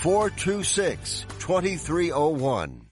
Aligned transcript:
426 0.00 1.26
2301. 1.40 2.86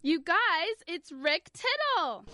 You 0.00 0.20
guys, 0.22 0.36
it's 0.86 1.12
Rick 1.12 1.50
Tittle. 1.52 2.24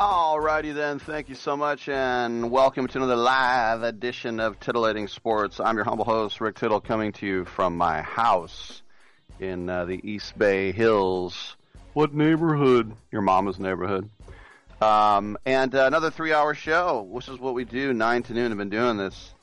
Alrighty 0.00 0.72
then, 0.72 0.98
thank 0.98 1.28
you 1.28 1.34
so 1.34 1.58
much, 1.58 1.86
and 1.86 2.50
welcome 2.50 2.88
to 2.88 2.96
another 2.96 3.16
live 3.16 3.82
edition 3.82 4.40
of 4.40 4.58
Titillating 4.58 5.08
Sports. 5.08 5.60
I'm 5.60 5.76
your 5.76 5.84
humble 5.84 6.06
host, 6.06 6.40
Rick 6.40 6.56
Tittle, 6.56 6.80
coming 6.80 7.12
to 7.12 7.26
you 7.26 7.44
from 7.44 7.76
my 7.76 8.00
house 8.00 8.80
in 9.40 9.68
uh, 9.68 9.84
the 9.84 10.00
East 10.02 10.38
Bay 10.38 10.72
Hills. 10.72 11.54
What 11.92 12.14
neighborhood? 12.14 12.94
Your 13.12 13.20
mama's 13.20 13.58
neighborhood. 13.58 14.08
Um, 14.80 15.36
and 15.44 15.74
uh, 15.74 15.84
another 15.84 16.10
three-hour 16.10 16.54
show, 16.54 17.02
which 17.02 17.28
is 17.28 17.38
what 17.38 17.52
we 17.52 17.66
do, 17.66 17.92
9 17.92 18.22
to 18.22 18.32
noon. 18.32 18.52
I've 18.52 18.56
been 18.56 18.70
doing 18.70 18.96
this 18.96 19.34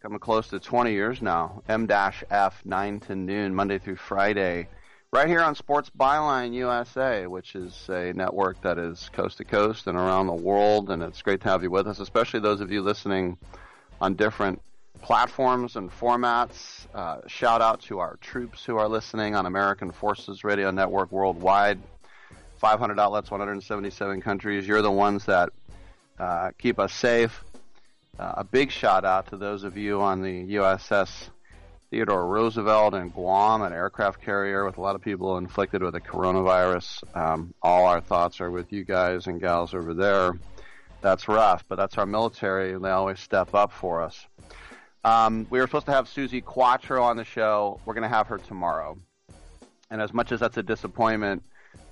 coming 0.00 0.20
close 0.20 0.48
to 0.48 0.58
20 0.58 0.92
years 0.92 1.20
now. 1.20 1.62
M-F, 1.68 2.62
9 2.64 3.00
to 3.00 3.14
noon, 3.14 3.54
Monday 3.54 3.78
through 3.78 3.96
Friday 3.96 4.68
right 5.12 5.26
here 5.26 5.40
on 5.40 5.56
Sports 5.56 5.90
Byline 5.98 6.54
USA, 6.54 7.26
which 7.26 7.56
is 7.56 7.88
a 7.88 8.12
network 8.12 8.60
that 8.62 8.78
is 8.78 9.10
coast 9.12 9.38
to 9.38 9.44
coast 9.44 9.88
and 9.88 9.98
around 9.98 10.28
the 10.28 10.32
world. 10.32 10.88
And 10.90 11.02
it's 11.02 11.20
great 11.20 11.40
to 11.40 11.48
have 11.48 11.64
you 11.64 11.70
with 11.70 11.88
us, 11.88 11.98
especially 11.98 12.38
those 12.38 12.60
of 12.60 12.70
you 12.70 12.80
listening 12.80 13.36
on 14.00 14.14
different 14.14 14.62
platforms 15.02 15.74
and 15.74 15.90
formats. 15.90 16.86
Uh, 16.94 17.26
shout 17.26 17.60
out 17.60 17.80
to 17.82 17.98
our 17.98 18.18
troops 18.20 18.64
who 18.64 18.76
are 18.76 18.88
listening 18.88 19.34
on 19.34 19.46
American 19.46 19.90
Forces 19.90 20.44
Radio 20.44 20.70
Network 20.70 21.10
worldwide. 21.10 21.80
500 22.58 23.00
outlets, 23.00 23.32
177 23.32 24.20
countries. 24.20 24.68
You're 24.68 24.82
the 24.82 24.92
ones 24.92 25.24
that 25.24 25.48
uh, 26.20 26.52
keep 26.56 26.78
us 26.78 26.92
safe. 26.92 27.42
Uh, 28.16 28.34
a 28.36 28.44
big 28.44 28.70
shout 28.70 29.04
out 29.04 29.28
to 29.30 29.36
those 29.36 29.64
of 29.64 29.76
you 29.76 30.02
on 30.02 30.22
the 30.22 30.54
USS 30.54 31.30
Theodore 31.90 32.24
Roosevelt 32.24 32.94
in 32.94 33.08
Guam, 33.08 33.62
an 33.62 33.72
aircraft 33.72 34.22
carrier 34.22 34.64
with 34.64 34.78
a 34.78 34.80
lot 34.80 34.94
of 34.94 35.02
people 35.02 35.38
inflicted 35.38 35.82
with 35.82 35.94
the 35.94 36.00
coronavirus. 36.00 37.02
Um, 37.16 37.52
all 37.60 37.86
our 37.86 38.00
thoughts 38.00 38.40
are 38.40 38.50
with 38.50 38.72
you 38.72 38.84
guys 38.84 39.26
and 39.26 39.40
gals 39.40 39.74
over 39.74 39.92
there. 39.92 40.38
That's 41.00 41.26
rough, 41.26 41.64
but 41.68 41.76
that's 41.76 41.98
our 41.98 42.06
military, 42.06 42.74
and 42.74 42.84
they 42.84 42.90
always 42.90 43.18
step 43.18 43.54
up 43.54 43.72
for 43.72 44.02
us. 44.02 44.24
Um, 45.02 45.48
we 45.50 45.58
were 45.58 45.66
supposed 45.66 45.86
to 45.86 45.92
have 45.92 46.06
Suzi 46.06 46.44
Quatro 46.44 47.02
on 47.02 47.16
the 47.16 47.24
show. 47.24 47.80
We're 47.84 47.94
going 47.94 48.08
to 48.08 48.14
have 48.14 48.28
her 48.28 48.38
tomorrow. 48.38 48.96
And 49.90 50.00
as 50.00 50.12
much 50.12 50.30
as 50.30 50.38
that's 50.38 50.58
a 50.58 50.62
disappointment, 50.62 51.42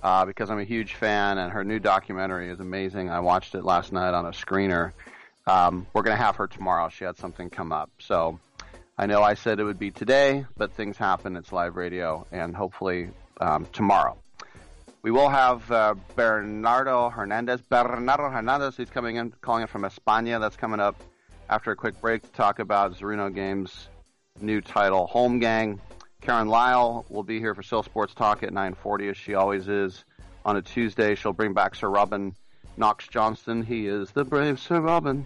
uh, 0.01 0.25
because 0.25 0.49
I'm 0.49 0.59
a 0.59 0.63
huge 0.63 0.93
fan 0.93 1.39
and 1.39 1.51
her 1.51 1.65
new 1.65 1.79
documentary 1.79 2.49
is 2.49 2.61
amazing, 2.61 3.09
I 3.09 3.19
watched 3.19 3.53
it 3.55 3.65
last 3.65 3.91
night 3.91 4.13
on 4.13 4.25
a 4.25 4.31
screener. 4.31 4.93
Um, 5.45 5.87
we're 5.93 6.03
going 6.03 6.15
to 6.15 6.23
have 6.23 6.37
her 6.37 6.47
tomorrow. 6.47 6.87
She 6.87 7.03
had 7.03 7.17
something 7.17 7.49
come 7.49 7.73
up. 7.73 7.89
So 7.99 8.39
I 8.99 9.05
know 9.05 9.23
I 9.23 9.35
said 9.35 9.61
it 9.61 9.63
would 9.63 9.79
be 9.79 9.91
today, 9.91 10.45
but 10.57 10.73
things 10.73 10.97
happen. 10.97 11.37
It's 11.37 11.53
live 11.53 11.77
radio, 11.77 12.27
and 12.33 12.53
hopefully 12.53 13.11
um, 13.39 13.65
tomorrow. 13.71 14.17
We 15.03 15.09
will 15.09 15.29
have 15.29 15.71
uh, 15.71 15.95
Bernardo 16.17 17.09
Hernandez. 17.09 17.61
Bernardo 17.61 18.29
Hernandez, 18.29 18.75
he's 18.75 18.89
coming 18.89 19.15
in, 19.15 19.31
calling 19.39 19.61
in 19.61 19.67
from 19.69 19.83
España. 19.83 20.41
That's 20.41 20.57
coming 20.57 20.81
up 20.81 21.01
after 21.49 21.71
a 21.71 21.77
quick 21.77 22.01
break 22.01 22.23
to 22.23 22.29
talk 22.31 22.59
about 22.59 22.93
Zerouno 22.97 23.33
Games' 23.33 23.87
new 24.41 24.59
title, 24.59 25.09
Holmgang. 25.09 25.79
Karen 26.19 26.49
Lyle 26.49 27.05
will 27.07 27.23
be 27.23 27.39
here 27.39 27.55
for 27.55 27.63
Sail 27.63 27.83
Sports 27.83 28.13
Talk 28.13 28.43
at 28.43 28.51
9:40, 28.51 29.11
as 29.11 29.15
she 29.15 29.33
always 29.33 29.69
is 29.69 30.03
on 30.43 30.57
a 30.57 30.61
Tuesday. 30.61 31.15
She'll 31.15 31.31
bring 31.31 31.53
back 31.53 31.75
Sir 31.75 31.87
Robin 31.87 32.35
Knox 32.75 33.07
Johnston. 33.07 33.63
He 33.63 33.87
is 33.87 34.11
the 34.11 34.25
brave 34.25 34.59
Sir 34.59 34.81
Robin. 34.81 35.25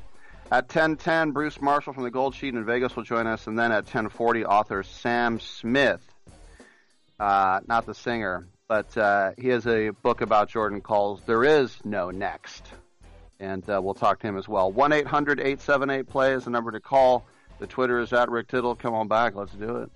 At 0.51 0.67
10:10, 0.67 1.31
Bruce 1.31 1.59
Marshall 1.61 1.93
from 1.93 2.03
the 2.03 2.11
Gold 2.11 2.35
Sheet 2.35 2.53
in 2.53 2.63
Vegas 2.63 2.95
will 2.95 3.03
join 3.03 3.27
us, 3.27 3.47
and 3.47 3.57
then 3.57 3.71
at 3.71 3.85
10:40, 3.85 4.45
author 4.45 4.83
Sam 4.83 5.39
Smith, 5.39 6.01
uh, 7.19 7.61
not 7.67 7.85
the 7.85 7.95
singer, 7.95 8.47
but 8.67 8.95
uh, 8.97 9.31
he 9.37 9.47
has 9.49 9.65
a 9.65 9.89
book 9.89 10.21
about 10.21 10.49
Jordan 10.49 10.81
called 10.81 11.21
"There 11.25 11.43
Is 11.43 11.75
No 11.83 12.11
Next," 12.11 12.65
and 13.39 13.67
uh, 13.69 13.81
we'll 13.81 13.95
talk 13.95 14.19
to 14.19 14.27
him 14.27 14.37
as 14.37 14.47
well. 14.47 14.71
One 14.71 14.93
800 14.93 15.39
878 15.39 16.07
play 16.07 16.33
is 16.33 16.43
the 16.43 16.51
number 16.51 16.71
to 16.71 16.79
call. 16.79 17.25
The 17.59 17.67
Twitter 17.67 17.99
is 17.99 18.13
at 18.13 18.29
Rick 18.29 18.49
Tittle. 18.49 18.75
Come 18.75 18.93
on 18.93 19.07
back, 19.07 19.35
let's 19.35 19.53
do 19.53 19.77
it. 19.77 19.91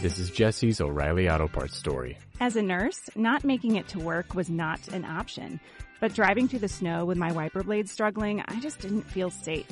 This 0.00 0.20
is 0.20 0.30
Jesse's 0.30 0.80
O'Reilly 0.80 1.28
Auto 1.28 1.48
Parts 1.48 1.76
story. 1.76 2.18
As 2.38 2.54
a 2.54 2.62
nurse, 2.62 3.10
not 3.16 3.42
making 3.42 3.74
it 3.74 3.88
to 3.88 3.98
work 3.98 4.32
was 4.32 4.48
not 4.48 4.86
an 4.88 5.04
option. 5.04 5.58
But 5.98 6.14
driving 6.14 6.46
through 6.46 6.60
the 6.60 6.68
snow 6.68 7.04
with 7.04 7.18
my 7.18 7.32
wiper 7.32 7.64
blades 7.64 7.90
struggling, 7.90 8.40
I 8.46 8.60
just 8.60 8.78
didn't 8.78 9.10
feel 9.10 9.28
safe. 9.28 9.66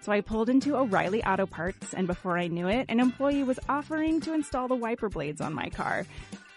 So 0.00 0.10
I 0.10 0.22
pulled 0.22 0.48
into 0.48 0.76
O'Reilly 0.76 1.22
Auto 1.22 1.46
Parts, 1.46 1.94
and 1.94 2.08
before 2.08 2.36
I 2.36 2.48
knew 2.48 2.66
it, 2.66 2.86
an 2.88 2.98
employee 2.98 3.44
was 3.44 3.60
offering 3.68 4.20
to 4.22 4.34
install 4.34 4.66
the 4.66 4.74
wiper 4.74 5.08
blades 5.08 5.40
on 5.40 5.54
my 5.54 5.68
car. 5.68 6.04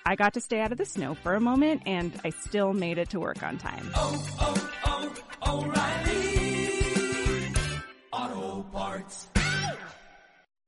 I 0.08 0.16
got 0.16 0.34
to 0.34 0.42
stay 0.42 0.60
out 0.60 0.72
of 0.72 0.80
the 0.80 0.86
snow 0.86 1.14
for 1.14 1.36
a 1.36 1.40
moment, 1.40 1.84
and 1.86 2.20
I 2.26 2.32
still 2.32 2.74
made 2.74 2.98
it 2.98 3.12
to 3.12 3.20
work 3.20 3.44
on 3.44 3.60
time. 3.60 3.92
Oh, 3.94 4.26
oh, 4.42 5.16
oh, 5.44 5.62
O'Reilly 5.62 6.34
Auto 8.12 8.64
Parts. 8.72 9.28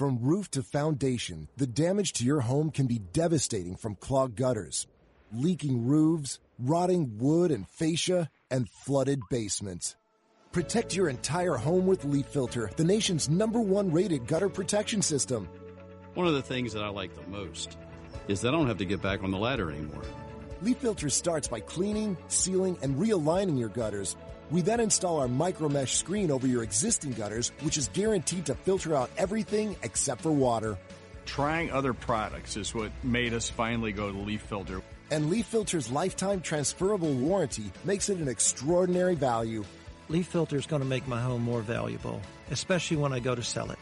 From 0.00 0.18
roof 0.22 0.50
to 0.52 0.62
foundation, 0.62 1.46
the 1.58 1.66
damage 1.66 2.14
to 2.14 2.24
your 2.24 2.40
home 2.40 2.70
can 2.70 2.86
be 2.86 2.98
devastating 3.12 3.76
from 3.76 3.96
clogged 3.96 4.34
gutters, 4.34 4.86
leaking 5.30 5.86
roofs, 5.86 6.38
rotting 6.58 7.18
wood 7.18 7.50
and 7.50 7.68
fascia, 7.68 8.30
and 8.50 8.66
flooded 8.66 9.20
basements. 9.28 9.96
Protect 10.52 10.96
your 10.96 11.10
entire 11.10 11.56
home 11.56 11.86
with 11.86 12.06
Leaf 12.06 12.24
Filter, 12.24 12.70
the 12.76 12.82
nation's 12.82 13.28
number 13.28 13.60
one 13.60 13.92
rated 13.92 14.26
gutter 14.26 14.48
protection 14.48 15.02
system. 15.02 15.46
One 16.14 16.26
of 16.26 16.32
the 16.32 16.40
things 16.40 16.72
that 16.72 16.82
I 16.82 16.88
like 16.88 17.14
the 17.14 17.30
most 17.30 17.76
is 18.26 18.40
that 18.40 18.54
I 18.54 18.56
don't 18.56 18.68
have 18.68 18.78
to 18.78 18.86
get 18.86 19.02
back 19.02 19.22
on 19.22 19.30
the 19.30 19.36
ladder 19.36 19.70
anymore. 19.70 20.04
Leaf 20.62 20.78
Filter 20.78 21.10
starts 21.10 21.46
by 21.46 21.60
cleaning, 21.60 22.16
sealing, 22.28 22.78
and 22.80 22.96
realigning 22.96 23.58
your 23.58 23.68
gutters. 23.68 24.16
We 24.50 24.62
then 24.62 24.80
install 24.80 25.20
our 25.20 25.28
micro 25.28 25.68
mesh 25.68 25.96
screen 25.96 26.30
over 26.30 26.46
your 26.46 26.62
existing 26.62 27.12
gutters, 27.12 27.52
which 27.62 27.76
is 27.76 27.88
guaranteed 27.88 28.46
to 28.46 28.54
filter 28.54 28.96
out 28.96 29.10
everything 29.16 29.76
except 29.82 30.22
for 30.22 30.32
water. 30.32 30.78
Trying 31.24 31.70
other 31.70 31.94
products 31.94 32.56
is 32.56 32.74
what 32.74 32.90
made 33.04 33.32
us 33.32 33.48
finally 33.48 33.92
go 33.92 34.10
to 34.10 34.18
Leaf 34.18 34.42
Filter. 34.42 34.82
And 35.12 35.30
Leaf 35.30 35.46
Filter's 35.46 35.90
lifetime 35.90 36.40
transferable 36.40 37.12
warranty 37.14 37.70
makes 37.84 38.08
it 38.08 38.18
an 38.18 38.28
extraordinary 38.28 39.14
value. 39.14 39.64
Leaf 40.08 40.26
Filter 40.26 40.56
is 40.56 40.66
going 40.66 40.82
to 40.82 40.88
make 40.88 41.06
my 41.06 41.20
home 41.20 41.42
more 41.42 41.62
valuable, 41.62 42.20
especially 42.50 42.96
when 42.96 43.12
I 43.12 43.20
go 43.20 43.36
to 43.36 43.42
sell 43.42 43.70
it. 43.70 43.78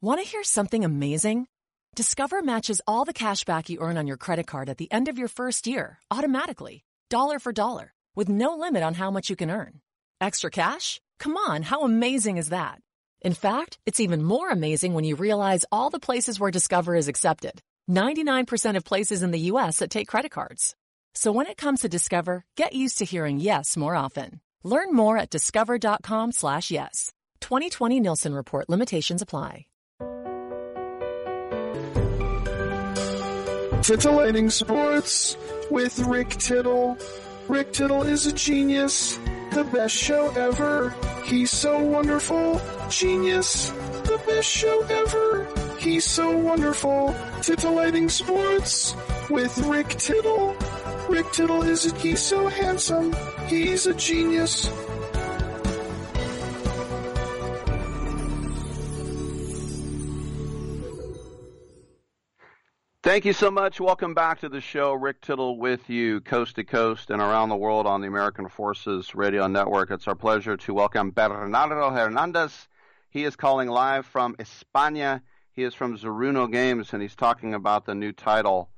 Want 0.00 0.20
to 0.20 0.26
hear 0.26 0.42
something 0.42 0.84
amazing? 0.84 1.46
Discover 1.94 2.42
matches 2.42 2.80
all 2.86 3.04
the 3.04 3.12
cash 3.12 3.44
back 3.44 3.68
you 3.68 3.80
earn 3.80 3.96
on 3.96 4.06
your 4.06 4.16
credit 4.16 4.46
card 4.46 4.68
at 4.68 4.78
the 4.78 4.90
end 4.90 5.08
of 5.08 5.18
your 5.18 5.28
first 5.28 5.66
year 5.66 5.98
automatically, 6.10 6.84
dollar 7.08 7.38
for 7.38 7.52
dollar, 7.52 7.92
with 8.16 8.28
no 8.28 8.56
limit 8.56 8.82
on 8.82 8.94
how 8.94 9.10
much 9.10 9.30
you 9.30 9.36
can 9.36 9.50
earn. 9.50 9.80
Extra 10.20 10.50
cash? 10.50 11.00
Come 11.18 11.36
on, 11.36 11.62
how 11.62 11.82
amazing 11.82 12.38
is 12.38 12.48
that? 12.48 12.80
In 13.20 13.34
fact, 13.34 13.78
it's 13.86 14.00
even 14.00 14.24
more 14.24 14.48
amazing 14.48 14.94
when 14.94 15.04
you 15.04 15.14
realize 15.14 15.64
all 15.70 15.90
the 15.90 16.00
places 16.00 16.40
where 16.40 16.50
Discover 16.50 16.96
is 16.96 17.08
accepted. 17.08 17.60
99% 17.88 18.76
of 18.76 18.84
places 18.84 19.22
in 19.22 19.30
the 19.30 19.46
U.S. 19.50 19.78
that 19.78 19.90
take 19.90 20.08
credit 20.08 20.32
cards. 20.32 20.74
So 21.14 21.30
when 21.30 21.46
it 21.46 21.56
comes 21.56 21.80
to 21.80 21.88
Discover, 21.88 22.44
get 22.56 22.72
used 22.72 22.98
to 22.98 23.04
hearing 23.04 23.38
yes 23.38 23.76
more 23.76 23.94
often. 23.94 24.40
Learn 24.64 24.94
more 24.94 25.18
at 25.18 25.30
discover.com 25.30 26.32
slash 26.32 26.70
yes. 26.70 27.12
2020 27.40 28.00
Nielsen 28.00 28.34
Report 28.34 28.68
limitations 28.68 29.20
apply. 29.22 29.66
Titillating 33.82 34.48
Sports 34.48 35.36
with 35.68 35.98
Rick 35.98 36.30
Tittle. 36.30 36.96
Rick 37.48 37.72
Tittle 37.72 38.04
is 38.04 38.26
a 38.26 38.32
genius, 38.32 39.16
the 39.50 39.64
best 39.72 39.96
show 39.96 40.30
ever. 40.36 40.94
He's 41.24 41.50
so 41.50 41.80
wonderful, 41.80 42.60
genius, 42.88 43.70
the 44.04 44.22
best 44.24 44.48
show 44.48 44.82
ever. 44.88 45.48
He's 45.78 46.04
so 46.04 46.30
wonderful. 46.36 47.12
Titillating 47.42 48.08
Sports 48.08 48.94
with 49.32 49.56
Rick 49.66 49.88
Tittle. 49.88 50.54
Rick 51.08 51.32
Tittle 51.32 51.62
is 51.62 51.90
a, 51.90 51.96
he's 51.96 52.20
so 52.20 52.48
handsome. 52.48 53.16
He's 53.46 53.86
a 53.86 53.94
genius. 53.94 54.70
Thank 63.02 63.24
you 63.24 63.32
so 63.32 63.50
much. 63.50 63.80
Welcome 63.80 64.12
back 64.12 64.40
to 64.40 64.50
the 64.50 64.60
show. 64.60 64.92
Rick 64.92 65.22
Tittle 65.22 65.58
with 65.58 65.88
you, 65.88 66.20
coast 66.20 66.56
to 66.56 66.64
coast 66.64 67.10
and 67.10 67.22
around 67.22 67.48
the 67.48 67.56
world 67.56 67.86
on 67.86 68.02
the 68.02 68.08
American 68.08 68.50
Forces 68.50 69.14
Radio 69.14 69.46
Network. 69.48 69.90
It's 69.90 70.06
our 70.06 70.14
pleasure 70.14 70.58
to 70.58 70.74
welcome 70.74 71.10
Bernardo 71.10 71.90
Hernandez. 71.90 72.68
He 73.08 73.24
is 73.24 73.34
calling 73.34 73.68
live 73.68 74.04
from 74.04 74.36
España. 74.36 75.22
He 75.52 75.62
is 75.64 75.74
from 75.74 75.96
Zerouno 75.96 76.52
Games, 76.52 76.92
and 76.92 77.00
he's 77.00 77.16
talking 77.16 77.54
about 77.54 77.86
the 77.86 77.94
new 77.94 78.12
title, 78.12 78.68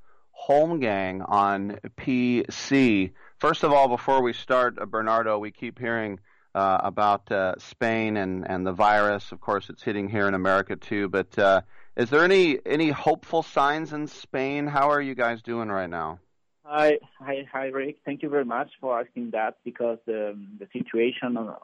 Holmgang, 0.47 1.23
on 1.27 1.79
PC. 1.97 3.11
First 3.39 3.63
of 3.63 3.73
all, 3.73 3.87
before 3.87 4.21
we 4.21 4.33
start, 4.33 4.77
uh, 4.79 4.85
Bernardo, 4.85 5.37
we 5.39 5.51
keep 5.51 5.79
hearing 5.79 6.19
uh, 6.53 6.79
about 6.83 7.31
uh, 7.31 7.55
Spain 7.57 8.17
and, 8.17 8.49
and 8.49 8.65
the 8.65 8.71
virus. 8.71 9.31
Of 9.31 9.41
course, 9.41 9.69
it's 9.69 9.83
hitting 9.83 10.07
here 10.07 10.27
in 10.27 10.33
America 10.33 10.75
too, 10.75 11.09
but 11.09 11.37
uh, 11.37 11.61
is 11.97 12.09
there 12.09 12.23
any 12.23 12.59
any 12.65 12.89
hopeful 12.89 13.43
signs 13.43 13.93
in 13.93 14.07
Spain? 14.07 14.67
How 14.67 14.89
are 14.91 15.01
you 15.01 15.15
guys 15.15 15.41
doing 15.41 15.69
right 15.69 15.89
now? 15.89 16.19
Hi, 16.63 16.97
hi, 17.19 17.47
hi, 17.51 17.65
Rick. 17.67 17.97
Thank 18.05 18.23
you 18.23 18.29
very 18.29 18.45
much 18.45 18.71
for 18.81 18.99
asking 18.99 19.31
that 19.31 19.57
because 19.63 19.99
the 20.05 20.37
the 20.59 20.67
situation 20.73 21.37
of 21.37 21.49
uh, 21.49 21.55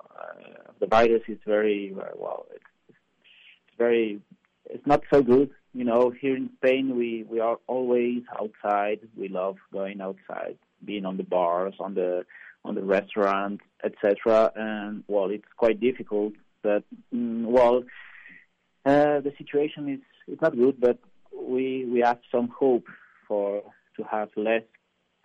the 0.79 0.87
virus 0.87 1.23
is 1.27 1.39
very 1.45 1.93
well. 1.95 2.45
It's, 2.53 2.63
it's 2.89 2.97
very 3.77 4.19
it's 4.65 4.85
not 4.85 5.01
so 5.11 5.21
good. 5.21 5.49
You 5.73 5.85
know, 5.85 6.09
here 6.09 6.35
in 6.35 6.49
Spain, 6.57 6.97
we 6.97 7.23
we 7.29 7.39
are 7.39 7.57
always 7.67 8.23
outside. 8.39 8.99
We 9.15 9.29
love 9.29 9.55
going 9.71 10.01
outside, 10.01 10.57
being 10.83 11.05
on 11.05 11.17
the 11.17 11.23
bars, 11.23 11.75
on 11.79 11.93
the 11.93 12.25
on 12.65 12.75
the 12.75 12.83
restaurants, 12.83 13.63
etc. 13.83 14.51
And 14.55 15.03
well, 15.07 15.29
it's 15.29 15.45
quite 15.57 15.79
difficult. 15.79 16.33
But 16.61 16.83
mm, 17.13 17.45
well, 17.45 17.83
uh, 18.85 19.21
the 19.21 19.33
situation 19.37 19.89
is 19.89 19.99
it's 20.27 20.41
not 20.41 20.57
good, 20.57 20.79
but 20.79 20.99
we 21.33 21.85
we 21.85 22.01
have 22.01 22.19
some 22.31 22.49
hope 22.49 22.87
for 23.27 23.63
to 23.95 24.03
have 24.03 24.29
less 24.35 24.63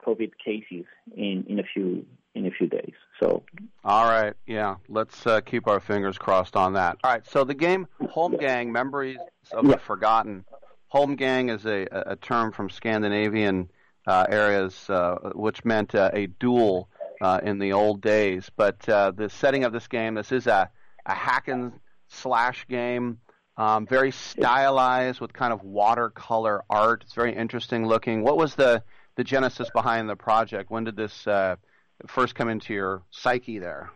COVID 0.07 0.33
cases 0.45 0.87
in 1.17 1.45
in 1.49 1.59
a 1.59 1.65
few 1.65 2.07
in 2.37 2.47
a 2.47 2.51
few 2.51 2.67
days. 2.67 2.93
So. 3.19 3.43
All 3.83 4.05
right, 4.05 4.35
yeah, 4.47 4.77
let's 4.89 5.27
uh, 5.27 5.41
keep 5.41 5.67
our 5.67 5.81
fingers 5.81 6.19
crossed 6.19 6.55
on 6.55 6.75
that. 6.75 6.99
All 7.03 7.11
right, 7.11 7.27
so 7.27 7.45
the 7.45 7.55
game 7.55 7.89
Holmgang, 8.03 8.69
Memories 8.69 9.19
of 9.53 9.65
yeah. 9.65 9.73
the 9.73 9.79
Forgotten. 9.79 10.45
Holmgang 10.93 11.55
is 11.55 11.65
a, 11.65 11.87
a 12.13 12.17
term 12.17 12.53
from 12.53 12.69
Scandinavian 12.71 13.71
uh, 14.07 14.27
areas, 14.29 14.89
uh, 14.89 15.31
which 15.35 15.65
meant 15.65 15.95
uh, 15.95 16.11
a 16.13 16.27
duel 16.27 16.89
uh, 17.21 17.41
in 17.43 17.59
the 17.59 17.73
old 17.73 18.03
days. 18.03 18.51
But 18.55 18.87
uh, 18.89 19.13
the 19.13 19.31
setting 19.31 19.65
of 19.65 19.73
this 19.73 19.89
game, 19.89 20.15
this 20.15 20.31
is 20.31 20.47
a, 20.47 20.71
a 21.05 21.15
hack 21.15 21.49
and 21.49 21.73
slash 22.09 22.67
game. 22.69 23.19
Um, 23.59 23.87
very 23.87 24.11
stylized 24.11 25.21
with 25.21 25.33
kind 25.33 25.53
of 25.53 25.63
watercolor 25.63 26.63
art. 26.69 27.03
It's 27.05 27.15
very 27.15 27.35
interesting 27.35 27.87
looking. 27.87 28.23
What 28.23 28.37
was 28.37 28.55
the 28.55 28.83
the 29.17 29.25
genesis 29.25 29.71
behind 29.75 30.11
the 30.11 30.17
project? 30.17 30.71
When 30.71 30.85
did 30.85 30.95
this 30.95 31.27
uh, 31.27 31.57
first 32.07 32.35
come 32.35 32.49
into 32.49 32.75
your 32.75 33.03
psyche 33.11 33.59
there? 33.59 33.91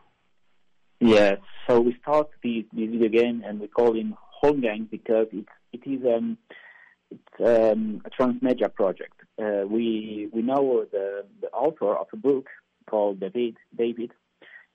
Yeah, 1.00 1.36
so 1.66 1.80
we 1.80 1.96
start 2.02 2.28
the, 2.42 2.66
the 2.74 2.86
video 2.86 3.08
game 3.08 3.42
and 3.46 3.58
we 3.58 3.68
call 3.68 3.94
him 3.94 4.14
Holmgang 4.42 4.90
because 4.90 5.28
it 5.32 5.46
it 5.72 5.86
is 5.86 6.04
um, 6.04 6.36
it's 7.10 7.72
um, 7.72 8.02
a 8.04 8.10
transmedia 8.10 8.72
project. 8.72 9.14
Uh, 9.42 9.66
we 9.66 10.28
we 10.32 10.42
know 10.42 10.84
the 10.92 11.24
the 11.40 11.48
author 11.48 11.94
of 11.94 12.06
a 12.12 12.16
book 12.16 12.48
called 12.88 13.20
David 13.20 13.56
David, 13.76 14.12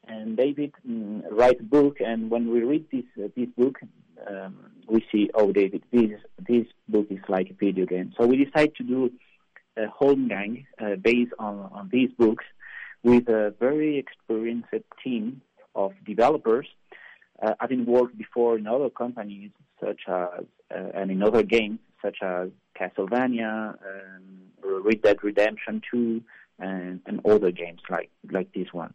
and 0.08 0.36
David 0.36 0.74
mm, 0.88 1.24
write 1.32 1.60
a 1.60 1.64
book, 1.64 1.98
and 2.00 2.30
when 2.30 2.50
we 2.52 2.62
read 2.62 2.86
this 2.92 3.06
uh, 3.24 3.28
this 3.36 3.50
book, 3.58 3.80
um, 4.28 4.72
we 4.88 5.06
see, 5.12 5.30
oh, 5.34 5.52
David, 5.52 5.84
this 5.92 6.12
this 6.40 6.66
book 6.88 7.08
is 7.10 7.20
like 7.28 7.50
a 7.50 7.54
video 7.54 7.86
game. 7.86 8.14
So 8.18 8.26
we 8.26 8.44
decided 8.44 8.76
to 8.78 8.84
do 8.84 9.12
a 9.78 9.88
Holmgang 9.88 10.66
uh, 10.82 10.96
based 10.96 11.34
on 11.40 11.70
on 11.72 11.90
these 11.92 12.10
books 12.18 12.46
with 13.06 13.30
a 13.30 13.54
very 13.60 14.00
experienced 14.00 14.74
team 15.04 15.42
of 15.76 15.94
developers. 16.06 16.68
Uh, 17.42 17.54
having 17.60 17.86
worked 17.86 18.18
before 18.18 18.58
in 18.58 18.66
other 18.66 18.90
companies 18.90 19.52
such 19.80 20.02
as 20.08 20.46
uh, 20.74 20.90
and 20.96 21.12
in 21.12 21.22
other 21.22 21.44
games 21.44 21.80
such 22.02 22.18
as 22.22 22.50
Castlevania, 22.80 23.76
um, 23.90 24.84
Red 24.84 25.02
Dead 25.02 25.18
Redemption 25.22 25.82
2, 25.92 26.22
and, 26.60 27.02
and 27.06 27.26
other 27.26 27.52
games 27.52 27.82
like 27.90 28.10
like 28.32 28.52
this 28.54 28.68
one. 28.72 28.94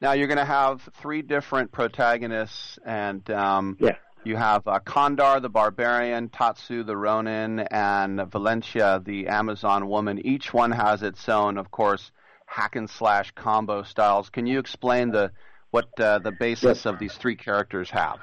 Now 0.00 0.12
you're 0.12 0.28
going 0.28 0.38
to 0.38 0.44
have 0.44 0.88
three 0.94 1.22
different 1.22 1.72
protagonists, 1.72 2.78
and 2.84 3.28
um, 3.30 3.76
yeah. 3.80 3.96
You 4.24 4.36
have 4.36 4.66
uh, 4.66 4.78
Kandar 4.80 5.40
the 5.40 5.48
barbarian, 5.48 6.28
Tatsu 6.28 6.84
the 6.84 6.96
Ronin, 6.96 7.60
and 7.60 8.20
Valencia 8.30 9.00
the 9.04 9.28
Amazon 9.28 9.88
woman. 9.88 10.24
Each 10.24 10.52
one 10.52 10.70
has 10.70 11.02
its 11.02 11.28
own, 11.28 11.58
of 11.58 11.70
course, 11.70 12.12
hack 12.46 12.76
and 12.76 12.88
slash 12.88 13.32
combo 13.32 13.82
styles. 13.82 14.30
Can 14.30 14.46
you 14.46 14.58
explain 14.58 15.10
the 15.10 15.32
what 15.70 15.88
uh, 15.98 16.18
the 16.18 16.32
basis 16.32 16.78
yes. 16.78 16.86
of 16.86 16.98
these 16.98 17.14
three 17.14 17.36
characters 17.36 17.90
have? 17.90 18.18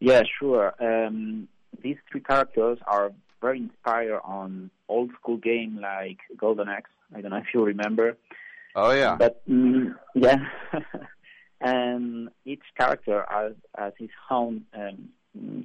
Yeah, 0.00 0.22
sure. 0.38 0.74
Um, 0.80 1.48
these 1.82 1.96
three 2.10 2.20
characters 2.20 2.78
are 2.86 3.12
very 3.40 3.58
inspired 3.58 4.20
on 4.24 4.70
old 4.88 5.10
school 5.20 5.36
game 5.36 5.78
like 5.80 6.18
Golden 6.36 6.68
Axe. 6.68 6.90
I 7.14 7.20
don't 7.20 7.30
know 7.30 7.36
if 7.38 7.46
you 7.54 7.64
remember. 7.64 8.16
Oh 8.74 8.92
yeah. 8.92 9.16
But 9.16 9.46
mm, 9.48 9.94
yeah, 10.14 10.36
and 11.60 12.28
each 12.44 12.62
character 12.78 13.24
has, 13.28 13.52
has 13.76 13.92
his 13.98 14.10
own 14.30 14.64
um, 14.74 15.08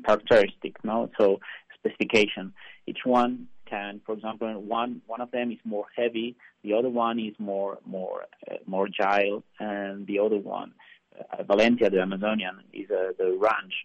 characteristic, 0.06 0.84
no? 0.84 1.10
So 1.20 1.40
specification. 1.78 2.54
Each 2.88 3.00
one 3.04 3.48
can, 3.70 4.02
for 4.06 4.14
example, 4.14 4.48
one 4.62 5.02
one 5.08 5.22
of 5.22 5.32
them 5.32 5.52
is 5.52 5.60
more 5.64 5.86
heavy, 5.96 6.36
the 6.64 6.74
other 6.74 6.90
one 6.90 7.20
is 7.20 7.36
more 7.40 7.80
more 7.86 8.26
uh, 8.50 8.56
more 8.66 8.88
agile, 8.88 9.44
and 9.60 10.08
the 10.08 10.20
other 10.20 10.38
one, 10.38 10.74
uh, 11.20 11.44
Valencia 11.44 11.90
the 11.90 12.02
Amazonian, 12.02 12.62
is 12.74 12.90
uh, 12.92 13.12
the 13.18 13.38
range 13.48 13.76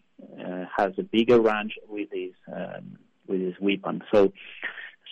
uh, 0.41 0.65
has 0.77 0.93
a 0.99 1.03
bigger 1.03 1.41
range 1.41 1.75
with 1.88 2.09
his 2.12 2.33
um, 2.53 2.99
with 3.27 3.41
his 3.41 3.55
weapon. 3.61 4.03
So 4.12 4.33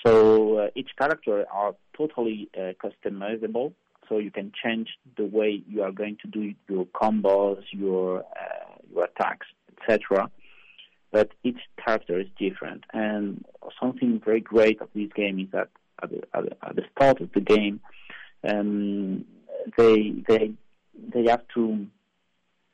so 0.05 0.59
uh, 0.59 0.69
each 0.75 0.91
character 0.99 1.47
are 1.53 1.75
totally 1.97 2.49
uh, 2.57 2.73
customizable 2.85 3.73
so 4.09 4.19
you 4.19 4.31
can 4.31 4.53
change 4.63 4.89
the 5.17 5.25
way 5.25 5.63
you 5.69 5.83
are 5.83 5.93
going 5.93 6.17
to 6.23 6.29
do 6.29 6.55
your 6.69 6.87
combos, 6.87 7.63
your 7.71 8.21
uh, 8.21 8.75
your 8.93 9.05
attacks, 9.05 9.47
etc. 9.77 10.31
But 11.13 11.31
each 11.45 11.59
character 11.83 12.21
is 12.21 12.27
different, 12.39 12.85
and 12.93 13.45
something 13.81 14.21
very 14.25 14.41
great 14.41 14.81
of 14.81 14.89
this 14.95 15.11
game 15.15 15.39
is 15.39 15.49
that 15.53 15.69
at 16.03 16.11
the, 16.11 16.23
at 16.63 16.77
the, 16.77 16.83
start 16.95 17.21
of 17.21 17.31
the 17.33 17.41
game, 17.41 17.81
um, 18.47 19.25
they 19.77 20.15
they 20.29 20.53
they 21.15 21.25
have 21.31 21.43
to 21.55 21.87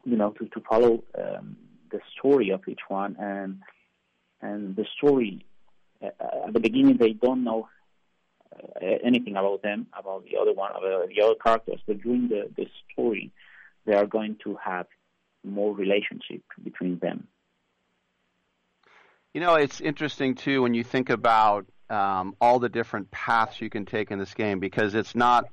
you 0.04 0.16
know 0.16 0.30
to 0.30 0.46
to 0.46 0.60
follow 0.68 1.02
um, 1.18 1.56
the 1.90 2.00
story 2.18 2.50
of 2.50 2.60
each 2.66 2.80
one, 2.88 3.16
and 3.18 3.60
and 4.40 4.76
the 4.76 4.86
story 4.96 5.44
uh, 6.02 6.08
at 6.46 6.52
the 6.52 6.60
beginning 6.60 6.96
they 6.96 7.12
don't 7.12 7.44
know 7.44 7.68
anything 8.80 9.36
about 9.36 9.62
them, 9.62 9.86
about 9.98 10.24
the 10.24 10.36
other 10.36 10.52
one, 10.52 10.70
about 10.72 11.08
the 11.08 11.22
other 11.22 11.34
characters. 11.34 11.80
But 11.86 12.02
during 12.02 12.28
the, 12.28 12.50
the 12.56 12.66
story, 12.92 13.30
they 13.86 13.94
are 13.94 14.06
going 14.06 14.36
to 14.44 14.56
have 14.62 14.86
more 15.44 15.74
relationship 15.74 16.42
between 16.62 16.98
them. 16.98 17.26
You 19.34 19.40
know, 19.40 19.54
it's 19.54 19.80
interesting 19.80 20.34
too 20.34 20.62
when 20.62 20.74
you 20.74 20.84
think 20.84 21.10
about 21.10 21.66
um, 21.88 22.36
all 22.40 22.58
the 22.58 22.68
different 22.68 23.10
paths 23.10 23.60
you 23.60 23.70
can 23.70 23.86
take 23.86 24.10
in 24.10 24.18
this 24.18 24.34
game 24.34 24.60
because 24.60 24.94
it's 24.94 25.14
not 25.14 25.46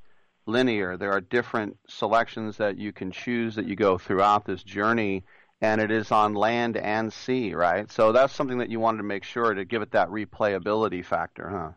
linear. 0.45 0.97
There 0.97 1.11
are 1.11 1.21
different 1.21 1.77
selections 1.87 2.57
that 2.57 2.77
you 2.77 2.91
can 2.91 3.11
choose 3.11 3.55
that 3.55 3.67
you 3.67 3.75
go 3.75 3.97
throughout 3.97 4.45
this 4.45 4.63
journey, 4.63 5.23
and 5.61 5.79
it 5.79 5.91
is 5.91 6.11
on 6.11 6.33
land 6.33 6.77
and 6.77 7.11
sea, 7.11 7.53
right? 7.53 7.89
So 7.91 8.11
that's 8.11 8.33
something 8.33 8.57
that 8.59 8.69
you 8.69 8.79
wanted 8.79 8.97
to 8.97 9.03
make 9.03 9.23
sure 9.23 9.53
to 9.53 9.65
give 9.65 9.81
it 9.81 9.91
that 9.91 10.09
replayability 10.09 11.05
factor, 11.05 11.49
huh? 11.49 11.71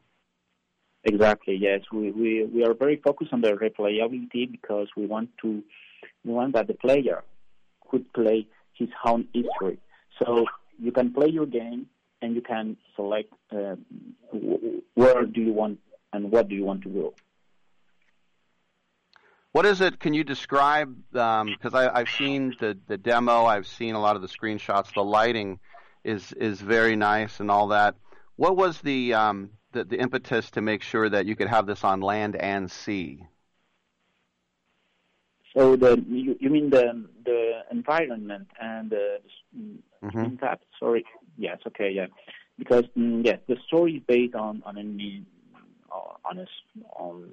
Exactly. 1.04 1.56
Yes, 1.56 1.80
we, 1.92 2.10
we, 2.12 2.44
we 2.44 2.64
are 2.64 2.74
very 2.74 2.96
focused 2.96 3.32
on 3.32 3.40
the 3.40 3.52
replayability 3.52 4.50
because 4.50 4.88
we 4.96 5.06
want 5.06 5.30
to 5.42 5.62
we 6.24 6.32
want 6.32 6.54
that 6.54 6.68
the 6.68 6.74
player 6.74 7.24
could 7.90 8.12
play 8.12 8.46
his 8.74 8.88
own 9.04 9.26
history. 9.32 9.78
So 10.22 10.46
you 10.78 10.92
can 10.92 11.12
play 11.12 11.28
your 11.28 11.46
game 11.46 11.86
and 12.20 12.34
you 12.34 12.40
can 12.40 12.76
select 12.94 13.32
uh, 13.50 13.76
where 14.94 15.26
do 15.26 15.40
you 15.40 15.52
want 15.52 15.80
and 16.12 16.30
what 16.30 16.48
do 16.48 16.54
you 16.54 16.64
want 16.64 16.82
to 16.82 16.88
go. 16.88 17.14
What 19.52 19.66
is 19.66 19.80
it? 19.80 20.00
Can 20.00 20.14
you 20.14 20.24
describe? 20.24 20.96
Because 21.12 21.74
um, 21.74 21.90
I've 21.94 22.08
seen 22.08 22.54
the 22.58 22.78
the 22.86 22.96
demo, 22.96 23.44
I've 23.44 23.66
seen 23.66 23.94
a 23.94 24.00
lot 24.00 24.16
of 24.16 24.22
the 24.22 24.28
screenshots. 24.28 24.94
The 24.94 25.04
lighting 25.04 25.58
is 26.04 26.32
is 26.32 26.60
very 26.60 26.96
nice 26.96 27.40
and 27.40 27.50
all 27.50 27.68
that. 27.68 27.96
What 28.36 28.56
was 28.56 28.80
the 28.80 29.12
um, 29.12 29.50
the, 29.72 29.84
the 29.84 29.98
impetus 29.98 30.50
to 30.52 30.60
make 30.60 30.82
sure 30.82 31.08
that 31.08 31.26
you 31.26 31.36
could 31.36 31.48
have 31.48 31.66
this 31.66 31.84
on 31.84 32.00
land 32.00 32.36
and 32.36 32.70
sea? 32.70 33.26
So 35.56 35.76
the 35.76 36.02
you, 36.08 36.36
you 36.40 36.50
mean 36.50 36.70
the 36.70 37.04
the 37.24 37.60
environment 37.70 38.48
and 38.60 38.90
the 38.90 39.18
mm-hmm. 40.02 40.36
that 40.40 40.60
sorry. 40.78 41.04
Yes 41.36 41.58
okay 41.66 41.90
yeah. 41.90 42.06
Because 42.58 42.84
mm, 42.96 43.24
yes 43.24 43.38
the 43.48 43.56
story 43.66 43.96
is 43.96 44.02
based 44.06 44.34
on 44.34 44.62
on 44.64 44.78
a 44.78 45.22
on 46.24 46.38
a 46.38 46.46
on 46.96 47.30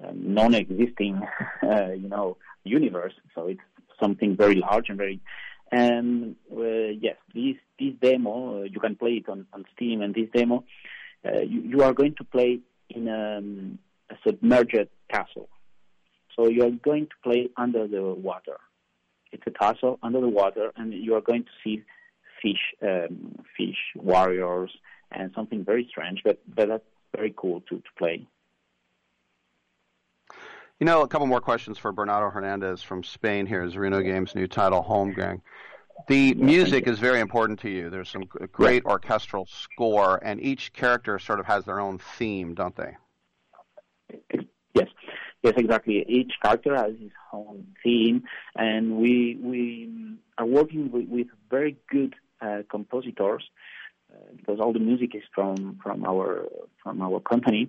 a 0.00 0.12
non-existing 0.12 1.20
uh, 1.62 1.92
you 1.92 2.08
know 2.08 2.36
universe. 2.64 3.14
So 3.34 3.48
it's 3.48 3.60
something 4.00 4.36
very 4.36 4.54
large 4.54 4.88
and 4.88 4.98
very 4.98 5.20
and 5.72 6.36
uh, 6.56 6.92
yes 7.00 7.16
this 7.34 7.56
this 7.78 7.94
demo 8.00 8.60
uh, 8.60 8.62
you 8.62 8.80
can 8.80 8.94
play 8.96 9.22
it 9.24 9.28
on 9.28 9.46
on 9.52 9.64
Steam 9.74 10.02
and 10.02 10.14
this 10.14 10.28
demo. 10.32 10.58
uh, 10.58 10.62
you, 11.24 11.60
you, 11.62 11.82
are 11.82 11.92
going 11.92 12.14
to 12.16 12.24
play 12.24 12.60
in 12.88 13.08
um, 13.08 13.78
a 14.10 14.14
submerged 14.26 14.88
castle. 15.10 15.48
So 16.36 16.48
you 16.48 16.64
are 16.64 16.70
going 16.70 17.06
to 17.06 17.14
play 17.22 17.50
under 17.56 17.86
the 17.86 18.02
water. 18.02 18.56
It's 19.32 19.42
a 19.46 19.50
castle 19.50 19.98
under 20.02 20.20
the 20.20 20.28
water, 20.28 20.72
and 20.76 20.92
you 20.92 21.14
are 21.14 21.20
going 21.20 21.44
to 21.44 21.50
see 21.62 21.82
fish, 22.42 22.74
um, 22.82 23.36
fish 23.56 23.76
warriors, 23.94 24.70
and 25.12 25.30
something 25.34 25.64
very 25.64 25.86
strange, 25.90 26.22
but, 26.24 26.40
but 26.54 26.68
that's 26.68 26.84
very 27.14 27.34
cool 27.36 27.60
to, 27.68 27.76
to 27.76 27.90
play. 27.98 28.26
You 30.78 30.86
know, 30.86 31.02
a 31.02 31.08
couple 31.08 31.26
more 31.26 31.42
questions 31.42 31.76
for 31.76 31.92
Bernardo 31.92 32.30
Hernandez 32.30 32.82
from 32.82 33.04
Spain 33.04 33.44
here. 33.44 33.66
Zerouno 33.68 34.02
Games' 34.02 34.34
new 34.34 34.46
title, 34.46 34.82
Holmgang. 34.82 35.42
The 36.08 36.34
music 36.34 36.86
is 36.86 36.98
very 36.98 37.20
important 37.20 37.60
to 37.60 37.70
you. 37.70 37.90
There's 37.90 38.08
some 38.08 38.24
great 38.52 38.84
orchestral 38.84 39.46
score, 39.46 40.18
and 40.22 40.40
each 40.40 40.72
character 40.72 41.18
sort 41.18 41.40
of 41.40 41.46
has 41.46 41.64
their 41.64 41.80
own 41.80 41.98
theme, 41.98 42.54
don't 42.54 42.76
they? 42.76 42.96
Yes, 44.74 44.88
yes, 45.42 45.54
exactly. 45.56 46.04
Each 46.08 46.32
character 46.42 46.74
has 46.76 46.92
his 47.00 47.12
own 47.32 47.66
theme, 47.82 48.24
and 48.56 48.96
we 48.96 49.38
we 49.40 50.16
are 50.38 50.46
working 50.46 50.90
with, 50.90 51.08
with 51.08 51.26
very 51.50 51.76
good 51.88 52.14
uh, 52.40 52.62
compositors 52.70 53.44
uh, 54.12 54.16
because 54.36 54.60
all 54.60 54.72
the 54.72 54.78
music 54.78 55.14
is 55.14 55.22
from 55.34 55.78
from 55.82 56.04
our 56.04 56.46
from 56.82 57.02
our 57.02 57.20
company, 57.20 57.68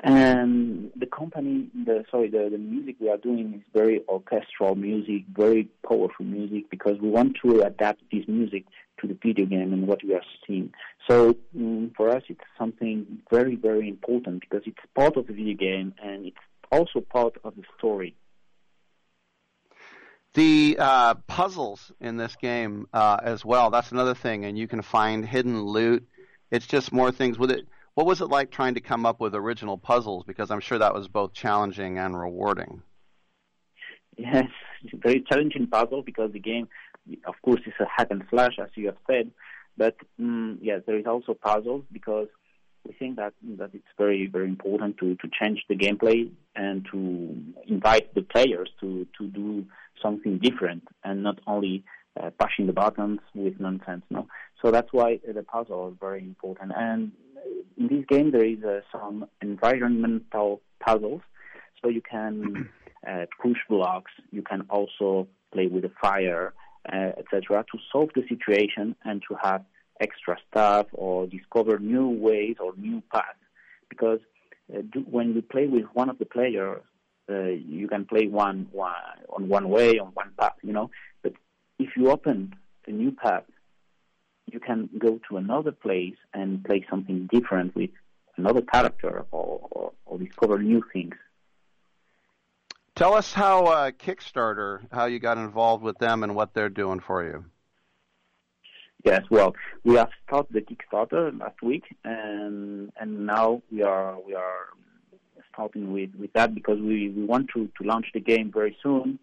and 0.00 0.92
the 0.94 1.06
company, 1.06 1.68
the 1.74 2.04
sorry, 2.10 2.28
the, 2.30 2.48
the 2.50 2.58
music 2.58 2.96
we 3.00 3.10
are 3.10 3.16
doing 3.16 3.54
is 3.54 3.62
very 3.74 4.02
orchestral 4.08 4.76
music, 4.76 5.24
very 5.32 5.68
powerful 5.86 6.24
music, 6.24 6.70
because 6.70 7.00
we 7.00 7.08
want 7.08 7.36
to 7.44 7.62
adapt 7.62 8.02
this 8.12 8.24
music 8.28 8.64
to 9.00 9.08
the 9.08 9.14
video 9.14 9.46
game 9.46 9.72
and 9.72 9.88
what 9.88 10.04
we 10.04 10.14
are 10.14 10.22
seeing. 10.46 10.72
So 11.08 11.36
um, 11.56 11.92
for 11.96 12.10
us, 12.10 12.22
it's 12.28 12.40
something 12.56 13.20
very, 13.30 13.56
very 13.56 13.88
important 13.88 14.40
because 14.40 14.62
it's 14.66 14.78
part 14.94 15.16
of 15.16 15.26
the 15.26 15.32
video 15.32 15.54
game 15.54 15.94
and 16.02 16.26
it's 16.26 16.36
also 16.70 17.00
part 17.00 17.36
of 17.42 17.56
the 17.56 17.64
story. 17.76 18.14
The 20.34 20.76
uh, 20.78 21.14
puzzles 21.26 21.90
in 22.00 22.18
this 22.18 22.36
game 22.36 22.86
uh, 22.92 23.18
as 23.22 23.44
well. 23.44 23.70
That's 23.70 23.90
another 23.90 24.14
thing, 24.14 24.44
and 24.44 24.56
you 24.56 24.68
can 24.68 24.82
find 24.82 25.24
hidden 25.24 25.62
loot. 25.62 26.06
It's 26.50 26.66
just 26.66 26.92
more 26.92 27.10
things 27.10 27.38
with 27.38 27.50
it 27.50 27.66
what 27.98 28.06
was 28.06 28.20
it 28.20 28.26
like 28.26 28.52
trying 28.52 28.74
to 28.74 28.80
come 28.80 29.04
up 29.04 29.18
with 29.18 29.34
original 29.34 29.76
puzzles? 29.76 30.22
Because 30.24 30.52
I'm 30.52 30.60
sure 30.60 30.78
that 30.78 30.94
was 30.94 31.08
both 31.08 31.32
challenging 31.32 31.98
and 31.98 32.16
rewarding. 32.16 32.80
Yes, 34.16 34.46
very 34.94 35.24
challenging 35.28 35.66
puzzle 35.66 36.02
because 36.02 36.30
the 36.30 36.38
game, 36.38 36.68
of 37.26 37.34
course, 37.42 37.60
is 37.66 37.72
a 37.80 37.86
hack 37.92 38.06
and 38.12 38.22
slash, 38.30 38.52
as 38.62 38.68
you 38.76 38.86
have 38.86 38.98
said. 39.08 39.32
But 39.76 39.96
um, 40.20 40.60
yes, 40.62 40.82
there 40.86 40.96
is 40.96 41.06
also 41.06 41.34
puzzles 41.34 41.82
because 41.90 42.28
we 42.86 42.92
think 42.92 43.16
that 43.16 43.32
that 43.58 43.70
it's 43.74 43.92
very 43.98 44.28
very 44.28 44.46
important 44.46 44.98
to 44.98 45.16
to 45.16 45.28
change 45.40 45.64
the 45.68 45.74
gameplay 45.74 46.30
and 46.54 46.86
to 46.92 47.36
invite 47.66 48.14
the 48.14 48.22
players 48.22 48.70
to 48.78 49.08
to 49.18 49.26
do 49.26 49.66
something 50.00 50.38
different 50.38 50.84
and 51.02 51.24
not 51.24 51.40
only 51.48 51.82
uh, 52.20 52.30
pushing 52.38 52.68
the 52.68 52.72
buttons 52.72 53.18
with 53.34 53.58
nonsense. 53.58 54.04
No, 54.08 54.28
so 54.62 54.70
that's 54.70 54.92
why 54.92 55.18
the 55.26 55.42
puzzle 55.42 55.88
is 55.88 55.96
very 56.00 56.20
important. 56.20 56.70
And 56.76 57.10
in 57.76 57.88
this 57.88 58.04
game, 58.08 58.30
there 58.32 58.44
is 58.44 58.62
uh, 58.64 58.80
some 58.92 59.26
environmental 59.40 60.60
puzzles, 60.80 61.22
so 61.80 61.88
you 61.88 62.02
can 62.02 62.68
uh, 63.08 63.26
push 63.40 63.58
blocks. 63.68 64.10
You 64.30 64.42
can 64.42 64.62
also 64.68 65.28
play 65.52 65.66
with 65.66 65.82
the 65.82 65.92
fire, 66.00 66.52
uh, 66.92 67.12
etc., 67.18 67.64
to 67.72 67.78
solve 67.92 68.10
the 68.14 68.22
situation 68.28 68.96
and 69.04 69.22
to 69.28 69.36
have 69.42 69.64
extra 70.00 70.36
stuff 70.50 70.86
or 70.92 71.26
discover 71.26 71.78
new 71.78 72.08
ways 72.08 72.56
or 72.60 72.72
new 72.76 73.02
paths. 73.12 73.38
Because 73.88 74.20
uh, 74.72 74.82
do, 74.92 75.00
when 75.00 75.34
you 75.34 75.42
play 75.42 75.66
with 75.66 75.84
one 75.94 76.08
of 76.08 76.18
the 76.18 76.26
players, 76.26 76.82
uh, 77.30 77.44
you 77.44 77.88
can 77.88 78.04
play 78.04 78.26
one, 78.26 78.68
one 78.72 78.92
on 79.28 79.48
one 79.48 79.68
way 79.68 79.98
on 79.98 80.08
one 80.14 80.30
path, 80.38 80.54
you 80.62 80.72
know. 80.72 80.90
But 81.22 81.32
if 81.78 81.90
you 81.96 82.10
open 82.10 82.54
a 82.86 82.90
new 82.90 83.12
path, 83.12 83.44
you 84.52 84.60
can 84.60 84.88
go 84.98 85.20
to 85.28 85.36
another 85.36 85.72
place 85.72 86.16
and 86.34 86.64
play 86.64 86.84
something 86.90 87.28
different 87.32 87.74
with 87.74 87.90
another 88.36 88.62
character 88.62 89.24
or, 89.30 89.68
or, 89.70 89.92
or 90.06 90.18
discover 90.18 90.58
new 90.58 90.82
things. 90.92 91.14
Tell 92.94 93.14
us 93.14 93.32
how 93.32 93.66
uh, 93.66 93.90
Kickstarter, 93.92 94.80
how 94.92 95.06
you 95.06 95.18
got 95.20 95.38
involved 95.38 95.84
with 95.84 95.98
them 95.98 96.22
and 96.22 96.34
what 96.34 96.54
they're 96.54 96.68
doing 96.68 97.00
for 97.00 97.24
you. 97.24 97.44
Yes, 99.04 99.22
well, 99.30 99.54
we 99.84 99.94
have 99.94 100.10
started 100.26 100.52
the 100.52 100.60
Kickstarter 100.60 101.38
last 101.38 101.62
week, 101.62 101.84
and 102.04 102.90
and 103.00 103.26
now 103.26 103.62
we 103.70 103.82
are 103.82 104.18
we 104.26 104.34
are 104.34 104.66
starting 105.58 105.92
with, 105.92 106.10
with 106.18 106.32
that 106.34 106.54
because 106.54 106.78
we, 106.78 107.10
we 107.10 107.24
want 107.24 107.48
to, 107.52 107.68
to 107.80 107.84
launch 107.86 108.06
the 108.14 108.20
game 108.20 108.50
very 108.52 108.76
soon. 108.80 109.18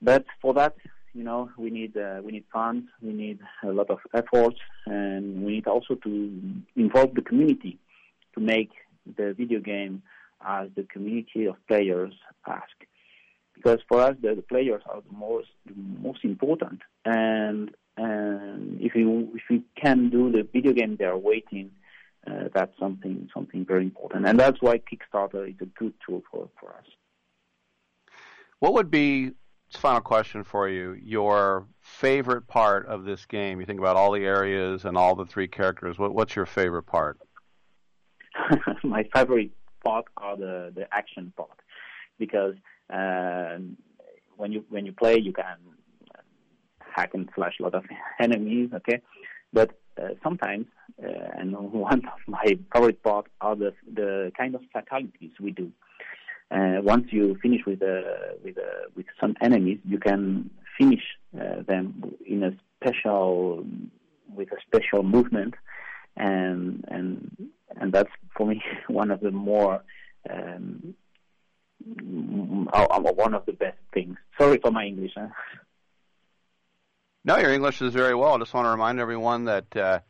But 0.00 0.24
for 0.40 0.54
that, 0.54 0.74
you 1.14 1.24
know, 1.24 1.50
we 1.56 1.70
need 1.70 1.96
uh, 1.96 2.20
we 2.22 2.32
need 2.32 2.44
funds, 2.52 2.88
we 3.02 3.12
need 3.12 3.40
a 3.62 3.68
lot 3.68 3.90
of 3.90 3.98
effort, 4.14 4.54
and 4.86 5.44
we 5.44 5.52
need 5.52 5.66
also 5.66 5.94
to 5.96 6.40
involve 6.76 7.14
the 7.14 7.22
community 7.22 7.78
to 8.34 8.40
make 8.40 8.70
the 9.16 9.34
video 9.36 9.60
game 9.60 10.02
as 10.46 10.68
the 10.76 10.84
community 10.84 11.46
of 11.46 11.56
players 11.66 12.14
ask. 12.46 12.76
Because 13.54 13.80
for 13.88 14.00
us, 14.00 14.14
the, 14.22 14.34
the 14.34 14.42
players 14.42 14.82
are 14.86 15.00
the 15.00 15.16
most 15.16 15.48
the 15.66 15.74
most 15.74 16.24
important, 16.24 16.80
and 17.04 17.70
and 17.96 18.80
if 18.80 18.94
you 18.94 19.30
if 19.34 19.42
we 19.50 19.62
can 19.80 20.10
do 20.10 20.30
the 20.30 20.46
video 20.52 20.72
game 20.72 20.96
they 20.96 21.04
are 21.04 21.18
waiting, 21.18 21.70
uh, 22.26 22.44
that's 22.54 22.78
something 22.78 23.28
something 23.34 23.64
very 23.64 23.82
important, 23.82 24.26
and 24.26 24.38
that's 24.38 24.62
why 24.62 24.78
Kickstarter 24.78 25.48
is 25.48 25.56
a 25.60 25.66
good 25.66 25.94
tool 26.06 26.22
for 26.30 26.48
for 26.60 26.70
us. 26.70 26.86
What 28.60 28.74
would 28.74 28.90
be 28.90 29.32
final 29.76 30.00
question 30.00 30.44
for 30.44 30.68
you? 30.68 30.92
Your 31.02 31.66
favorite 31.80 32.46
part 32.46 32.86
of 32.86 33.04
this 33.04 33.26
game? 33.26 33.60
You 33.60 33.66
think 33.66 33.80
about 33.80 33.96
all 33.96 34.12
the 34.12 34.24
areas 34.24 34.84
and 34.84 34.96
all 34.96 35.14
the 35.14 35.26
three 35.26 35.48
characters. 35.48 35.98
What, 35.98 36.14
what's 36.14 36.34
your 36.34 36.46
favorite 36.46 36.84
part? 36.84 37.18
My 38.82 39.04
favorite 39.14 39.50
part 39.84 40.06
are 40.16 40.36
the 40.36 40.72
the 40.74 40.86
action 40.92 41.32
part 41.36 41.58
because 42.18 42.54
uh, 42.92 43.58
when 44.36 44.52
you 44.52 44.64
when 44.68 44.86
you 44.86 44.92
play 44.92 45.18
you 45.18 45.32
can 45.32 45.56
hack 46.94 47.10
and 47.14 47.28
slash 47.34 47.54
a 47.60 47.62
lot 47.62 47.74
of 47.74 47.84
enemies. 48.20 48.70
Okay, 48.74 49.00
but 49.52 49.70
uh, 50.00 50.08
sometimes 50.22 50.66
uh, 51.02 51.08
and 51.36 51.52
one 51.72 52.02
of 52.06 52.20
my 52.26 52.56
favorite 52.72 53.02
part 53.02 53.26
are 53.40 53.56
the 53.56 53.72
the 53.92 54.32
kind 54.36 54.54
of 54.54 54.62
fatalities 54.72 55.32
we 55.40 55.50
do. 55.50 55.70
Uh, 56.50 56.80
once 56.82 57.06
you 57.10 57.36
finish 57.42 57.60
with 57.66 57.82
uh, 57.82 58.00
with 58.42 58.56
uh, 58.56 58.88
with 58.96 59.06
some 59.20 59.36
enemies, 59.42 59.78
you 59.84 59.98
can 59.98 60.48
finish 60.78 61.02
uh, 61.38 61.62
them 61.66 62.14
in 62.26 62.42
a 62.42 62.52
special 62.80 63.64
with 64.34 64.50
a 64.52 64.56
special 64.66 65.02
movement, 65.02 65.54
and 66.16 66.84
and 66.88 67.50
and 67.78 67.92
that's 67.92 68.10
for 68.34 68.46
me 68.46 68.62
one 68.88 69.10
of 69.10 69.20
the 69.20 69.30
more 69.30 69.82
um, 70.30 70.94
one 71.84 73.34
of 73.34 73.44
the 73.44 73.52
best 73.52 73.78
things. 73.92 74.16
Sorry 74.40 74.58
for 74.58 74.70
my 74.70 74.84
English. 74.86 75.12
Huh? 75.16 75.28
No, 77.24 77.36
your 77.36 77.52
English 77.52 77.82
is 77.82 77.92
very 77.92 78.14
well. 78.14 78.34
I 78.34 78.38
just 78.38 78.54
want 78.54 78.64
to 78.64 78.70
remind 78.70 79.00
everyone 79.00 79.44
that 79.44 79.76
uh, 79.76 80.00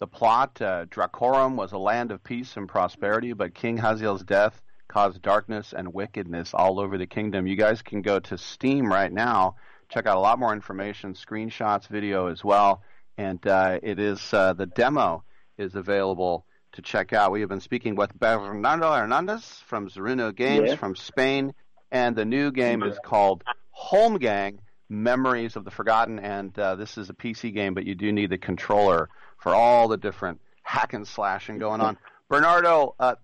the 0.00 0.08
plot, 0.08 0.60
uh, 0.60 0.86
Dracorum 0.86 1.54
was 1.54 1.70
a 1.70 1.78
land 1.78 2.10
of 2.10 2.24
peace 2.24 2.56
and 2.56 2.68
prosperity, 2.68 3.32
but 3.32 3.54
King 3.54 3.78
Haziel's 3.78 4.24
death 4.24 4.60
caused 4.88 5.22
darkness 5.22 5.72
and 5.76 5.92
wickedness 5.92 6.52
all 6.54 6.78
over 6.80 6.98
the 6.98 7.06
kingdom. 7.06 7.46
You 7.46 7.56
guys 7.56 7.82
can 7.82 8.02
go 8.02 8.20
to 8.20 8.38
Steam 8.38 8.86
right 8.86 9.12
now, 9.12 9.56
check 9.88 10.06
out 10.06 10.16
a 10.16 10.20
lot 10.20 10.38
more 10.38 10.52
information, 10.52 11.14
screenshots, 11.14 11.88
video 11.88 12.26
as 12.28 12.44
well, 12.44 12.82
and 13.16 13.44
uh, 13.46 13.78
it 13.82 13.98
is 13.98 14.20
uh, 14.32 14.52
the 14.52 14.66
demo 14.66 15.24
is 15.58 15.74
available 15.74 16.44
to 16.72 16.82
check 16.82 17.12
out. 17.12 17.30
We 17.32 17.40
have 17.40 17.48
been 17.48 17.60
speaking 17.60 17.94
with 17.94 18.12
Bernardo 18.18 18.92
Hernandez 18.92 19.44
from 19.66 19.88
Zerouno 19.88 20.34
Games 20.34 20.70
Yeah. 20.70 20.76
from 20.76 20.96
Spain, 20.96 21.54
and 21.92 22.16
the 22.16 22.24
new 22.24 22.50
game 22.50 22.82
is 22.82 22.98
called 23.04 23.44
Holmgang 23.76 24.58
Memories 24.88 25.56
of 25.56 25.64
the 25.64 25.70
Forgotten, 25.70 26.18
and 26.18 26.56
uh, 26.58 26.74
this 26.74 26.98
is 26.98 27.10
a 27.10 27.14
PC 27.14 27.54
game, 27.54 27.74
but 27.74 27.84
you 27.84 27.94
do 27.94 28.12
need 28.12 28.30
the 28.30 28.38
controller 28.38 29.08
for 29.38 29.54
all 29.54 29.88
the 29.88 29.96
different 29.96 30.40
hack 30.62 30.92
and 30.92 31.06
slashing 31.06 31.58
going 31.58 31.80
on. 31.80 31.96
Bernardo, 32.28 32.94
uh, 32.98 33.14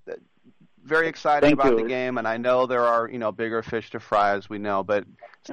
very 0.84 1.08
excited 1.08 1.46
Thank 1.46 1.60
about 1.60 1.72
you. 1.72 1.82
the 1.82 1.88
game, 1.88 2.18
and 2.18 2.26
I 2.26 2.36
know 2.36 2.66
there 2.66 2.84
are 2.84 3.08
you 3.08 3.18
know 3.18 3.32
bigger 3.32 3.62
fish 3.62 3.90
to 3.90 4.00
fry 4.00 4.36
as 4.36 4.48
we 4.48 4.58
know, 4.58 4.82
but 4.82 5.04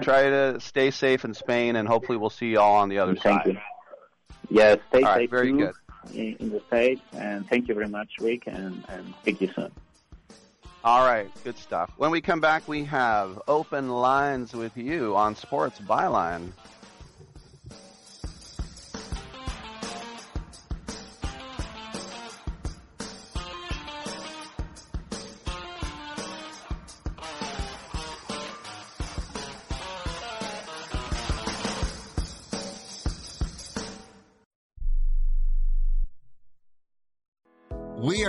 try 0.02 0.30
to 0.30 0.60
stay 0.60 0.92
safe 0.92 1.26
in 1.26 1.34
Spain, 1.34 1.76
and 1.76 1.88
hopefully 1.88 2.18
we'll 2.18 2.30
see 2.30 2.48
you 2.48 2.60
all 2.60 2.76
on 2.76 2.90
the 2.90 3.00
other 3.00 3.16
Thank 3.16 3.44
side. 3.44 3.54
you. 3.54 3.60
Yes, 4.50 4.80
stay 4.90 5.02
All 5.02 5.10
right, 5.10 5.18
safe 5.22 5.30
very 5.30 5.52
good. 5.52 5.74
In, 6.14 6.36
in 6.40 6.50
the 6.52 6.62
States, 6.68 7.02
and 7.14 7.48
thank 7.50 7.68
you 7.68 7.74
very 7.74 7.90
much, 7.90 8.10
Rick, 8.20 8.48
and, 8.48 8.84
and 8.88 9.14
speak 9.22 9.42
you 9.42 9.52
soon. 9.54 9.72
All 10.84 11.06
right, 11.06 11.30
good 11.44 11.58
stuff. 11.58 11.92
When 11.98 12.12
we 12.12 12.22
come 12.22 12.40
back, 12.40 12.66
we 12.68 12.86
have 12.86 13.42
open 13.48 13.90
lines 13.90 14.54
with 14.54 14.78
you 14.78 15.18
on 15.18 15.36
Sports 15.36 15.80
Byline. 15.80 16.52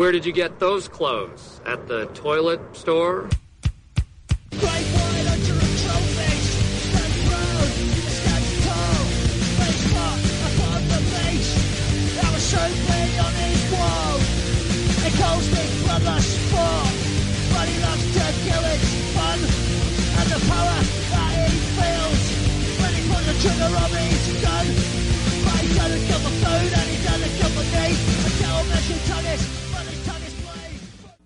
Where 0.00 0.12
did 0.12 0.24
you 0.24 0.32
get 0.32 0.58
those 0.58 0.88
clothes? 0.88 1.60
At 1.66 1.86
the 1.86 2.06
toilet 2.14 2.60
store? 2.74 3.28
Trigger. 23.40 23.68
But 25.44 25.60
he 25.60 25.74
doesn't 25.74 26.04
food 26.44 26.72
and 26.76 26.88
he 26.90 26.98
doesn't 27.02 27.40
come 27.40 27.52
for 27.52 27.64
need. 27.72 27.96
I'm 28.44 28.68
measured 28.68 29.00
tennis, 29.08 29.08
but 29.08 29.08
his 29.08 29.08
tennis 29.08 29.42
play. 29.46 29.59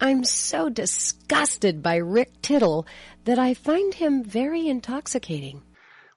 I'm 0.04 0.22
so 0.22 0.68
disgusted 0.68 1.82
by 1.82 1.96
Rick 1.96 2.42
Tittle 2.42 2.86
that 3.24 3.38
I 3.38 3.54
find 3.54 3.94
him 3.94 4.22
very 4.22 4.68
intoxicating. 4.68 5.62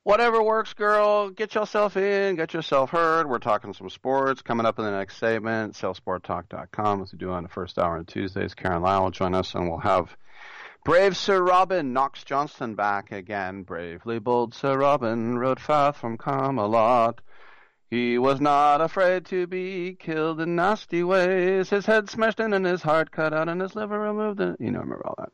Whatever 0.04 0.44
works, 0.44 0.74
girl. 0.74 1.30
Get 1.30 1.56
yourself 1.56 1.96
in, 1.96 2.36
get 2.36 2.54
yourself 2.54 2.90
heard. 2.90 3.30
We're 3.30 3.40
talking 3.40 3.74
some 3.74 3.90
sports 3.90 4.42
coming 4.42 4.66
up 4.66 4.78
in 4.78 4.84
the 4.84 4.92
next 4.92 5.20
segment. 5.20 5.76
SalesPortTalk.com 5.76 7.02
as 7.02 7.14
we 7.14 7.18
do 7.18 7.32
on 7.32 7.44
the 7.44 7.50
first 7.50 7.80
hour 7.80 7.98
on 7.98 8.04
Tuesdays. 8.04 8.56
Karen 8.56 8.82
Lyle 8.82 9.04
will 9.04 9.12
join 9.12 9.34
us, 9.34 9.56
and 9.56 9.70
we'll 9.70 9.80
have 9.80 10.18
brave 10.84 11.16
Sir 11.16 11.42
Robin 11.42 11.94
Knox 11.94 12.26
Johnston 12.26 12.76
back 12.76 13.14
again. 13.14 13.64
Bravely 13.64 14.20
bold 14.20 14.54
Sir 14.54 14.78
Robin 14.78 15.40
rode 15.40 15.62
fast 15.62 16.00
from 16.00 16.18
Camelot. 16.18 17.22
He 17.90 18.18
was 18.18 18.42
not 18.42 18.82
afraid 18.82 19.26
to 19.28 19.48
be 19.48 19.96
killed 19.98 20.42
in 20.42 20.56
nasty 20.56 21.04
ways. 21.04 21.70
His 21.70 21.86
head 21.86 22.10
smashed 22.10 22.40
in 22.40 22.54
and 22.54 22.66
his 22.66 22.82
heart 22.82 23.12
cut 23.12 23.34
out 23.34 23.48
and 23.48 23.62
his 23.62 23.76
liver 23.76 23.98
removed. 23.98 24.42
And 24.42 24.58
you 24.60 24.72
don't 24.72 24.82
remember 24.82 25.08
all 25.08 25.16
that. 25.18 25.32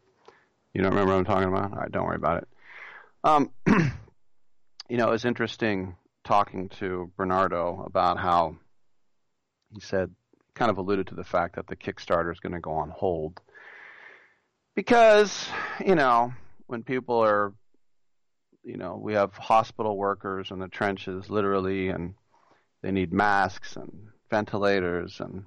You 0.74 0.82
don't 0.82 0.92
remember 0.92 1.14
what 1.14 1.20
I'm 1.20 1.26
talking 1.26 1.50
about? 1.50 1.72
All 1.72 1.80
right, 1.80 1.92
don't 1.92 2.06
worry 2.06 2.16
about 2.16 2.44
it. 2.44 2.48
Um, 3.24 3.52
you 4.90 4.98
know, 4.98 5.08
it 5.08 5.12
was 5.12 5.26
interesting 5.26 5.96
talking 6.24 6.70
to 6.70 7.12
Bernardo 7.18 7.84
about 7.86 8.20
how 8.20 8.58
he 9.74 9.80
said, 9.80 10.12
kind 10.54 10.70
of 10.70 10.78
alluded 10.78 11.08
to 11.08 11.16
the 11.16 11.24
fact 11.24 11.56
that 11.56 11.68
the 11.68 11.76
Kickstarter 11.76 12.32
is 12.32 12.40
going 12.40 12.54
to 12.54 12.60
go 12.60 12.74
on 12.74 12.92
hold 12.92 13.42
because, 14.76 15.48
you 15.86 15.96
know, 15.96 16.34
when 16.68 16.84
people 16.84 17.24
are, 17.24 17.54
you 18.64 18.78
know, 18.78 19.00
we 19.02 19.14
have 19.14 19.34
hospital 19.34 19.98
workers 19.98 20.52
in 20.52 20.60
the 20.60 20.68
trenches 20.68 21.30
literally, 21.30 21.90
and 21.90 22.14
they 22.84 22.92
need 22.92 23.12
masks 23.12 23.76
and 23.76 24.10
ventilators 24.30 25.20
and 25.20 25.46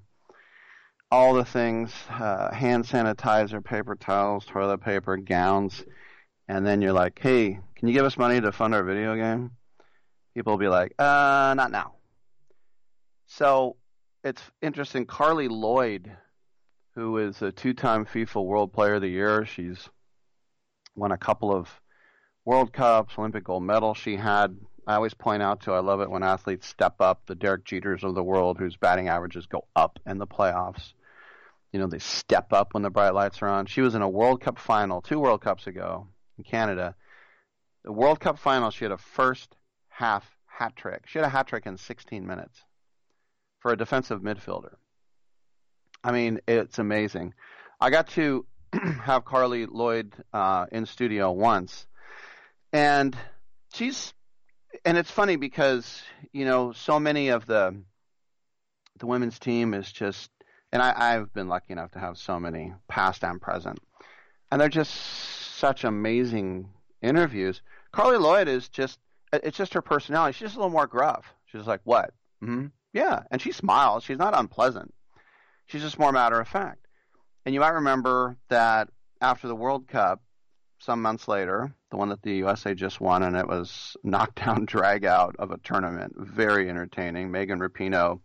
all 1.10 1.34
the 1.34 1.44
things 1.44 1.92
uh, 2.10 2.52
hand 2.52 2.84
sanitizer, 2.84 3.64
paper 3.64 3.94
towels, 3.94 4.44
toilet 4.44 4.78
paper, 4.78 5.16
gowns. 5.16 5.84
And 6.48 6.66
then 6.66 6.82
you're 6.82 6.92
like, 6.92 7.18
hey, 7.20 7.60
can 7.76 7.88
you 7.88 7.94
give 7.94 8.04
us 8.04 8.16
money 8.16 8.40
to 8.40 8.50
fund 8.50 8.74
our 8.74 8.82
video 8.82 9.14
game? 9.14 9.52
People 10.34 10.54
will 10.54 10.58
be 10.58 10.68
like, 10.68 10.92
uh, 10.98 11.54
not 11.56 11.70
now. 11.70 11.94
So 13.26 13.76
it's 14.24 14.42
interesting. 14.62 15.06
Carli 15.06 15.48
Lloyd, 15.48 16.10
who 16.94 17.18
is 17.18 17.42
a 17.42 17.52
two 17.52 17.74
time 17.74 18.04
FIFA 18.06 18.44
World 18.44 18.72
Player 18.72 18.94
of 18.94 19.02
the 19.02 19.08
Year, 19.08 19.46
she's 19.46 19.88
won 20.94 21.12
a 21.12 21.18
couple 21.18 21.54
of 21.54 21.68
World 22.44 22.72
Cups, 22.72 23.14
Olympic 23.18 23.44
gold 23.44 23.64
medal. 23.64 23.94
She 23.94 24.16
had, 24.16 24.56
I 24.86 24.94
always 24.94 25.14
point 25.14 25.42
out 25.42 25.62
to, 25.62 25.72
I 25.72 25.80
love 25.80 26.00
it 26.00 26.10
when 26.10 26.22
athletes 26.22 26.68
step 26.68 27.00
up, 27.00 27.26
the 27.26 27.34
Derek 27.34 27.64
Jeters 27.64 28.04
of 28.04 28.14
the 28.14 28.22
world, 28.22 28.58
whose 28.58 28.76
batting 28.76 29.08
averages 29.08 29.46
go 29.46 29.66
up 29.74 29.98
in 30.06 30.18
the 30.18 30.26
playoffs. 30.26 30.92
You 31.72 31.80
know, 31.80 31.88
they 31.88 31.98
step 31.98 32.52
up 32.52 32.72
when 32.72 32.82
the 32.82 32.90
bright 32.90 33.12
lights 33.14 33.42
are 33.42 33.48
on. 33.48 33.66
She 33.66 33.80
was 33.80 33.94
in 33.94 34.02
a 34.02 34.08
World 34.08 34.40
Cup 34.40 34.58
final 34.58 35.00
two 35.00 35.18
World 35.18 35.40
Cups 35.40 35.66
ago 35.66 36.06
in 36.38 36.44
Canada. 36.44 36.94
The 37.84 37.92
World 37.92 38.20
Cup 38.20 38.38
final, 38.38 38.70
she 38.70 38.84
had 38.84 38.92
a 38.92 38.98
first 38.98 39.56
half 39.88 40.24
hat 40.46 40.76
trick. 40.76 41.02
She 41.06 41.18
had 41.18 41.26
a 41.26 41.30
hat 41.30 41.48
trick 41.48 41.66
in 41.66 41.76
16 41.76 42.26
minutes 42.26 42.64
for 43.60 43.72
a 43.72 43.76
defensive 43.76 44.20
midfielder. 44.20 44.74
I 46.04 46.12
mean, 46.12 46.40
it's 46.46 46.78
amazing. 46.78 47.34
I 47.80 47.90
got 47.90 48.08
to 48.10 48.46
have 49.02 49.24
Carli 49.24 49.66
Lloyd 49.68 50.14
uh, 50.32 50.66
in 50.70 50.86
studio 50.86 51.32
once, 51.32 51.86
and 52.72 53.16
she's, 53.74 54.14
and 54.84 54.98
it's 54.98 55.10
funny 55.10 55.36
because 55.36 56.02
you 56.32 56.44
know 56.44 56.72
so 56.72 57.00
many 57.00 57.28
of 57.28 57.46
the 57.46 57.76
the 58.98 59.06
women's 59.06 59.38
team 59.38 59.74
is 59.74 59.90
just, 59.90 60.30
and 60.72 60.82
I, 60.82 60.92
I've 60.96 61.32
been 61.32 61.48
lucky 61.48 61.72
enough 61.72 61.92
to 61.92 61.98
have 61.98 62.16
so 62.16 62.40
many 62.40 62.72
past 62.88 63.24
and 63.24 63.40
present, 63.40 63.78
and 64.50 64.60
they're 64.60 64.68
just 64.68 64.94
such 65.56 65.84
amazing 65.84 66.70
interviews. 67.02 67.62
Carli 67.92 68.18
Lloyd 68.18 68.48
is 68.48 68.68
just, 68.68 68.98
it's 69.32 69.56
just 69.56 69.74
her 69.74 69.82
personality. 69.82 70.32
She's 70.32 70.46
just 70.48 70.56
a 70.56 70.58
little 70.58 70.72
more 70.72 70.86
gruff. 70.86 71.34
She's 71.46 71.66
like, 71.66 71.80
what? 71.84 72.12
Mm-hmm. 72.42 72.66
Yeah, 72.92 73.22
and 73.30 73.40
she 73.40 73.52
smiles. 73.52 74.04
She's 74.04 74.18
not 74.18 74.38
unpleasant. 74.38 74.94
She's 75.66 75.82
just 75.82 75.98
more 75.98 76.12
matter 76.12 76.40
of 76.40 76.48
fact. 76.48 76.86
And 77.44 77.54
you 77.54 77.60
might 77.60 77.70
remember 77.70 78.36
that 78.48 78.88
after 79.20 79.48
the 79.48 79.54
World 79.54 79.88
Cup, 79.88 80.22
some 80.78 81.02
months 81.02 81.28
later, 81.28 81.72
the 81.96 82.00
one 82.00 82.10
that 82.10 82.20
the 82.20 82.36
USA 82.36 82.74
just 82.74 83.00
won, 83.00 83.22
and 83.22 83.34
it 83.34 83.48
was 83.48 83.96
knockdown 84.02 84.64
drag 84.66 85.06
out 85.06 85.34
of 85.38 85.50
a 85.50 85.56
tournament, 85.56 86.12
very 86.14 86.68
entertaining. 86.68 87.30
Megan 87.30 87.58
Rapinoe 87.58 88.20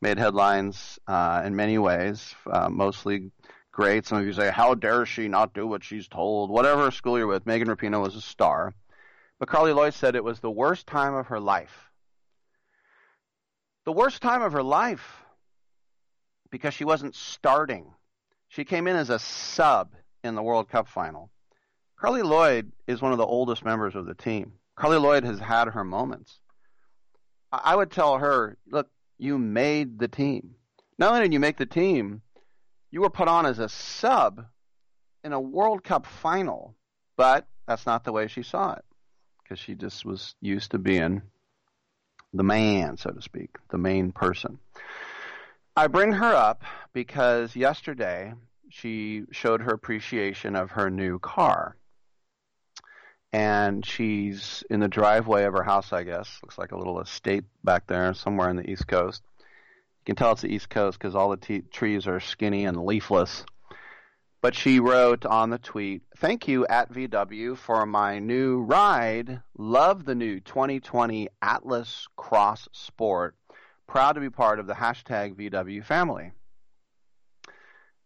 made 0.00 0.18
headlines 0.18 1.00
uh, 1.08 1.42
in 1.44 1.56
many 1.56 1.78
ways, 1.78 2.36
uh, 2.48 2.68
mostly 2.68 3.32
great. 3.72 4.06
Some 4.06 4.18
of 4.18 4.24
you 4.24 4.32
say, 4.32 4.52
"How 4.52 4.74
dare 4.74 5.04
she 5.04 5.26
not 5.26 5.52
do 5.52 5.66
what 5.66 5.82
she's 5.82 6.06
told?" 6.06 6.48
Whatever 6.48 6.92
school 6.92 7.18
you're 7.18 7.26
with, 7.26 7.44
Megan 7.44 7.66
Rapinoe 7.66 8.00
was 8.00 8.14
a 8.14 8.20
star, 8.20 8.72
but 9.40 9.48
Carli 9.48 9.74
Lloyd 9.74 9.94
said 9.94 10.14
it 10.14 10.22
was 10.22 10.38
the 10.38 10.48
worst 10.48 10.86
time 10.86 11.14
of 11.14 11.26
her 11.26 11.40
life. 11.40 11.90
The 13.84 13.92
worst 13.92 14.22
time 14.22 14.42
of 14.42 14.52
her 14.52 14.62
life 14.62 15.24
because 16.52 16.72
she 16.72 16.84
wasn't 16.84 17.16
starting. 17.16 17.92
She 18.46 18.64
came 18.64 18.86
in 18.86 18.94
as 18.94 19.10
a 19.10 19.18
sub 19.18 19.92
in 20.22 20.36
the 20.36 20.42
World 20.42 20.68
Cup 20.68 20.86
final. 20.86 21.32
Carli 22.00 22.22
Lloyd 22.22 22.70
is 22.86 23.02
one 23.02 23.12
of 23.12 23.18
the 23.18 23.26
oldest 23.26 23.64
members 23.64 23.96
of 23.96 24.06
the 24.06 24.14
team. 24.14 24.52
Carli 24.76 25.00
Lloyd 25.00 25.24
has 25.24 25.40
had 25.40 25.68
her 25.68 25.82
moments. 25.82 26.38
I 27.50 27.74
would 27.74 27.90
tell 27.90 28.18
her, 28.18 28.56
look, 28.70 28.88
you 29.18 29.38
made 29.38 29.98
the 29.98 30.08
team. 30.08 30.54
Not 30.98 31.10
only 31.10 31.22
did 31.22 31.32
you 31.32 31.40
make 31.40 31.56
the 31.56 31.66
team, 31.66 32.22
you 32.90 33.00
were 33.00 33.10
put 33.10 33.26
on 33.26 33.46
as 33.46 33.58
a 33.58 33.68
sub 33.68 34.44
in 35.24 35.32
a 35.32 35.40
World 35.40 35.82
Cup 35.82 36.06
final. 36.06 36.76
But 37.16 37.46
that's 37.66 37.86
not 37.86 38.04
the 38.04 38.12
way 38.12 38.28
she 38.28 38.42
saw 38.42 38.74
it 38.74 38.84
because 39.42 39.58
she 39.58 39.74
just 39.74 40.04
was 40.04 40.36
used 40.40 40.70
to 40.70 40.78
being 40.78 41.22
the 42.32 42.44
man, 42.44 42.96
so 42.96 43.10
to 43.10 43.22
speak, 43.22 43.56
the 43.70 43.78
main 43.78 44.12
person. 44.12 44.58
I 45.76 45.86
bring 45.86 46.12
her 46.12 46.34
up 46.34 46.62
because 46.92 47.56
yesterday 47.56 48.34
she 48.70 49.24
showed 49.32 49.62
her 49.62 49.72
appreciation 49.72 50.54
of 50.54 50.70
her 50.72 50.90
new 50.90 51.18
car. 51.18 51.76
And 53.32 53.84
she's 53.84 54.64
in 54.70 54.80
the 54.80 54.88
driveway 54.88 55.44
of 55.44 55.52
her 55.52 55.62
house, 55.62 55.92
I 55.92 56.02
guess. 56.02 56.38
Looks 56.42 56.56
like 56.56 56.72
a 56.72 56.78
little 56.78 57.00
estate 57.00 57.44
back 57.62 57.86
there 57.86 58.14
somewhere 58.14 58.48
in 58.48 58.56
the 58.56 58.68
East 58.68 58.86
Coast. 58.86 59.22
You 59.38 59.44
can 60.06 60.16
tell 60.16 60.32
it's 60.32 60.42
the 60.42 60.54
East 60.54 60.70
Coast 60.70 60.98
because 60.98 61.14
all 61.14 61.28
the 61.28 61.36
t- 61.36 61.62
trees 61.70 62.06
are 62.06 62.20
skinny 62.20 62.64
and 62.64 62.84
leafless. 62.84 63.44
But 64.40 64.54
she 64.54 64.80
wrote 64.80 65.26
on 65.26 65.50
the 65.50 65.58
tweet, 65.58 66.02
Thank 66.16 66.48
you 66.48 66.66
at 66.68 66.92
VW 66.92 67.56
for 67.58 67.84
my 67.84 68.18
new 68.18 68.60
ride. 68.60 69.42
Love 69.58 70.04
the 70.04 70.14
new 70.14 70.40
2020 70.40 71.28
Atlas 71.42 72.06
Cross 72.16 72.68
Sport. 72.72 73.36
Proud 73.86 74.12
to 74.12 74.20
be 74.20 74.30
part 74.30 74.60
of 74.60 74.66
the 74.66 74.74
hashtag 74.74 75.34
VW 75.34 75.84
family. 75.84 76.32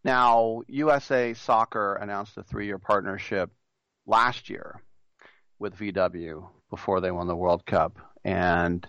Now, 0.03 0.63
USA 0.67 1.33
Soccer 1.33 1.95
announced 1.95 2.35
a 2.37 2.43
three 2.43 2.65
year 2.65 2.79
partnership 2.79 3.51
last 4.05 4.49
year 4.49 4.81
with 5.59 5.77
VW 5.77 6.47
before 6.69 7.01
they 7.01 7.11
won 7.11 7.27
the 7.27 7.35
World 7.35 7.65
Cup. 7.65 7.97
And 8.23 8.87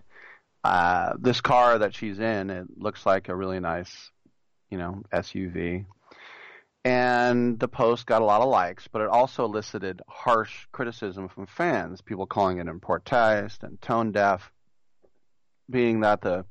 uh, 0.63 1.15
this 1.19 1.41
car 1.41 1.79
that 1.79 1.95
she's 1.95 2.19
in, 2.19 2.51
it 2.51 2.67
looks 2.77 3.05
like 3.05 3.29
a 3.29 3.37
really 3.37 3.61
nice, 3.61 4.11
you 4.71 4.79
know, 4.79 5.03
SUV. 5.13 5.85
And 6.85 7.59
the 7.59 7.69
post 7.69 8.07
got 8.07 8.23
a 8.23 8.27
lot 8.27 8.43
of 8.43 8.49
likes, 8.49 8.89
but 8.89 9.01
it 9.01 9.09
also 9.09 9.45
elicited 9.45 10.03
harsh 10.07 10.67
criticism 10.71 11.29
from 11.29 11.47
fans, 11.47 12.03
people 12.03 12.27
calling 12.27 12.59
it 12.59 13.05
taste 13.07 13.63
and 13.63 13.81
tone 13.81 14.13
deaf, 14.13 14.53
being 15.71 16.01
that 16.01 16.21
the 16.21 16.45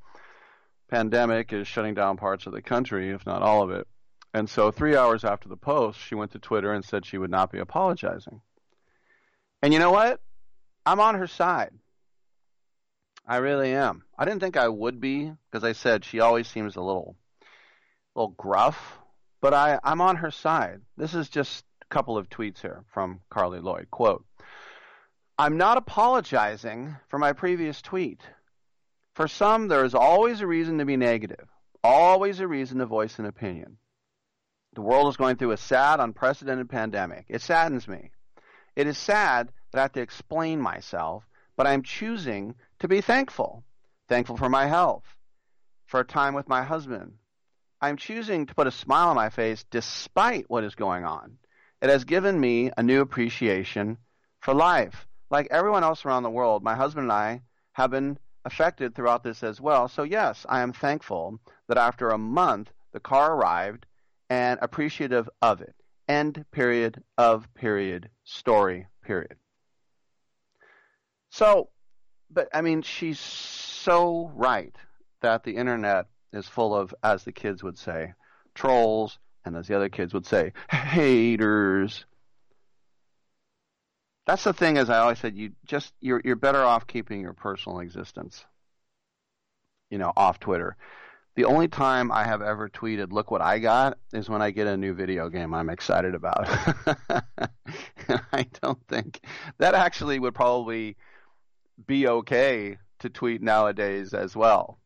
pandemic 0.89 1.53
is 1.53 1.67
shutting 1.67 1.93
down 1.93 2.17
parts 2.17 2.47
of 2.47 2.53
the 2.53 2.61
country, 2.61 3.11
if 3.11 3.25
not 3.25 3.43
all 3.43 3.61
of 3.61 3.71
it. 3.71 3.87
And 4.33 4.49
so, 4.49 4.71
three 4.71 4.95
hours 4.95 5.23
after 5.23 5.47
the 5.47 5.57
post, 5.57 5.99
she 5.99 6.15
went 6.15 6.31
to 6.31 6.39
Twitter 6.39 6.73
and 6.73 6.83
said 6.83 7.05
she 7.05 7.19
would 7.19 7.29
not 7.29 7.51
be 7.51 7.59
apologizing. 7.59 8.41
And 9.63 9.73
you 9.73 9.79
know 9.79 9.91
what? 9.91 10.21
I'm 10.85 10.99
on 10.99 11.15
her 11.15 11.25
side. 11.25 11.71
I 13.25 13.37
really 13.37 13.73
am. 13.73 14.03
I 14.19 14.25
didn't 14.25 14.41
think 14.41 14.57
I 14.57 14.67
would 14.67 15.01
be 15.01 15.31
because 15.49 15.63
I 15.63 15.71
said 15.71 16.05
she 16.05 16.19
always 16.19 16.47
seems 16.47 16.75
a 16.75 16.81
little, 16.81 17.15
little 18.13 18.35
gruff 18.37 18.99
but 19.43 19.53
I, 19.53 19.77
I'm 19.83 19.99
on 19.99 20.15
her 20.15 20.31
side. 20.31 20.79
This 20.95 21.13
is 21.13 21.27
just 21.27 21.65
a 21.81 21.85
couple 21.93 22.17
of 22.17 22.29
tweets 22.29 22.61
here 22.61 22.85
from 22.93 23.19
Carli 23.29 23.61
Lloyd. 23.61 23.91
Quote 23.91 24.23
I'm 25.37 25.57
not 25.57 25.75
apologizing 25.75 26.95
for 27.09 27.19
my 27.19 27.33
previous 27.33 27.81
tweet. 27.81 28.21
For 29.15 29.27
some, 29.27 29.67
there 29.67 29.83
is 29.83 29.93
always 29.93 30.39
a 30.39 30.47
reason 30.47 30.77
to 30.77 30.85
be 30.85 30.95
negative, 30.95 31.49
always 31.83 32.39
a 32.39 32.47
reason 32.47 32.77
to 32.77 32.85
voice 32.85 33.19
an 33.19 33.25
opinion. 33.25 33.77
The 34.75 34.81
world 34.81 35.09
is 35.09 35.17
going 35.17 35.35
through 35.35 35.51
a 35.51 35.57
sad, 35.57 35.99
unprecedented 35.99 36.69
pandemic. 36.69 37.25
It 37.27 37.41
saddens 37.41 37.85
me. 37.85 38.11
It 38.75 38.87
is 38.87 38.97
sad 38.97 39.51
that 39.71 39.79
I 39.79 39.81
have 39.83 39.93
to 39.93 40.01
explain 40.01 40.59
myself, 40.59 41.23
but 41.55 41.67
I'm 41.67 41.83
choosing 41.83 42.55
to 42.79 42.87
be 42.87 43.01
thankful. 43.01 43.63
Thankful 44.09 44.37
for 44.37 44.49
my 44.49 44.67
health, 44.67 45.05
for 45.85 45.99
a 45.99 46.05
time 46.05 46.33
with 46.33 46.49
my 46.49 46.63
husband, 46.63 47.13
I'm 47.81 47.97
choosing 47.97 48.45
to 48.45 48.55
put 48.55 48.67
a 48.67 48.71
smile 48.71 49.09
on 49.09 49.15
my 49.15 49.29
face 49.29 49.65
despite 49.69 50.49
what 50.49 50.63
is 50.63 50.75
going 50.75 51.03
on. 51.03 51.37
It 51.81 51.89
has 51.89 52.05
given 52.05 52.39
me 52.39 52.71
a 52.77 52.83
new 52.83 53.01
appreciation 53.01 53.97
for 54.39 54.53
life. 54.53 55.05
Like 55.29 55.47
everyone 55.51 55.83
else 55.83 56.05
around 56.05 56.23
the 56.23 56.29
world, 56.29 56.63
my 56.63 56.75
husband 56.75 57.05
and 57.05 57.11
I 57.11 57.41
have 57.73 57.91
been 57.91 58.17
affected 58.45 58.95
throughout 58.95 59.23
this 59.23 59.43
as 59.43 59.59
well. 59.59 59.87
So, 59.87 60.03
yes, 60.03 60.45
I 60.47 60.61
am 60.61 60.73
thankful 60.73 61.39
that 61.67 61.77
after 61.77 62.09
a 62.09 62.17
month, 62.17 62.71
the 62.93 62.99
car 62.99 63.35
arrived 63.35 63.85
and 64.29 64.59
appreciative 64.61 65.29
of 65.41 65.61
it. 65.61 65.75
End 66.07 66.45
period 66.51 67.01
of 67.17 67.53
period 67.53 68.09
story 68.23 68.87
period. 69.03 69.35
So, 71.29 71.69
but 72.29 72.49
I 72.53 72.61
mean, 72.61 72.81
she's 72.81 73.19
so 73.19 74.31
right 74.35 74.75
that 75.21 75.43
the 75.43 75.55
internet 75.55 76.07
is 76.31 76.47
full 76.47 76.75
of, 76.75 76.93
as 77.03 77.23
the 77.23 77.31
kids 77.31 77.63
would 77.63 77.77
say, 77.77 78.13
trolls, 78.53 79.17
and 79.45 79.55
as 79.55 79.67
the 79.67 79.75
other 79.75 79.89
kids 79.89 80.13
would 80.13 80.25
say, 80.25 80.53
haters. 80.69 82.05
That's 84.25 84.43
the 84.43 84.53
thing, 84.53 84.77
as 84.77 84.89
I 84.89 84.99
always 84.99 85.19
said, 85.19 85.35
you 85.35 85.51
just 85.65 85.93
you're 85.99 86.21
you're 86.23 86.35
better 86.35 86.63
off 86.63 86.87
keeping 86.87 87.21
your 87.21 87.33
personal 87.33 87.79
existence, 87.79 88.45
you 89.89 89.97
know, 89.97 90.13
off 90.15 90.39
Twitter. 90.39 90.77
The 91.35 91.45
only 91.45 91.67
time 91.67 92.11
I 92.11 92.25
have 92.25 92.41
ever 92.43 92.69
tweeted, 92.69 93.11
"Look 93.11 93.31
what 93.31 93.41
I 93.41 93.57
got," 93.59 93.97
is 94.13 94.29
when 94.29 94.41
I 94.41 94.51
get 94.51 94.67
a 94.67 94.77
new 94.77 94.93
video 94.93 95.29
game 95.29 95.53
I'm 95.53 95.69
excited 95.69 96.13
about. 96.13 96.47
I 98.31 98.45
don't 98.61 98.85
think 98.87 99.25
that 99.57 99.73
actually 99.73 100.19
would 100.19 100.35
probably 100.35 100.95
be 101.87 102.07
okay 102.07 102.77
to 102.99 103.09
tweet 103.09 103.41
nowadays 103.41 104.13
as 104.13 104.35
well. 104.35 104.79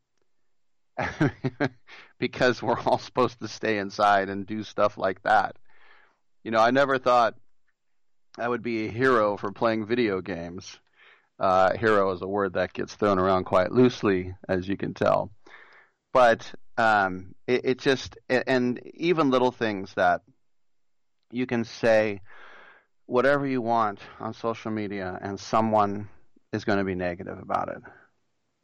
because 2.18 2.62
we're 2.62 2.80
all 2.80 2.98
supposed 2.98 3.40
to 3.40 3.48
stay 3.48 3.78
inside 3.78 4.28
and 4.28 4.46
do 4.46 4.62
stuff 4.62 4.98
like 4.98 5.22
that. 5.22 5.56
You 6.44 6.50
know, 6.50 6.60
I 6.60 6.70
never 6.70 6.98
thought 6.98 7.34
I 8.38 8.48
would 8.48 8.62
be 8.62 8.86
a 8.86 8.90
hero 8.90 9.36
for 9.36 9.52
playing 9.52 9.86
video 9.86 10.20
games. 10.20 10.78
Uh, 11.38 11.76
hero 11.76 12.10
is 12.12 12.22
a 12.22 12.26
word 12.26 12.54
that 12.54 12.72
gets 12.72 12.94
thrown 12.94 13.18
around 13.18 13.44
quite 13.44 13.70
loosely, 13.70 14.34
as 14.48 14.66
you 14.66 14.76
can 14.76 14.94
tell. 14.94 15.30
But 16.12 16.52
um, 16.76 17.34
it, 17.46 17.60
it 17.64 17.78
just, 17.78 18.16
and 18.28 18.80
even 18.94 19.30
little 19.30 19.52
things 19.52 19.92
that 19.94 20.22
you 21.30 21.46
can 21.46 21.64
say 21.64 22.20
whatever 23.06 23.46
you 23.46 23.60
want 23.60 24.00
on 24.20 24.34
social 24.34 24.70
media, 24.70 25.18
and 25.20 25.38
someone 25.38 26.08
is 26.52 26.64
going 26.64 26.78
to 26.78 26.84
be 26.84 26.94
negative 26.94 27.38
about 27.38 27.68
it 27.68 27.82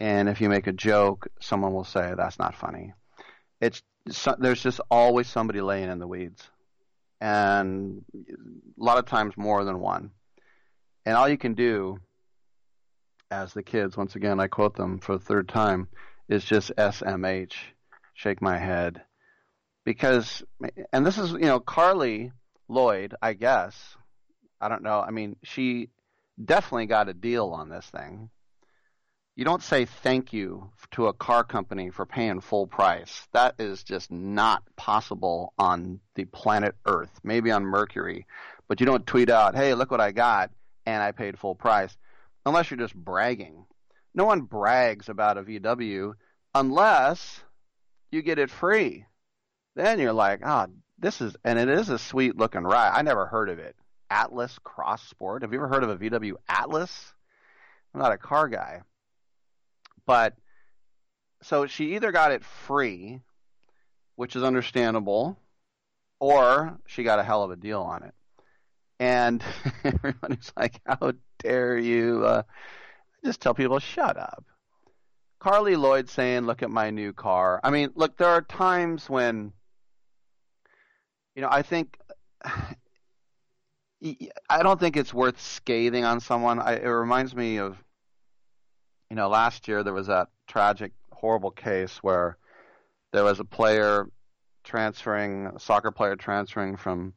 and 0.01 0.29
if 0.29 0.41
you 0.41 0.49
make 0.49 0.67
a 0.67 0.73
joke, 0.73 1.29
someone 1.41 1.73
will 1.73 1.85
say 1.85 2.13
that's 2.17 2.39
not 2.39 2.55
funny. 2.55 2.93
It's 3.61 3.83
there's 4.39 4.63
just 4.63 4.81
always 4.91 5.29
somebody 5.29 5.61
laying 5.61 5.89
in 5.89 5.99
the 5.99 6.07
weeds, 6.07 6.43
and 7.21 8.05
a 8.15 8.85
lot 8.85 8.99
of 8.99 9.07
times 9.07 9.35
more 9.37 9.65
than 9.65 9.81
one. 9.81 10.11
And 11.07 11.17
all 11.17 11.29
you 11.29 11.39
can 11.39 11.55
do, 11.55 11.99
as 13.31 13.55
the 13.55 13.63
kids, 13.63 13.97
once 13.97 14.17
again, 14.17 14.41
I 14.41 14.47
quote 14.47 14.77
them 14.77 14.99
for 14.99 15.17
the 15.17 15.25
third 15.25 15.49
time, 15.49 15.89
is 16.29 16.45
just 16.45 16.73
SMH, 16.77 17.55
shake 18.15 18.41
my 18.41 18.59
head, 18.59 19.03
because, 19.85 20.43
and 20.93 21.07
this 21.07 21.19
is 21.19 21.33
you 21.33 21.41
know 21.41 21.61
Carli 21.61 22.33
Lloyd, 22.69 23.15
I 23.21 23.35
guess. 23.35 23.97
I 24.61 24.69
don't 24.69 24.83
know. 24.83 25.01
I 25.01 25.11
mean, 25.11 25.37
she 25.43 25.91
definitely 26.43 26.87
got 26.87 27.09
a 27.09 27.15
deal 27.15 27.49
on 27.49 27.69
this 27.69 27.87
thing 27.87 28.31
you 29.37 29.45
don't 29.45 29.63
say 29.63 29.85
thank 29.85 30.33
you 30.33 30.71
to 30.93 31.09
a 31.09 31.13
car 31.13 31.43
company 31.43 31.91
for 31.91 32.07
paying 32.07 32.41
full 32.41 32.67
price. 32.67 33.27
That 33.33 33.57
is 33.59 33.83
just 33.83 34.11
not 34.11 34.63
possible 34.77 35.53
on 35.59 36.01
the 36.15 36.25
planet 36.25 36.77
Earth. 36.87 37.11
Maybe 37.25 37.51
on 37.51 37.65
Mercury, 37.65 38.27
but 38.69 38.79
you 38.79 38.87
don't 38.87 39.07
tweet 39.07 39.31
out, 39.31 39.57
"Hey, 39.57 39.75
look 39.75 39.91
what 39.91 40.01
I 40.01 40.13
got 40.13 40.51
and 40.87 41.03
I 41.03 41.11
paid 41.13 41.39
full 41.39 41.57
price." 41.57 41.97
Unless 42.47 42.71
you're 42.71 42.79
just 42.79 42.95
bragging. 42.95 43.67
No 44.15 44.25
one 44.25 44.43
brags 44.43 45.09
about 45.09 45.39
a 45.39 45.43
VW 45.43 46.15
unless 46.55 47.43
you 48.11 48.23
get 48.23 48.39
it 48.39 48.51
free. 48.51 49.07
Then 49.75 49.99
you're 49.99 50.13
like, 50.13 50.41
"Ah, 50.45 50.67
oh, 50.69 50.73
this 50.99 51.21
is 51.21 51.37
and 51.45 51.59
it 51.59 51.69
is 51.69 51.89
a 51.89 51.99
sweet 51.99 52.37
looking 52.37 52.63
ride. 52.63 52.93
I 52.95 53.03
never 53.03 53.27
heard 53.27 53.49
of 53.49 53.59
it. 53.59 53.77
Atlas 54.11 54.59
Cross 54.63 55.09
Sport. 55.09 55.43
Have 55.43 55.53
you 55.53 55.59
ever 55.59 55.69
heard 55.69 55.83
of 55.83 55.91
a 55.91 55.97
VW 55.97 56.35
Atlas? 56.49 57.13
I'm 57.93 58.01
not 58.01 58.13
a 58.13 58.19
car 58.19 58.49
guy. 58.49 58.83
But 60.07 60.35
so 61.43 61.67
she 61.67 61.97
either 61.97 62.13
got 62.13 62.33
it 62.33 62.45
free, 62.45 63.21
which 64.17 64.37
is 64.37 64.43
understandable, 64.43 65.37
or 66.21 66.79
she 66.87 67.03
got 67.03 67.19
a 67.19 67.25
hell 67.25 67.43
of 67.43 67.51
a 67.51 67.57
deal 67.57 67.83
on 67.83 68.05
it. 68.05 68.15
And 69.01 69.43
everybody's 69.85 70.53
like, 70.57 70.81
"How 70.87 71.13
dare 71.41 71.77
you?" 71.77 72.25
Uh, 72.25 72.43
just 73.25 73.41
tell 73.41 73.55
people, 73.55 73.79
"Shut 73.79 74.17
up." 74.17 74.45
Carli 75.41 75.77
Lloyd 75.77 76.09
saying, 76.09 76.43
"Look 76.47 76.63
at 76.63 76.71
my 76.71 76.91
new 76.91 77.13
car." 77.13 77.61
I 77.63 77.71
mean, 77.71 77.91
look, 77.95 78.17
there 78.17 78.29
are 78.29 78.43
times 78.43 79.09
when, 79.09 79.53
you 81.35 81.43
know, 81.43 81.49
I 81.51 81.63
think. 81.63 81.99
I 84.51 84.63
don't 84.63 84.79
think 84.79 84.99
it's 84.99 85.15
worth 85.15 85.41
scathing 85.41 86.05
on 86.05 86.21
someone. 86.21 86.59
I, 86.59 86.75
it 86.75 86.87
reminds 86.87 87.35
me 87.35 87.57
of, 87.57 87.83
you 89.09 89.17
know, 89.17 89.29
last 89.29 89.67
year 89.67 89.83
there 89.83 89.95
was 89.95 90.09
that 90.09 90.29
tragic, 90.47 90.93
horrible 91.11 91.51
case 91.51 91.99
where 92.03 92.37
there 93.15 93.25
was 93.25 93.41
a 93.41 93.45
player 93.45 94.11
transferring, 94.63 95.47
a 95.47 95.61
soccer 95.61 95.91
player 95.91 96.17
transferring 96.17 96.77
from 96.77 97.15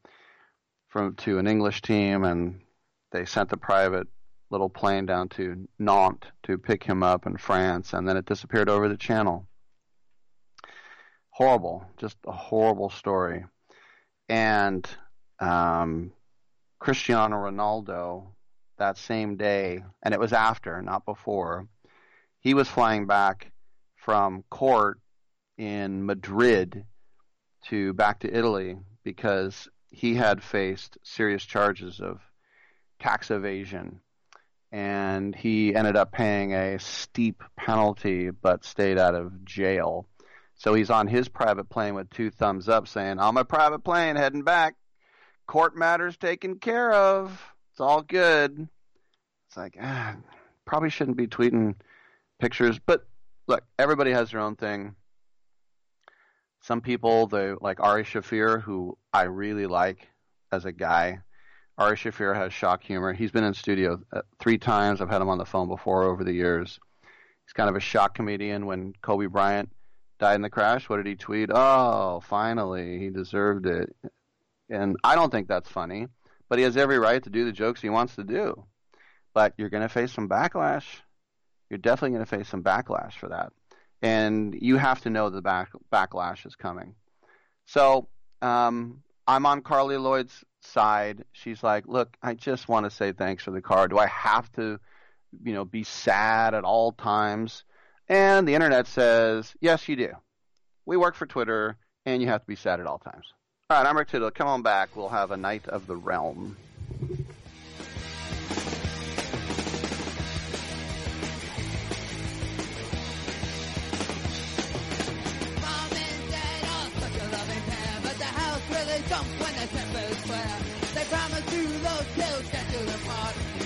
from 0.87 1.15
to 1.15 1.39
an 1.39 1.47
English 1.47 1.81
team, 1.81 2.23
and 2.23 2.61
they 3.11 3.25
sent 3.25 3.49
the 3.49 3.57
private 3.57 4.07
little 4.49 4.69
plane 4.69 5.05
down 5.05 5.29
to 5.29 5.67
Nantes 5.77 6.27
to 6.43 6.57
pick 6.57 6.83
him 6.83 7.03
up 7.03 7.25
in 7.25 7.37
France, 7.37 7.93
and 7.93 8.07
then 8.07 8.17
it 8.17 8.25
disappeared 8.25 8.69
over 8.69 8.87
the 8.87 8.97
channel. 8.97 9.47
Horrible, 11.31 11.85
just 11.97 12.17
a 12.25 12.31
horrible 12.31 12.89
story. 12.89 13.45
And 14.29 14.87
um, 15.39 16.11
Cristiano 16.79 17.37
Ronaldo, 17.37 18.27
that 18.77 18.97
same 18.97 19.37
day, 19.37 19.83
and 20.03 20.13
it 20.13 20.19
was 20.19 20.33
after, 20.33 20.81
not 20.81 21.05
before, 21.05 21.67
he 22.39 22.53
was 22.53 22.67
flying 22.67 23.05
back 23.05 23.51
from 23.95 24.43
court 24.49 24.99
in 25.57 26.05
Madrid 26.05 26.85
to 27.65 27.93
back 27.93 28.19
to 28.19 28.33
Italy 28.33 28.77
because 29.03 29.67
he 29.89 30.15
had 30.15 30.43
faced 30.43 30.97
serious 31.03 31.43
charges 31.43 31.99
of 31.99 32.19
tax 32.99 33.31
evasion 33.31 33.99
and 34.71 35.35
he 35.35 35.73
ended 35.75 35.95
up 35.95 36.11
paying 36.11 36.53
a 36.53 36.79
steep 36.79 37.43
penalty 37.55 38.29
but 38.29 38.65
stayed 38.65 38.97
out 38.97 39.15
of 39.15 39.45
jail. 39.45 40.07
So 40.55 40.73
he's 40.73 40.89
on 40.89 41.07
his 41.07 41.29
private 41.29 41.69
plane 41.69 41.93
with 41.93 42.09
two 42.09 42.31
thumbs 42.31 42.67
up 42.67 42.87
saying, 42.87 43.19
On 43.19 43.33
my 43.33 43.43
private 43.43 43.79
plane 43.79 44.15
heading 44.15 44.43
back. 44.43 44.75
Court 45.45 45.77
matters 45.77 46.17
taken 46.17 46.59
care 46.59 46.91
of. 46.91 47.41
It's 47.71 47.79
all 47.79 48.01
good. 48.01 48.67
It's 49.47 49.55
like, 49.55 49.77
ah, 49.81 50.15
probably 50.65 50.89
shouldn't 50.89 51.15
be 51.15 51.27
tweeting 51.27 51.75
pictures. 52.39 52.79
But 52.85 53.07
look, 53.47 53.63
everybody 53.79 54.11
has 54.11 54.31
their 54.31 54.41
own 54.41 54.55
thing. 54.55 54.95
Some 56.61 56.81
people, 56.81 57.27
they 57.27 57.53
like 57.61 57.79
Ari 57.79 58.03
Shaffir, 58.03 58.61
who 58.61 58.97
I 59.13 59.23
really 59.23 59.67
like 59.67 60.09
as 60.51 60.65
a 60.65 60.73
guy. 60.73 61.19
Ari 61.77 61.95
Shaffir 61.95 62.35
has 62.35 62.53
shock 62.53 62.83
humor. 62.83 63.13
He's 63.13 63.31
been 63.31 63.43
in 63.43 63.53
studio 63.53 63.99
uh, 64.11 64.21
three 64.39 64.57
times. 64.57 64.99
I've 64.99 65.09
had 65.09 65.21
him 65.21 65.29
on 65.29 65.37
the 65.37 65.45
phone 65.45 65.67
before 65.67 66.03
over 66.03 66.23
the 66.23 66.33
years. 66.33 66.79
He's 67.45 67.53
kind 67.53 67.69
of 67.69 67.75
a 67.75 67.79
shock 67.79 68.15
comedian. 68.15 68.65
When 68.65 68.93
Kobe 69.01 69.27
Bryant 69.27 69.69
died 70.19 70.35
in 70.35 70.41
the 70.41 70.49
crash, 70.49 70.89
what 70.89 70.97
did 70.97 71.05
he 71.05 71.15
tweet? 71.15 71.49
Oh, 71.53 72.19
finally, 72.21 72.97
he 72.97 73.09
deserved 73.09 73.67
it. 73.67 73.95
And 74.69 74.97
I 75.03 75.15
don't 75.15 75.31
think 75.31 75.47
that's 75.47 75.69
funny, 75.69 76.07
but 76.49 76.57
he 76.57 76.63
has 76.63 76.77
every 76.77 76.97
right 76.97 77.23
to 77.23 77.29
do 77.29 77.45
the 77.45 77.51
jokes 77.51 77.79
he 77.79 77.89
wants 77.89 78.15
to 78.15 78.23
do. 78.23 78.65
But 79.35 79.53
you're 79.57 79.69
going 79.69 79.83
to 79.83 79.89
face 79.89 80.11
some 80.11 80.27
backlash. 80.27 80.85
You're 81.69 81.77
definitely 81.77 82.15
going 82.15 82.25
to 82.25 82.37
face 82.37 82.49
some 82.49 82.63
backlash 82.63 83.13
for 83.13 83.29
that. 83.29 83.53
And 84.01 84.57
you 84.59 84.77
have 84.77 85.01
to 85.01 85.11
know 85.11 85.29
the 85.29 85.41
back, 85.41 85.69
backlash 85.93 86.45
is 86.47 86.55
coming. 86.55 86.95
So 87.65 88.07
um, 88.41 89.03
I'm 89.27 89.45
on 89.45 89.61
Carli 89.61 90.01
Lloyd's 90.01 90.43
side. 90.61 91.25
She's 91.31 91.61
like, 91.63 91.87
"Look, 91.87 92.15
I 92.21 92.33
just 92.33 92.67
want 92.67 92.85
to 92.85 92.89
say 92.89 93.11
thanks 93.11 93.43
for 93.43 93.51
the 93.51 93.61
car. 93.61 93.87
Do 93.87 93.97
I 93.97 94.07
have 94.07 94.51
to, 94.53 94.79
you 95.43 95.53
know, 95.53 95.65
be 95.65 95.83
sad 95.83 96.53
at 96.53 96.63
all 96.63 96.93
times?" 96.93 97.63
And 98.07 98.47
the 98.47 98.55
internet 98.55 98.87
says, 98.87 99.53
"Yes, 99.59 99.89
you 99.89 99.95
do. 99.95 100.13
We 100.85 100.95
work 100.95 101.15
for 101.15 101.25
Twitter, 101.25 101.77
and 102.05 102.21
you 102.21 102.29
have 102.29 102.41
to 102.41 102.47
be 102.47 102.55
sad 102.55 102.79
at 102.79 102.87
all 102.87 102.99
times." 102.99 103.25
All 103.69 103.77
right, 103.77 103.89
I'm 103.89 103.97
Rick 103.97 104.07
Tittle. 104.07 104.31
Come 104.31 104.47
on 104.47 104.61
back. 104.61 104.95
We'll 104.95 105.09
have 105.09 105.31
a 105.31 105.37
knight 105.37 105.67
of 105.67 105.87
the 105.87 105.95
realm. 105.97 106.55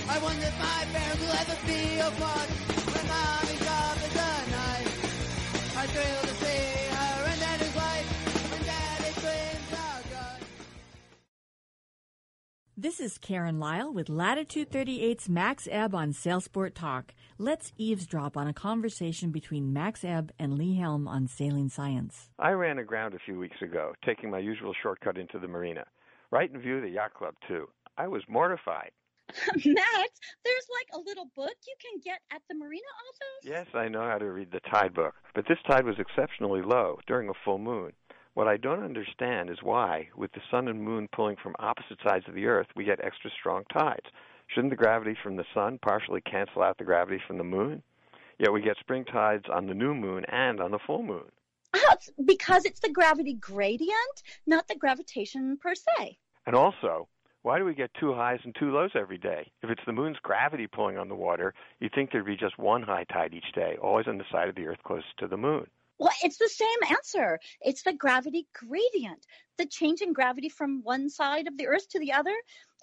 I 0.08 0.18
wonder 0.18 0.46
if 0.46 0.58
my 0.58 0.84
parents 0.92 1.20
will 1.22 1.32
ever 1.32 1.56
be 1.66 1.98
apart. 1.98 2.48
When 2.92 3.41
This 12.82 12.98
is 12.98 13.16
Karen 13.16 13.60
Lyle 13.60 13.92
with 13.92 14.08
Latitude 14.08 14.68
38's 14.68 15.28
Max 15.28 15.68
Ebb 15.70 15.94
on 15.94 16.12
Sailsport 16.12 16.74
Talk. 16.74 17.14
Let's 17.38 17.72
eavesdrop 17.78 18.36
on 18.36 18.48
a 18.48 18.52
conversation 18.52 19.30
between 19.30 19.72
Max 19.72 20.02
Ebb 20.02 20.32
and 20.36 20.58
Lee 20.58 20.74
Helm 20.74 21.06
on 21.06 21.28
sailing 21.28 21.68
science. 21.68 22.30
I 22.40 22.50
ran 22.50 22.80
aground 22.80 23.14
a 23.14 23.20
few 23.24 23.38
weeks 23.38 23.62
ago, 23.62 23.92
taking 24.04 24.32
my 24.32 24.40
usual 24.40 24.74
shortcut 24.82 25.16
into 25.16 25.38
the 25.38 25.46
marina, 25.46 25.84
right 26.32 26.50
in 26.52 26.60
view 26.60 26.78
of 26.78 26.82
the 26.82 26.90
yacht 26.90 27.14
club, 27.14 27.34
too. 27.46 27.68
I 27.96 28.08
was 28.08 28.24
mortified. 28.28 28.90
Max, 29.54 30.10
there's 30.44 30.66
like 30.74 30.88
a 30.92 30.98
little 31.06 31.30
book 31.36 31.54
you 31.66 31.76
can 31.80 32.00
get 32.04 32.18
at 32.32 32.42
the 32.48 32.56
marina 32.56 32.82
office. 33.08 33.44
Yes, 33.44 33.66
I 33.74 33.86
know 33.86 34.02
how 34.02 34.18
to 34.18 34.26
read 34.26 34.50
the 34.50 34.60
tide 34.70 34.92
book, 34.92 35.14
but 35.36 35.44
this 35.48 35.58
tide 35.68 35.86
was 35.86 36.00
exceptionally 36.00 36.62
low 36.62 36.98
during 37.06 37.28
a 37.28 37.44
full 37.44 37.58
moon. 37.58 37.92
What 38.34 38.48
I 38.48 38.56
don't 38.56 38.82
understand 38.82 39.50
is 39.50 39.62
why, 39.62 40.08
with 40.16 40.32
the 40.32 40.40
sun 40.50 40.66
and 40.68 40.82
moon 40.82 41.06
pulling 41.12 41.36
from 41.36 41.54
opposite 41.58 41.98
sides 42.02 42.24
of 42.26 42.34
the 42.34 42.46
earth, 42.46 42.68
we 42.74 42.84
get 42.84 43.04
extra 43.04 43.30
strong 43.30 43.64
tides. 43.70 44.06
Shouldn't 44.46 44.70
the 44.70 44.76
gravity 44.76 45.14
from 45.22 45.36
the 45.36 45.44
sun 45.52 45.78
partially 45.82 46.22
cancel 46.22 46.62
out 46.62 46.78
the 46.78 46.84
gravity 46.84 47.20
from 47.26 47.36
the 47.36 47.44
moon? 47.44 47.82
Yet 48.38 48.52
we 48.52 48.62
get 48.62 48.78
spring 48.78 49.04
tides 49.04 49.44
on 49.52 49.66
the 49.66 49.74
new 49.74 49.94
moon 49.94 50.24
and 50.28 50.60
on 50.60 50.70
the 50.70 50.78
full 50.78 51.02
moon. 51.02 51.30
Oh, 51.74 51.90
it's 51.92 52.10
because 52.24 52.64
it's 52.64 52.80
the 52.80 52.88
gravity 52.88 53.34
gradient, 53.34 54.22
not 54.46 54.66
the 54.66 54.76
gravitation 54.76 55.58
per 55.58 55.74
se. 55.74 56.16
And 56.46 56.56
also, 56.56 57.08
why 57.42 57.58
do 57.58 57.66
we 57.66 57.74
get 57.74 57.92
two 58.00 58.14
highs 58.14 58.40
and 58.44 58.54
two 58.54 58.72
lows 58.72 58.92
every 58.94 59.18
day? 59.18 59.50
If 59.62 59.68
it's 59.68 59.84
the 59.84 59.92
moon's 59.92 60.18
gravity 60.22 60.66
pulling 60.66 60.96
on 60.96 61.08
the 61.08 61.14
water, 61.14 61.52
you'd 61.80 61.94
think 61.94 62.10
there'd 62.10 62.24
be 62.24 62.36
just 62.36 62.58
one 62.58 62.82
high 62.82 63.04
tide 63.04 63.34
each 63.34 63.52
day, 63.54 63.76
always 63.80 64.06
on 64.08 64.16
the 64.16 64.24
side 64.32 64.48
of 64.48 64.54
the 64.54 64.66
earth 64.66 64.82
closest 64.84 65.18
to 65.18 65.28
the 65.28 65.36
moon. 65.36 65.66
Well, 65.98 66.12
it's 66.22 66.38
the 66.38 66.48
same 66.48 66.90
answer. 66.90 67.38
It's 67.60 67.82
the 67.82 67.92
gravity 67.92 68.46
gradient, 68.54 69.26
the 69.58 69.66
change 69.66 70.00
in 70.00 70.12
gravity 70.12 70.48
from 70.48 70.82
one 70.82 71.08
side 71.08 71.46
of 71.46 71.56
the 71.56 71.66
earth 71.68 71.88
to 71.90 71.98
the 71.98 72.12
other. 72.12 72.34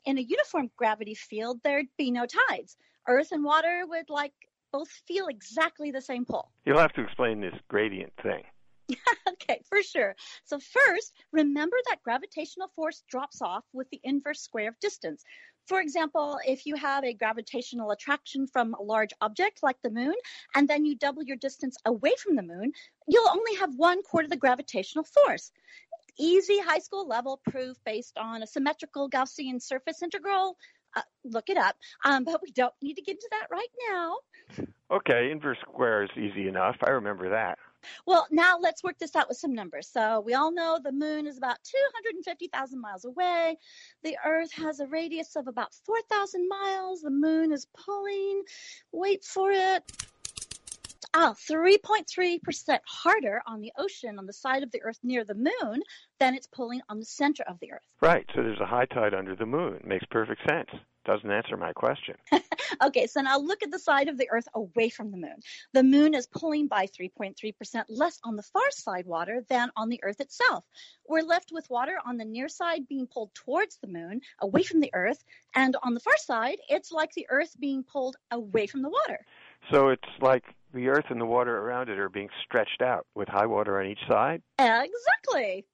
In 0.05 0.17
a 0.17 0.21
uniform 0.21 0.71
gravity 0.77 1.15
field, 1.15 1.59
there'd 1.63 1.87
be 1.97 2.11
no 2.11 2.25
tides. 2.49 2.77
Earth 3.07 3.31
and 3.31 3.43
water 3.43 3.83
would 3.87 4.09
like 4.09 4.33
both 4.71 4.89
feel 5.07 5.27
exactly 5.27 5.91
the 5.91 6.01
same 6.01 6.25
pull. 6.25 6.51
You'll 6.65 6.79
have 6.79 6.93
to 6.93 7.03
explain 7.03 7.41
this 7.41 7.55
gradient 7.67 8.13
thing. 8.21 8.43
okay, 9.29 9.61
for 9.67 9.83
sure. 9.83 10.15
So, 10.45 10.59
first, 10.59 11.13
remember 11.31 11.77
that 11.89 12.03
gravitational 12.03 12.69
force 12.75 13.03
drops 13.09 13.41
off 13.41 13.63
with 13.73 13.89
the 13.89 13.99
inverse 14.03 14.41
square 14.41 14.69
of 14.69 14.79
distance. 14.79 15.23
For 15.69 15.79
example, 15.79 16.39
if 16.47 16.65
you 16.65 16.75
have 16.77 17.03
a 17.03 17.13
gravitational 17.13 17.91
attraction 17.91 18.47
from 18.47 18.73
a 18.73 18.81
large 18.81 19.11
object 19.21 19.59
like 19.61 19.79
the 19.83 19.91
moon, 19.91 20.15
and 20.55 20.67
then 20.67 20.83
you 20.83 20.95
double 20.95 21.21
your 21.21 21.37
distance 21.37 21.77
away 21.85 22.13
from 22.17 22.35
the 22.35 22.41
moon, 22.41 22.71
you'll 23.07 23.29
only 23.29 23.55
have 23.59 23.75
one 23.75 24.01
quarter 24.01 24.25
of 24.25 24.31
the 24.31 24.35
gravitational 24.35 25.05
force. 25.05 25.51
Easy 26.17 26.57
high 26.59 26.79
school 26.79 27.07
level 27.07 27.39
proof 27.51 27.77
based 27.85 28.17
on 28.17 28.41
a 28.41 28.47
symmetrical 28.47 29.07
Gaussian 29.11 29.61
surface 29.61 30.01
integral. 30.01 30.57
Uh, 30.95 31.01
look 31.23 31.49
it 31.49 31.57
up. 31.57 31.75
Um, 32.03 32.23
but 32.23 32.41
we 32.41 32.51
don't 32.51 32.73
need 32.81 32.95
to 32.95 33.03
get 33.03 33.17
into 33.17 33.29
that 33.29 33.47
right 33.51 33.71
now. 33.91 34.17
Okay, 34.91 35.29
inverse 35.29 35.59
square 35.61 36.01
is 36.01 36.09
easy 36.17 36.47
enough. 36.47 36.75
I 36.83 36.89
remember 36.89 37.29
that. 37.29 37.59
Well, 38.05 38.27
now 38.31 38.57
let's 38.59 38.83
work 38.83 38.97
this 38.99 39.15
out 39.15 39.27
with 39.27 39.37
some 39.37 39.53
numbers. 39.53 39.87
So 39.87 40.21
we 40.21 40.33
all 40.33 40.51
know 40.51 40.79
the 40.81 40.91
moon 40.91 41.27
is 41.27 41.37
about 41.37 41.57
250,000 41.63 42.79
miles 42.79 43.05
away. 43.05 43.57
The 44.03 44.17
earth 44.25 44.51
has 44.53 44.79
a 44.79 44.87
radius 44.87 45.35
of 45.35 45.47
about 45.47 45.73
4,000 45.85 46.47
miles. 46.47 47.01
The 47.01 47.09
moon 47.09 47.51
is 47.51 47.67
pulling, 47.73 48.43
wait 48.91 49.23
for 49.23 49.51
it, 49.51 49.83
ah, 51.13 51.33
3.3% 51.49 52.79
harder 52.85 53.41
on 53.47 53.61
the 53.61 53.71
ocean 53.77 54.19
on 54.19 54.25
the 54.25 54.33
side 54.33 54.63
of 54.63 54.71
the 54.71 54.81
earth 54.83 54.99
near 55.03 55.23
the 55.23 55.35
moon 55.35 55.81
than 56.19 56.35
it's 56.35 56.47
pulling 56.47 56.81
on 56.89 56.99
the 56.99 57.05
center 57.05 57.43
of 57.43 57.59
the 57.59 57.71
earth. 57.71 57.81
Right, 58.01 58.25
so 58.35 58.43
there's 58.43 58.59
a 58.59 58.65
high 58.65 58.85
tide 58.85 59.13
under 59.13 59.35
the 59.35 59.45
moon. 59.45 59.81
Makes 59.83 60.05
perfect 60.11 60.41
sense. 60.49 60.69
Doesn't 61.05 61.31
answer 61.31 61.57
my 61.57 61.73
question. 61.73 62.15
okay, 62.83 63.07
so 63.07 63.21
now 63.21 63.39
look 63.39 63.63
at 63.63 63.71
the 63.71 63.79
side 63.79 64.09
of 64.09 64.17
the 64.17 64.29
earth 64.31 64.47
away 64.53 64.89
from 64.89 65.11
the 65.11 65.17
moon. 65.17 65.37
The 65.73 65.83
moon 65.83 66.13
is 66.13 66.27
pulling 66.27 66.67
by 66.67 66.87
3.3% 66.87 67.85
less 67.89 68.19
on 68.23 68.35
the 68.35 68.43
far 68.43 68.69
side 68.71 69.05
water 69.05 69.43
than 69.47 69.71
on 69.75 69.89
the 69.89 69.99
earth 70.03 70.19
itself. 70.19 70.65
We're 71.07 71.21
left 71.21 71.51
with 71.51 71.69
water 71.69 71.97
on 72.05 72.17
the 72.17 72.25
near 72.25 72.49
side 72.49 72.87
being 72.87 73.07
pulled 73.07 73.33
towards 73.33 73.77
the 73.77 73.87
moon, 73.87 74.21
away 74.39 74.63
from 74.63 74.81
the 74.81 74.91
earth, 74.93 75.23
and 75.55 75.75
on 75.83 75.93
the 75.93 75.99
far 75.99 76.17
side, 76.17 76.57
it's 76.69 76.91
like 76.91 77.13
the 77.13 77.27
earth 77.29 77.55
being 77.59 77.83
pulled 77.83 78.17
away 78.31 78.67
from 78.67 78.81
the 78.81 78.89
water. 78.89 79.25
So 79.71 79.89
it's 79.89 80.03
like 80.21 80.43
the 80.73 80.89
earth 80.89 81.05
and 81.09 81.19
the 81.19 81.25
water 81.25 81.57
around 81.57 81.89
it 81.89 81.99
are 81.99 82.09
being 82.09 82.29
stretched 82.45 82.81
out 82.81 83.05
with 83.15 83.27
high 83.27 83.45
water 83.45 83.79
on 83.79 83.87
each 83.87 84.05
side. 84.07 84.41
Exactly. 84.57 85.65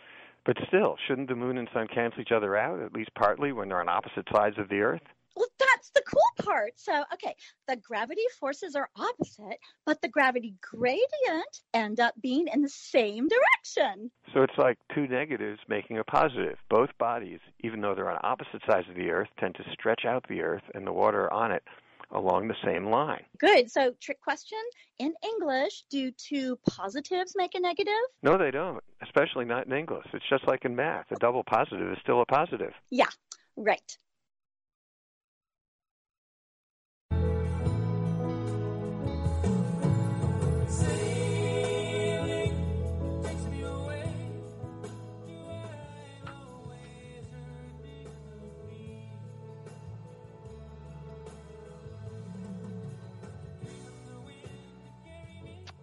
But 0.46 0.58
still, 0.68 0.96
shouldn't 1.08 1.28
the 1.28 1.36
moon 1.36 1.58
and 1.58 1.68
sun 1.74 1.88
cancel 1.94 2.22
each 2.22 2.32
other 2.32 2.56
out, 2.56 2.80
at 2.80 2.94
least 2.94 3.10
partly, 3.16 3.52
when 3.52 3.70
they're 3.70 3.82
on 3.82 3.90
opposite 3.90 4.28
sides 4.34 4.58
of 4.60 4.70
the 4.70 4.82
earth? 4.82 5.02
Well, 5.36 5.48
that's 5.60 5.90
the 5.90 6.04
cool 6.08 6.46
part. 6.46 6.74
So, 6.78 7.04
okay, 7.14 7.36
the 7.68 7.76
gravity 7.76 8.22
forces 8.40 8.76
are 8.76 8.90
opposite, 8.96 9.60
but 9.86 10.02
the 10.02 10.08
gravity 10.08 10.54
gradient 10.62 11.62
end 11.74 12.00
up 12.00 12.14
being 12.22 12.48
in 12.54 12.62
the 12.62 12.70
same 12.70 13.28
direction. 13.28 14.12
So 14.34 14.44
it's 14.44 14.58
like 14.58 14.78
two 14.94 15.08
negatives 15.08 15.60
making 15.68 15.98
a 15.98 16.04
positive. 16.06 16.58
Both 16.70 16.98
bodies, 16.98 17.40
even 17.62 17.82
though 17.82 17.96
they're 17.96 18.10
on 18.10 18.20
opposite 18.24 18.62
sides 18.70 18.88
of 18.88 18.96
the 18.96 19.10
earth, 19.10 19.30
tend 19.40 19.56
to 19.56 19.64
stretch 19.74 20.06
out 20.06 20.26
the 20.30 20.42
earth 20.42 20.64
and 20.74 20.88
the 20.88 20.94
water 20.94 21.32
on 21.34 21.52
it 21.52 21.64
along 22.12 22.48
the 22.48 22.56
same 22.64 22.90
line. 22.90 23.24
Good. 23.40 23.72
So, 23.72 23.94
trick 24.02 24.22
question 24.22 24.60
in 25.00 25.14
English, 25.24 25.84
do 25.90 26.12
two 26.12 26.58
positives 26.70 27.34
make 27.36 27.56
a 27.56 27.60
negative? 27.60 27.94
No, 28.24 28.38
they 28.38 28.52
don't, 28.52 28.84
especially 29.02 29.46
not 29.46 29.68
in 29.68 29.74
English. 29.74 30.06
It's 30.14 30.26
just 30.30 30.48
like 30.48 30.66
in 30.66 30.76
math. 30.76 31.12
A 31.12 31.16
double 31.16 31.44
positive 31.44 31.92
is 31.92 31.98
still 32.02 32.22
a 32.22 32.26
positive. 32.26 32.74
Yeah, 32.92 33.10
right. 33.56 33.98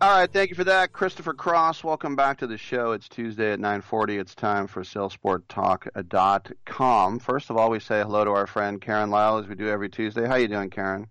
All 0.02 0.10
right, 0.10 0.30
thank 0.32 0.50
you 0.50 0.56
for 0.56 0.64
that, 0.64 0.92
Christopher 0.92 1.32
Cross. 1.32 1.84
Welcome 1.84 2.16
back 2.16 2.38
to 2.38 2.48
the 2.48 2.58
show. 2.58 2.90
It's 2.90 3.08
Tuesday 3.08 3.52
at 3.52 3.60
9:40. 3.60 4.18
It's 4.18 4.34
time 4.34 4.66
for 4.66 4.82
SailSportTalk.com. 4.82 7.20
First 7.20 7.50
of 7.50 7.56
all, 7.56 7.70
we 7.70 7.78
say 7.78 8.02
hello 8.02 8.24
to 8.24 8.32
our 8.32 8.48
friend 8.48 8.80
Karen 8.80 9.10
Lyle 9.10 9.38
as 9.38 9.46
we 9.46 9.54
do 9.54 9.68
every 9.68 9.88
Tuesday. 9.88 10.26
How 10.26 10.32
are 10.32 10.40
you 10.40 10.48
doing, 10.48 10.70
Karen? 10.70 11.08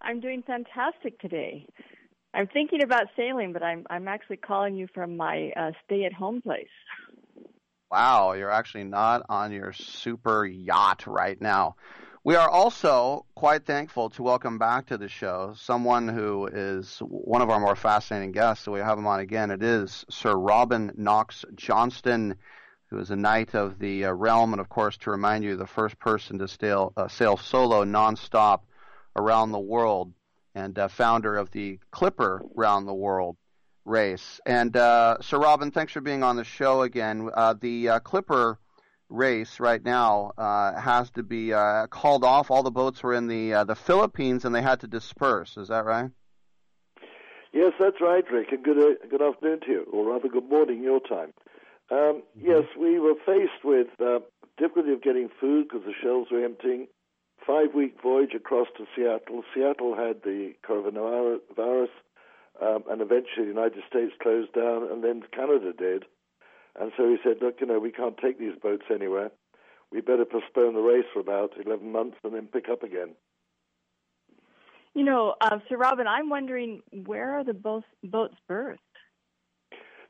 I'm 0.00 0.20
doing 0.20 0.42
fantastic 0.42 1.20
today. 1.20 1.66
I'm 2.32 2.46
thinking 2.46 2.82
about 2.82 3.08
sailing, 3.14 3.52
but 3.52 3.62
I'm 3.62 3.84
I'm 3.90 4.08
actually 4.08 4.38
calling 4.38 4.74
you 4.74 4.86
from 4.94 5.18
my 5.18 5.52
uh, 5.54 5.72
stay-at-home 5.84 6.40
place. 6.40 6.66
Wow, 7.90 8.32
you're 8.32 8.50
actually 8.50 8.84
not 8.84 9.26
on 9.28 9.52
your 9.52 9.74
super 9.74 10.46
yacht 10.46 11.06
right 11.06 11.38
now. 11.42 11.76
We 12.28 12.36
are 12.36 12.50
also 12.50 13.24
quite 13.34 13.64
thankful 13.64 14.10
to 14.10 14.22
welcome 14.22 14.58
back 14.58 14.88
to 14.88 14.98
the 14.98 15.08
show 15.08 15.54
someone 15.56 16.06
who 16.06 16.46
is 16.46 16.98
one 16.98 17.40
of 17.40 17.48
our 17.48 17.58
more 17.58 17.74
fascinating 17.74 18.32
guests. 18.32 18.64
So 18.64 18.72
we 18.72 18.80
have 18.80 18.98
him 18.98 19.06
on 19.06 19.20
again. 19.20 19.50
It 19.50 19.62
is 19.62 20.04
Sir 20.10 20.34
Robin 20.34 20.92
Knox 20.94 21.46
Johnston, 21.54 22.34
who 22.90 22.98
is 22.98 23.10
a 23.10 23.16
knight 23.16 23.54
of 23.54 23.78
the 23.78 24.04
uh, 24.04 24.12
realm, 24.12 24.52
and 24.52 24.60
of 24.60 24.68
course, 24.68 24.98
to 24.98 25.10
remind 25.10 25.42
you, 25.42 25.56
the 25.56 25.66
first 25.66 25.98
person 25.98 26.38
to 26.40 26.48
sail, 26.48 26.92
uh, 26.98 27.08
sail 27.08 27.38
solo 27.38 27.86
nonstop 27.86 28.60
around 29.16 29.52
the 29.52 29.58
world, 29.58 30.12
and 30.54 30.78
uh, 30.78 30.88
founder 30.88 31.34
of 31.34 31.50
the 31.52 31.80
Clipper 31.92 32.42
Round 32.54 32.86
the 32.86 32.92
World 32.92 33.38
race. 33.86 34.38
And 34.44 34.76
uh, 34.76 35.16
Sir 35.22 35.38
Robin, 35.38 35.70
thanks 35.70 35.94
for 35.94 36.02
being 36.02 36.22
on 36.22 36.36
the 36.36 36.44
show 36.44 36.82
again. 36.82 37.30
Uh, 37.32 37.54
the 37.58 37.88
uh, 37.88 37.98
Clipper 38.00 38.58
race 39.08 39.60
right 39.60 39.82
now 39.82 40.32
uh, 40.36 40.78
has 40.78 41.10
to 41.12 41.22
be 41.22 41.52
uh, 41.52 41.86
called 41.88 42.24
off. 42.24 42.50
All 42.50 42.62
the 42.62 42.70
boats 42.70 43.02
were 43.02 43.14
in 43.14 43.26
the 43.26 43.54
uh, 43.54 43.64
the 43.64 43.74
Philippines, 43.74 44.44
and 44.44 44.54
they 44.54 44.62
had 44.62 44.80
to 44.80 44.86
disperse. 44.86 45.56
Is 45.56 45.68
that 45.68 45.84
right? 45.84 46.10
Yes, 47.52 47.72
that's 47.80 48.00
right, 48.00 48.24
Rick. 48.30 48.52
And 48.52 48.62
good 48.62 48.78
uh, 48.78 49.06
good 49.10 49.22
afternoon 49.22 49.60
to 49.60 49.70
you, 49.70 49.86
or 49.92 50.12
rather, 50.12 50.28
good 50.28 50.48
morning 50.48 50.82
your 50.82 51.00
time. 51.00 51.32
Um, 51.90 52.22
yes, 52.36 52.64
we 52.78 52.98
were 52.98 53.14
faced 53.24 53.64
with 53.64 53.88
uh, 54.00 54.20
difficulty 54.58 54.92
of 54.92 55.02
getting 55.02 55.30
food 55.40 55.68
because 55.68 55.86
the 55.86 55.94
shelves 56.02 56.30
were 56.30 56.44
emptying. 56.44 56.88
Five 57.46 57.74
week 57.74 57.96
voyage 58.02 58.34
across 58.34 58.66
to 58.76 58.84
Seattle. 58.94 59.42
Seattle 59.54 59.96
had 59.96 60.22
the 60.22 60.52
coronavirus, 60.68 61.88
um, 62.60 62.84
and 62.90 63.00
eventually 63.00 63.46
the 63.46 63.54
United 63.54 63.82
States 63.88 64.12
closed 64.20 64.52
down, 64.52 64.90
and 64.90 65.02
then 65.02 65.22
Canada 65.32 65.72
did. 65.72 66.04
And 66.78 66.92
so 66.96 67.08
he 67.08 67.16
said, 67.22 67.36
look, 67.40 67.60
you 67.60 67.66
know, 67.66 67.78
we 67.78 67.92
can't 67.92 68.16
take 68.18 68.38
these 68.38 68.56
boats 68.60 68.84
anywhere. 68.92 69.30
We 69.90 70.00
better 70.00 70.24
postpone 70.24 70.74
the 70.74 70.80
race 70.80 71.06
for 71.12 71.20
about 71.20 71.52
11 71.64 71.90
months 71.90 72.16
and 72.22 72.34
then 72.34 72.46
pick 72.46 72.68
up 72.68 72.82
again. 72.82 73.14
You 74.94 75.04
know, 75.04 75.34
uh, 75.40 75.58
Sir 75.68 75.76
Robin, 75.76 76.06
I'm 76.06 76.28
wondering 76.28 76.82
where 77.06 77.38
are 77.38 77.44
the 77.44 77.54
both 77.54 77.84
boats 78.02 78.34
berthed? 78.48 78.80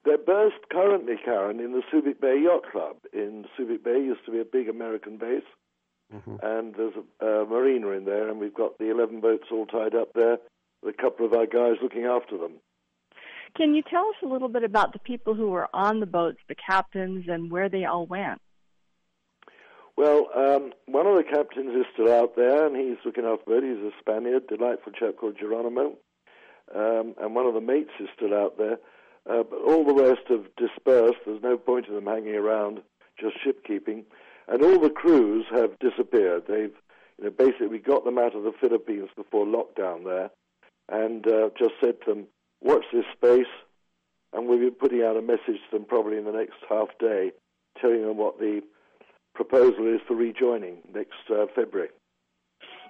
They're 0.04 0.18
berthed 0.18 0.68
currently, 0.70 1.16
Karen, 1.22 1.60
in 1.60 1.72
the 1.72 1.82
Subic 1.92 2.20
Bay 2.20 2.40
Yacht 2.42 2.70
Club. 2.70 2.96
In 3.12 3.44
Subic 3.58 3.82
Bay 3.84 3.98
used 3.98 4.24
to 4.24 4.32
be 4.32 4.40
a 4.40 4.44
big 4.44 4.68
American 4.68 5.18
base, 5.18 5.42
mm-hmm. 6.14 6.36
and 6.42 6.74
there's 6.74 6.94
a, 7.20 7.26
a 7.26 7.46
marina 7.46 7.90
in 7.90 8.04
there, 8.04 8.28
and 8.28 8.38
we've 8.38 8.54
got 8.54 8.78
the 8.78 8.90
11 8.90 9.20
boats 9.20 9.48
all 9.52 9.66
tied 9.66 9.94
up 9.94 10.12
there 10.14 10.38
with 10.82 10.94
a 10.98 11.02
couple 11.02 11.26
of 11.26 11.34
our 11.34 11.46
guys 11.46 11.76
looking 11.82 12.04
after 12.04 12.38
them. 12.38 12.54
Can 13.56 13.74
you 13.74 13.82
tell 13.82 14.08
us 14.08 14.16
a 14.22 14.26
little 14.26 14.48
bit 14.48 14.64
about 14.64 14.92
the 14.92 14.98
people 15.00 15.34
who 15.34 15.50
were 15.50 15.68
on 15.74 16.00
the 16.00 16.06
boats, 16.06 16.38
the 16.48 16.54
captains, 16.54 17.26
and 17.28 17.50
where 17.50 17.68
they 17.68 17.84
all 17.84 18.06
went? 18.06 18.40
Well, 19.96 20.28
um, 20.36 20.72
one 20.86 21.08
of 21.08 21.16
the 21.16 21.24
captains 21.24 21.74
is 21.74 21.86
still 21.92 22.12
out 22.12 22.36
there, 22.36 22.66
and 22.66 22.76
he's 22.76 23.04
looking 23.04 23.24
after 23.24 23.58
it. 23.58 23.64
He's 23.64 23.84
a 23.84 23.90
Spaniard, 23.98 24.46
delightful 24.46 24.92
chap 24.92 25.16
called 25.16 25.36
Geronimo. 25.40 25.96
Um, 26.72 27.14
and 27.20 27.34
one 27.34 27.46
of 27.46 27.54
the 27.54 27.60
mates 27.60 27.90
is 27.98 28.08
still 28.14 28.32
out 28.32 28.58
there. 28.58 28.78
Uh, 29.28 29.42
but 29.42 29.60
all 29.66 29.84
the 29.84 29.94
rest 29.94 30.22
have 30.28 30.44
dispersed. 30.56 31.18
There's 31.26 31.42
no 31.42 31.58
point 31.58 31.88
in 31.88 31.94
them 31.94 32.06
hanging 32.06 32.36
around, 32.36 32.80
just 33.20 33.36
shipkeeping. 33.44 34.04
And 34.46 34.62
all 34.62 34.78
the 34.78 34.88
crews 34.90 35.46
have 35.50 35.78
disappeared. 35.80 36.44
They've, 36.46 36.74
you 37.18 37.24
know, 37.24 37.30
basically 37.30 37.78
got 37.78 38.04
them 38.04 38.18
out 38.18 38.36
of 38.36 38.44
the 38.44 38.52
Philippines 38.60 39.08
before 39.16 39.44
lockdown 39.46 40.04
there, 40.04 40.30
and 40.88 41.26
uh, 41.26 41.50
just 41.58 41.74
said 41.80 41.96
to 42.04 42.14
them, 42.14 42.26
watch 42.62 42.84
this 42.92 43.04
space, 43.16 43.46
and 44.32 44.48
we'll 44.48 44.58
be 44.58 44.70
putting 44.70 45.02
out 45.02 45.16
a 45.16 45.22
message 45.22 45.60
to 45.70 45.78
them 45.78 45.84
probably 45.84 46.18
in 46.18 46.24
the 46.24 46.32
next 46.32 46.56
half 46.68 46.88
day, 46.98 47.32
telling 47.80 48.02
them 48.02 48.16
what 48.16 48.38
the 48.38 48.62
proposal 49.34 49.86
is 49.92 50.00
for 50.06 50.14
rejoining 50.16 50.78
next 50.94 51.14
uh, 51.30 51.46
February. 51.54 51.90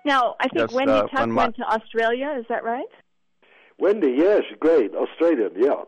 Now, 0.04 0.36
I 0.40 0.44
think 0.48 0.70
Yes, 0.70 0.72
Wendy 0.72 0.92
uh, 0.92 1.02
Tuck 1.02 1.20
when 1.20 1.32
my- 1.32 1.44
went 1.44 1.56
to 1.56 1.64
Australia. 1.64 2.36
Is 2.38 2.46
that 2.48 2.64
right? 2.64 2.86
Wendy, 3.78 4.14
yes, 4.16 4.42
great, 4.58 4.92
Australian, 4.94 5.52
yeah. 5.56 5.82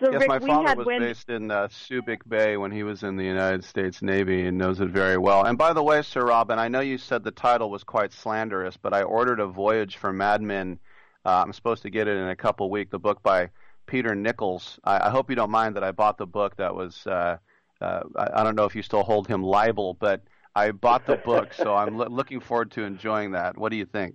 So, 0.00 0.10
yes, 0.12 0.20
Rick, 0.20 0.28
my 0.28 0.38
we 0.38 0.46
father 0.46 0.76
was 0.76 0.86
Wendy. 0.86 1.06
based 1.06 1.28
in 1.28 1.50
uh, 1.50 1.66
Subic 1.68 2.20
Bay 2.26 2.56
when 2.56 2.70
he 2.70 2.82
was 2.84 3.02
in 3.02 3.16
the 3.16 3.24
United 3.24 3.64
States 3.64 4.00
Navy 4.00 4.46
and 4.46 4.56
knows 4.56 4.80
it 4.80 4.88
very 4.88 5.18
well. 5.18 5.44
And 5.44 5.58
by 5.58 5.72
the 5.72 5.82
way, 5.82 6.02
Sir 6.02 6.24
Robin, 6.24 6.58
I 6.58 6.68
know 6.68 6.80
you 6.80 6.98
said 6.98 7.24
the 7.24 7.30
title 7.32 7.68
was 7.68 7.82
quite 7.84 8.12
slanderous, 8.12 8.76
but 8.76 8.94
I 8.94 9.02
ordered 9.02 9.40
a 9.40 9.46
Voyage 9.46 9.96
for 9.96 10.12
Madmen. 10.12 10.78
Uh, 11.24 11.42
I'm 11.42 11.52
supposed 11.52 11.82
to 11.82 11.90
get 11.90 12.08
it 12.08 12.16
in 12.16 12.28
a 12.28 12.36
couple 12.36 12.68
weeks. 12.70 12.90
The 12.90 12.98
book 12.98 13.22
by 13.22 13.50
Peter 13.86 14.14
Nichols. 14.14 14.78
I, 14.84 15.08
I 15.08 15.10
hope 15.10 15.30
you 15.30 15.36
don't 15.36 15.50
mind 15.50 15.76
that 15.76 15.84
I 15.84 15.92
bought 15.92 16.18
the 16.18 16.26
book. 16.26 16.56
That 16.56 16.74
was 16.74 17.06
uh, 17.06 17.36
uh, 17.80 18.02
I, 18.16 18.40
I 18.40 18.44
don't 18.44 18.54
know 18.54 18.64
if 18.64 18.74
you 18.74 18.82
still 18.82 19.02
hold 19.02 19.26
him 19.26 19.42
liable, 19.42 19.94
but 19.94 20.22
I 20.54 20.70
bought 20.70 21.06
the 21.06 21.16
book, 21.16 21.52
so 21.52 21.74
I'm 21.76 21.96
lo- 21.96 22.08
looking 22.08 22.40
forward 22.40 22.70
to 22.72 22.84
enjoying 22.84 23.32
that. 23.32 23.56
What 23.58 23.70
do 23.70 23.76
you 23.76 23.86
think? 23.86 24.14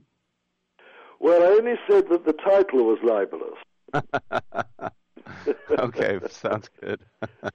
Well, 1.20 1.42
I 1.42 1.58
only 1.58 1.76
said 1.90 2.10
that 2.10 2.26
the 2.26 2.34
title 2.34 2.86
was 2.86 3.00
libelous. 3.04 3.58
okay, 5.80 6.20
sounds 6.30 6.70
good. 6.82 7.02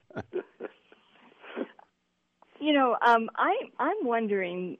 You 2.59 2.71
know, 2.71 2.95
um, 3.05 3.29
I 3.35 3.53
I'm 3.77 3.97
wondering. 4.03 4.77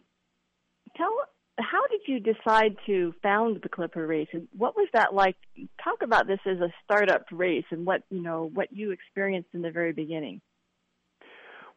Tell 0.95 1.13
how 1.59 1.85
did 1.87 2.01
you 2.07 2.19
decide 2.19 2.77
to 2.87 3.13
found 3.21 3.61
the 3.61 3.69
Clipper 3.69 4.07
race, 4.07 4.29
and 4.33 4.47
what 4.57 4.75
was 4.75 4.87
that 4.93 5.13
like? 5.13 5.35
Talk 5.83 6.01
about 6.01 6.27
this 6.27 6.39
as 6.45 6.59
a 6.59 6.73
startup 6.83 7.25
race, 7.31 7.65
and 7.69 7.85
what 7.85 8.03
you 8.09 8.21
know 8.21 8.49
what 8.53 8.73
you 8.73 8.91
experienced 8.91 9.49
in 9.53 9.61
the 9.61 9.71
very 9.71 9.93
beginning. 9.93 10.41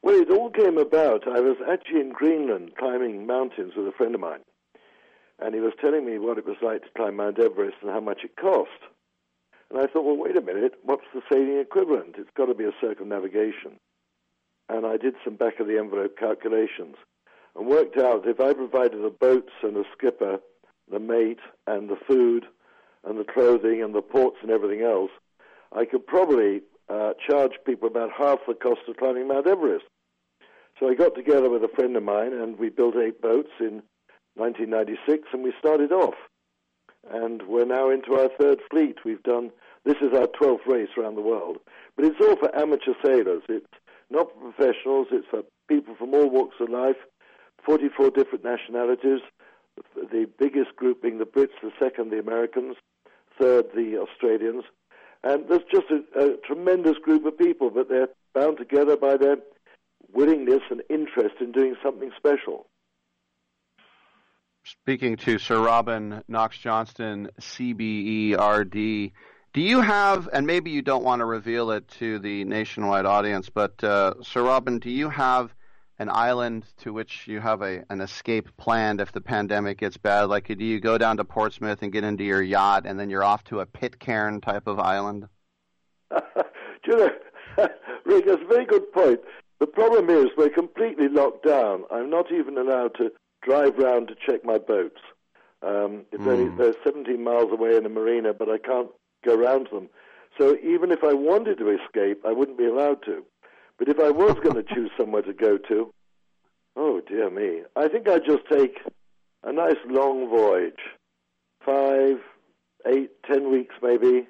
Well, 0.02 0.20
it 0.20 0.30
all 0.30 0.50
came 0.50 0.78
about. 0.78 1.28
I 1.28 1.40
was 1.40 1.56
actually 1.70 2.00
in 2.00 2.12
Greenland 2.12 2.72
climbing 2.78 3.26
mountains 3.26 3.72
with 3.76 3.86
a 3.86 3.92
friend 3.92 4.14
of 4.14 4.20
mine, 4.20 4.44
and 5.40 5.54
he 5.54 5.60
was 5.60 5.72
telling 5.80 6.06
me 6.06 6.18
what 6.18 6.38
it 6.38 6.46
was 6.46 6.56
like 6.62 6.82
to 6.82 6.88
climb 6.96 7.16
Mount 7.16 7.38
Everest 7.38 7.76
and 7.82 7.90
how 7.90 8.00
much 8.00 8.20
it 8.24 8.36
cost. 8.36 8.70
And 9.70 9.80
I 9.80 9.86
thought, 9.86 10.04
well, 10.04 10.16
wait 10.16 10.36
a 10.36 10.40
minute, 10.40 10.74
what's 10.84 11.06
the 11.12 11.22
sailing 11.30 11.58
equivalent? 11.58 12.14
It's 12.18 12.30
got 12.36 12.46
to 12.46 12.54
be 12.54 12.64
a 12.64 12.72
circumnavigation. 12.80 13.80
And 14.68 14.86
I 14.86 14.96
did 14.96 15.14
some 15.24 15.34
back 15.34 15.58
of 15.60 15.66
the 15.66 15.78
envelope 15.78 16.16
calculations 16.16 16.96
and 17.56 17.66
worked 17.66 17.98
out 17.98 18.24
that 18.24 18.30
if 18.30 18.40
I 18.40 18.52
provided 18.52 19.02
the 19.02 19.10
boats 19.10 19.52
and 19.62 19.76
the 19.76 19.84
skipper, 19.96 20.38
the 20.90 20.98
mate, 20.98 21.40
and 21.66 21.88
the 21.88 21.96
food, 22.06 22.46
and 23.04 23.18
the 23.18 23.24
clothing, 23.24 23.82
and 23.82 23.94
the 23.94 24.02
ports, 24.02 24.38
and 24.42 24.50
everything 24.50 24.82
else, 24.82 25.10
I 25.72 25.84
could 25.84 26.06
probably 26.06 26.62
uh, 26.88 27.12
charge 27.28 27.52
people 27.64 27.88
about 27.88 28.10
half 28.16 28.40
the 28.46 28.54
cost 28.54 28.80
of 28.88 28.96
climbing 28.96 29.28
Mount 29.28 29.46
Everest. 29.46 29.84
So 30.78 30.88
I 30.88 30.94
got 30.94 31.14
together 31.14 31.48
with 31.48 31.64
a 31.64 31.74
friend 31.74 31.96
of 31.96 32.02
mine, 32.02 32.32
and 32.32 32.58
we 32.58 32.68
built 32.68 32.96
eight 32.96 33.20
boats 33.20 33.50
in 33.60 33.82
1996, 34.34 35.28
and 35.32 35.42
we 35.42 35.52
started 35.58 35.92
off. 35.92 36.14
And 37.10 37.42
we're 37.46 37.64
now 37.64 37.90
into 37.90 38.14
our 38.14 38.28
third 38.38 38.60
fleet. 38.70 38.96
We've 39.04 39.22
done 39.22 39.52
this 39.84 39.96
is 40.02 40.12
our 40.12 40.26
twelfth 40.26 40.66
race 40.66 40.88
around 40.98 41.14
the 41.14 41.22
world, 41.22 41.58
but 41.94 42.04
it's 42.04 42.20
all 42.20 42.34
for 42.34 42.54
amateur 42.56 42.94
sailors. 43.04 43.42
It's 43.48 43.64
not 44.10 44.26
for 44.32 44.52
professionals. 44.52 45.06
It's 45.12 45.28
for 45.30 45.42
people 45.68 45.94
from 45.94 46.12
all 46.12 46.28
walks 46.28 46.56
of 46.60 46.68
life. 46.68 46.96
Forty-four 47.66 48.10
different 48.10 48.44
nationalities. 48.44 49.20
The 49.94 50.26
biggest 50.38 50.74
group 50.76 51.02
being 51.02 51.18
the 51.18 51.24
Brits, 51.26 51.50
the 51.62 51.72
second 51.78 52.10
the 52.10 52.18
Americans, 52.18 52.76
third 53.38 53.66
the 53.74 53.98
Australians, 53.98 54.64
and 55.22 55.48
there's 55.48 55.64
just 55.70 55.86
a, 55.90 56.18
a 56.18 56.36
tremendous 56.46 56.96
group 56.98 57.26
of 57.26 57.36
people, 57.36 57.70
but 57.70 57.88
they're 57.88 58.08
bound 58.34 58.58
together 58.58 58.96
by 58.96 59.16
their 59.16 59.36
willingness 60.12 60.62
and 60.70 60.82
interest 60.88 61.34
in 61.40 61.52
doing 61.52 61.74
something 61.82 62.10
special. 62.16 62.66
Speaking 64.64 65.16
to 65.18 65.38
Sir 65.38 65.60
Robin 65.60 66.22
Knox 66.28 66.58
Johnston, 66.58 67.30
CBE 67.40 68.36
RD, 68.36 69.12
do 69.52 69.60
you 69.60 69.80
have, 69.80 70.28
and 70.32 70.46
maybe 70.46 70.70
you 70.70 70.82
don't 70.82 71.04
want 71.04 71.20
to 71.20 71.24
reveal 71.24 71.70
it 71.70 71.88
to 71.98 72.18
the 72.18 72.44
nationwide 72.44 73.06
audience, 73.06 73.48
but 73.48 73.82
uh, 73.82 74.14
Sir 74.22 74.42
Robin, 74.42 74.78
do 74.78 74.90
you 74.90 75.08
have 75.08 75.54
an 75.98 76.08
island 76.10 76.64
to 76.78 76.92
which 76.92 77.26
you 77.26 77.40
have 77.40 77.62
a 77.62 77.84
an 77.90 78.00
escape 78.00 78.48
planned 78.56 79.00
if 79.00 79.12
the 79.12 79.20
pandemic 79.20 79.78
gets 79.78 79.96
bad? 79.96 80.24
Like, 80.24 80.46
do 80.46 80.64
you 80.64 80.80
go 80.80 80.98
down 80.98 81.16
to 81.16 81.24
Portsmouth 81.24 81.82
and 81.82 81.92
get 81.92 82.04
into 82.04 82.24
your 82.24 82.42
yacht, 82.42 82.84
and 82.86 82.98
then 82.98 83.10
you're 83.10 83.24
off 83.24 83.44
to 83.44 83.60
a 83.60 83.66
Pitcairn 83.66 84.40
type 84.40 84.66
of 84.66 84.78
island? 84.78 85.28
do 86.10 86.20
you 86.86 86.96
know, 86.96 87.10
Rick, 88.04 88.26
that's 88.26 88.42
a 88.42 88.46
very 88.46 88.64
good 88.64 88.92
point. 88.92 89.20
The 89.58 89.66
problem 89.66 90.10
is 90.10 90.26
we're 90.36 90.50
completely 90.50 91.08
locked 91.08 91.46
down. 91.46 91.84
I'm 91.90 92.10
not 92.10 92.30
even 92.30 92.58
allowed 92.58 92.94
to 92.96 93.10
drive 93.42 93.78
round 93.78 94.08
to 94.08 94.14
check 94.14 94.44
my 94.44 94.58
boats. 94.58 95.00
Um, 95.62 96.04
it's 96.12 96.22
mm. 96.22 96.28
only 96.28 96.56
they're 96.56 96.74
17 96.84 97.22
miles 97.22 97.50
away 97.50 97.76
in 97.76 97.86
a 97.86 97.88
marina, 97.88 98.34
but 98.34 98.50
I 98.50 98.58
can't 98.58 98.90
go 99.24 99.36
round 99.36 99.68
them. 99.72 99.88
So 100.38 100.56
even 100.62 100.92
if 100.92 101.02
I 101.02 101.14
wanted 101.14 101.58
to 101.58 101.70
escape, 101.70 102.20
I 102.26 102.32
wouldn't 102.32 102.58
be 102.58 102.66
allowed 102.66 103.02
to. 103.06 103.24
But 103.78 103.88
if 103.88 103.98
I 103.98 104.10
was 104.10 104.34
going 104.42 104.56
to 104.56 104.74
choose 104.74 104.90
somewhere 104.98 105.22
to 105.22 105.32
go 105.32 105.58
to, 105.68 105.92
oh 106.76 107.00
dear 107.06 107.30
me, 107.30 107.62
I 107.76 107.88
think 107.88 108.08
I'd 108.08 108.24
just 108.24 108.42
take 108.50 108.78
a 109.44 109.52
nice 109.52 109.76
long 109.88 110.28
voyage, 110.28 110.80
five, 111.64 112.16
eight, 112.86 113.10
ten 113.30 113.50
weeks 113.50 113.74
maybe, 113.82 114.26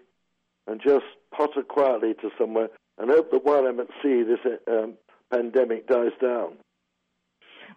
and 0.67 0.81
just 0.85 1.05
potter 1.33 1.63
quietly 1.63 2.15
to 2.15 2.31
somewhere 2.39 2.69
and 2.99 3.11
hope 3.11 3.31
that 3.31 3.45
while 3.45 3.67
I'm 3.67 3.81
at 3.81 3.89
sea, 4.03 4.23
this 4.23 4.41
um, 4.69 4.95
pandemic 5.33 5.87
dies 5.87 6.13
down. 6.21 6.55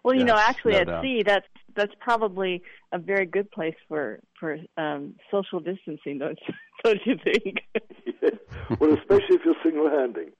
Well, 0.02 0.14
you 0.14 0.24
Yes, 0.24 0.28
know, 0.28 0.36
actually 0.38 0.72
no 0.72 0.80
at 0.80 0.86
doubt. 0.86 1.02
sea, 1.04 1.22
that's 1.24 1.46
that's 1.76 1.92
probably 2.00 2.62
a 2.92 2.98
very 2.98 3.26
good 3.26 3.50
place 3.50 3.74
for 3.86 4.20
for 4.38 4.56
um, 4.76 5.14
social 5.30 5.60
distancing, 5.60 6.18
don't 6.18 6.38
you, 6.48 6.54
don't 6.84 7.00
you 7.04 7.16
think? 7.22 7.58
well, 8.80 8.94
especially 8.94 9.36
if 9.36 9.44
you're 9.44 9.54
single-handing. 9.62 10.30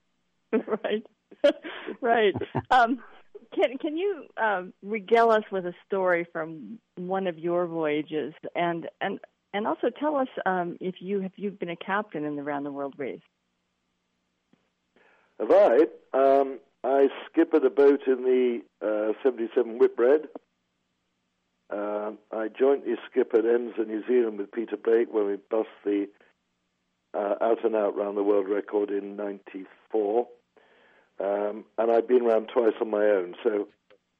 right, 0.83 1.05
right. 2.01 2.33
Um, 2.69 2.99
can 3.53 3.77
can 3.77 3.97
you 3.97 4.25
um, 4.41 4.73
regale 4.81 5.31
us 5.31 5.43
with 5.51 5.65
a 5.65 5.73
story 5.85 6.25
from 6.31 6.79
one 6.95 7.27
of 7.27 7.37
your 7.37 7.67
voyages, 7.67 8.33
and 8.55 8.87
and 9.01 9.19
and 9.53 9.67
also 9.67 9.89
tell 9.89 10.15
us 10.15 10.29
um, 10.45 10.77
if 10.79 10.95
you 10.99 11.21
have 11.21 11.31
you've 11.35 11.59
been 11.59 11.69
a 11.69 11.75
captain 11.75 12.23
in 12.23 12.35
the 12.35 12.43
round 12.43 12.65
the 12.65 12.71
world 12.71 12.95
race? 12.97 13.21
Have 15.39 15.51
I? 15.51 15.87
Um, 16.13 16.59
I 16.83 17.09
skippered 17.29 17.65
a 17.65 17.69
boat 17.69 18.01
in 18.07 18.23
the 18.23 18.61
uh, 18.81 19.13
77 19.23 19.77
Whitbread. 19.77 20.27
Um 21.71 22.17
I 22.31 22.49
jointly 22.49 22.95
skippered 23.09 23.45
Enza 23.45 23.87
New 23.87 24.03
Zealand 24.05 24.37
with 24.37 24.51
Peter 24.51 24.75
Blake 24.75 25.07
when 25.11 25.27
we 25.27 25.37
bust 25.49 25.69
the 25.85 26.07
uh, 27.13 27.35
out 27.41 27.63
and 27.63 27.75
out 27.75 27.95
round 27.95 28.17
the 28.17 28.23
world 28.23 28.47
record 28.49 28.89
in 28.89 29.15
'94. 29.15 30.27
Um, 31.21 31.65
and 31.77 31.91
I've 31.91 32.07
been 32.07 32.23
around 32.23 32.49
twice 32.53 32.73
on 32.81 32.89
my 32.89 33.03
own. 33.03 33.35
So, 33.43 33.67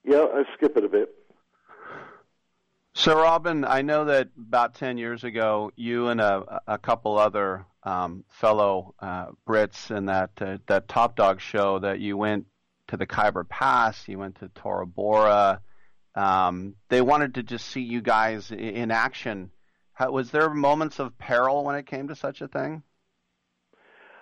yeah, 0.03 0.25
I 0.33 0.43
skip 0.55 0.77
it 0.77 0.83
a 0.83 0.89
bit. 0.89 1.09
So, 2.93 3.15
Robin, 3.15 3.63
I 3.65 3.81
know 3.81 4.05
that 4.05 4.29
about 4.37 4.75
10 4.75 4.97
years 4.97 5.23
ago, 5.23 5.71
you 5.75 6.09
and 6.09 6.19
a, 6.19 6.61
a 6.67 6.77
couple 6.77 7.17
other 7.17 7.65
um, 7.83 8.25
fellow 8.29 8.93
uh, 8.99 9.27
Brits 9.47 9.95
in 9.95 10.05
that, 10.07 10.31
uh, 10.41 10.57
that 10.67 10.87
Top 10.87 11.15
Dog 11.15 11.39
show 11.39 11.79
that 11.79 11.99
you 11.99 12.17
went 12.17 12.45
to 12.87 12.97
the 12.97 13.05
Khyber 13.05 13.45
Pass, 13.45 14.07
you 14.07 14.19
went 14.19 14.35
to 14.39 14.49
Tora 14.49 14.85
Bora. 14.85 15.61
Um, 16.13 16.75
they 16.89 17.01
wanted 17.01 17.35
to 17.35 17.43
just 17.43 17.67
see 17.67 17.81
you 17.81 18.01
guys 18.01 18.51
in 18.51 18.91
action. 18.91 19.51
How, 19.93 20.11
was 20.11 20.29
there 20.31 20.49
moments 20.49 20.99
of 20.99 21.17
peril 21.17 21.63
when 21.63 21.75
it 21.75 21.85
came 21.85 22.09
to 22.09 22.15
such 22.15 22.41
a 22.41 22.49
thing? 22.49 22.83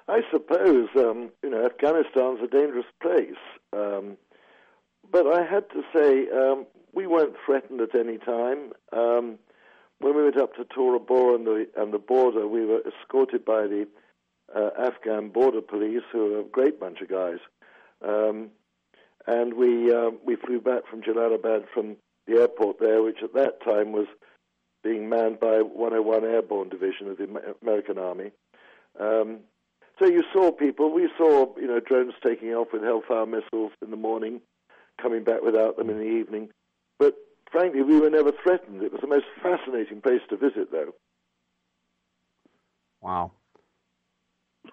I 0.10 0.22
suppose 0.32 0.90
um, 0.98 1.30
you 1.44 1.52
know 1.52 1.66
Afghanistan's 1.66 2.40
a 2.44 2.48
dangerous 2.48 2.88
place, 3.02 3.38
um, 3.74 4.18
but 5.12 5.28
I 5.28 5.46
had 5.46 5.70
to 5.70 5.84
say 5.96 6.28
um, 6.36 6.66
we 6.94 7.06
weren't 7.06 7.36
threatened 7.46 7.80
at 7.80 7.94
any 7.94 8.18
time. 8.18 8.72
Um, 8.92 9.38
when 10.00 10.16
we 10.16 10.24
went 10.24 10.38
up 10.38 10.56
to 10.56 10.66
Tora 10.66 11.00
Bora 11.00 11.36
and 11.36 11.46
the 11.46 11.68
and 11.78 11.94
the 11.94 12.00
border, 12.00 12.48
we 12.48 12.66
were 12.66 12.82
escorted 12.88 13.46
by 13.46 13.68
the 13.68 13.88
uh, 14.56 14.70
Afghan 14.80 15.30
border 15.30 15.62
police, 15.62 16.02
who 16.12 16.34
are 16.36 16.40
a 16.40 16.44
great 16.44 16.80
bunch 16.80 17.02
of 17.02 17.10
guys. 17.10 17.40
Um, 18.04 18.50
and 19.28 19.54
we 19.54 19.94
um, 19.94 20.18
we 20.26 20.38
flew 20.38 20.60
back 20.60 20.88
from 20.90 21.02
Jalalabad 21.02 21.66
from 21.72 21.98
the 22.26 22.40
airport 22.40 22.80
there, 22.80 23.04
which 23.04 23.20
at 23.24 23.36
that 23.36 23.64
time 23.64 23.92
was 23.92 24.08
being 24.84 25.08
manned 25.08 25.40
by 25.40 25.62
101 25.62 26.24
Airborne 26.24 26.70
Division 26.70 27.10
of 27.10 27.18
the 27.18 27.56
American 27.62 28.00
Army. 28.00 28.32
Um, 29.00 29.42
so 30.00 30.08
you 30.08 30.24
saw 30.34 30.52
people. 30.52 30.94
We 30.94 31.10
saw 31.18 31.54
you 31.58 31.68
know 31.68 31.80
drones 31.80 32.14
taking 32.26 32.50
off 32.50 32.70
with 32.74 32.84
Hellfire 32.84 33.26
missiles 33.26 33.72
in 33.82 33.92
the 33.92 33.98
morning, 33.98 34.42
coming 35.02 35.24
back 35.24 35.42
without 35.44 35.78
them 35.78 35.90
in 35.90 35.98
the 35.98 36.04
evening. 36.04 36.50
But 36.98 37.16
frankly, 37.52 37.82
we 37.82 38.00
were 38.00 38.10
never 38.10 38.32
threatened. 38.44 38.82
It 38.82 38.92
was 38.92 39.02
the 39.02 39.08
most 39.08 39.26
fascinating 39.42 40.02
place 40.02 40.22
to 40.30 40.38
visit, 40.38 40.72
though. 40.72 40.94
Wow. 43.02 43.32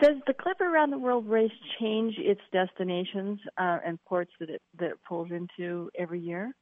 Does 0.00 0.16
the 0.26 0.34
Clipper 0.34 0.64
Around 0.64 0.90
the 0.90 0.98
World 0.98 1.26
race 1.26 1.52
change 1.80 2.16
its 2.18 2.40
destinations 2.52 3.38
uh, 3.56 3.78
and 3.84 3.98
ports 4.04 4.32
that 4.40 4.50
it 4.50 4.62
that 4.78 4.90
it 4.90 4.98
pulls 5.08 5.30
into 5.30 5.90
every 5.98 6.20
year? 6.20 6.52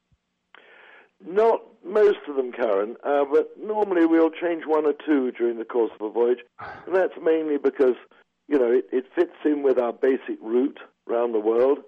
Not 1.26 1.62
most 1.84 2.18
of 2.28 2.36
them, 2.36 2.52
Karen, 2.52 2.96
uh, 3.04 3.24
but 3.30 3.52
normally 3.58 4.04
we'll 4.04 4.30
change 4.30 4.64
one 4.66 4.84
or 4.84 4.94
two 5.06 5.32
during 5.32 5.58
the 5.58 5.64
course 5.64 5.90
of 5.98 6.06
a 6.06 6.10
voyage, 6.10 6.40
and 6.86 6.94
that's 6.94 7.14
mainly 7.22 7.56
because 7.56 7.94
you 8.48 8.58
know 8.58 8.70
it, 8.70 8.86
it 8.92 9.06
fits 9.14 9.36
in 9.44 9.62
with 9.62 9.78
our 9.78 9.92
basic 9.92 10.38
route 10.42 10.78
around 11.08 11.32
the 11.32 11.40
world, 11.40 11.78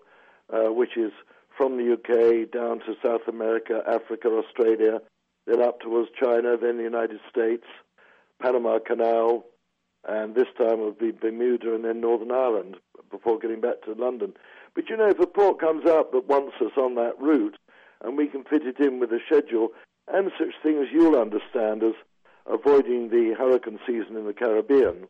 uh, 0.53 0.73
which 0.73 0.97
is 0.97 1.13
from 1.57 1.77
the 1.77 1.93
UK 1.95 2.51
down 2.51 2.81
to 2.81 2.95
South 3.03 3.27
America, 3.29 3.83
Africa, 3.87 4.29
Australia, 4.29 5.01
then 5.47 5.63
up 5.63 5.81
towards 5.81 6.11
China, 6.21 6.57
then 6.61 6.77
the 6.77 6.83
United 6.83 7.21
States, 7.31 7.65
Panama 8.43 8.79
Canal, 8.79 9.45
and 10.07 10.35
this 10.35 10.49
time 10.59 10.73
it'll 10.75 10.93
be 10.93 11.13
Bermuda 11.13 11.75
and 11.75 11.85
then 11.85 12.01
Northern 12.01 12.31
Ireland 12.31 12.77
before 13.11 13.39
getting 13.39 13.61
back 13.61 13.83
to 13.85 13.93
London. 13.93 14.35
But 14.75 14.89
you 14.89 14.97
know, 14.97 15.09
if 15.09 15.19
a 15.19 15.27
port 15.27 15.61
comes 15.61 15.87
up 15.87 16.13
that 16.13 16.29
wants 16.29 16.57
us 16.61 16.73
on 16.77 16.95
that 16.97 17.19
route, 17.21 17.57
and 18.03 18.17
we 18.17 18.27
can 18.27 18.45
fit 18.45 18.63
it 18.67 18.79
in 18.79 19.01
with 19.01 19.11
the 19.11 19.21
schedule, 19.27 19.71
and 20.09 20.31
such 20.39 20.55
things 20.63 20.89
you'll 20.93 21.19
understand 21.19 21.83
as 21.83 21.95
avoiding 22.47 23.09
the 23.09 23.35
hurricane 23.37 23.79
season 23.87 24.17
in 24.17 24.27
the 24.27 24.33
Caribbean, 24.33 25.09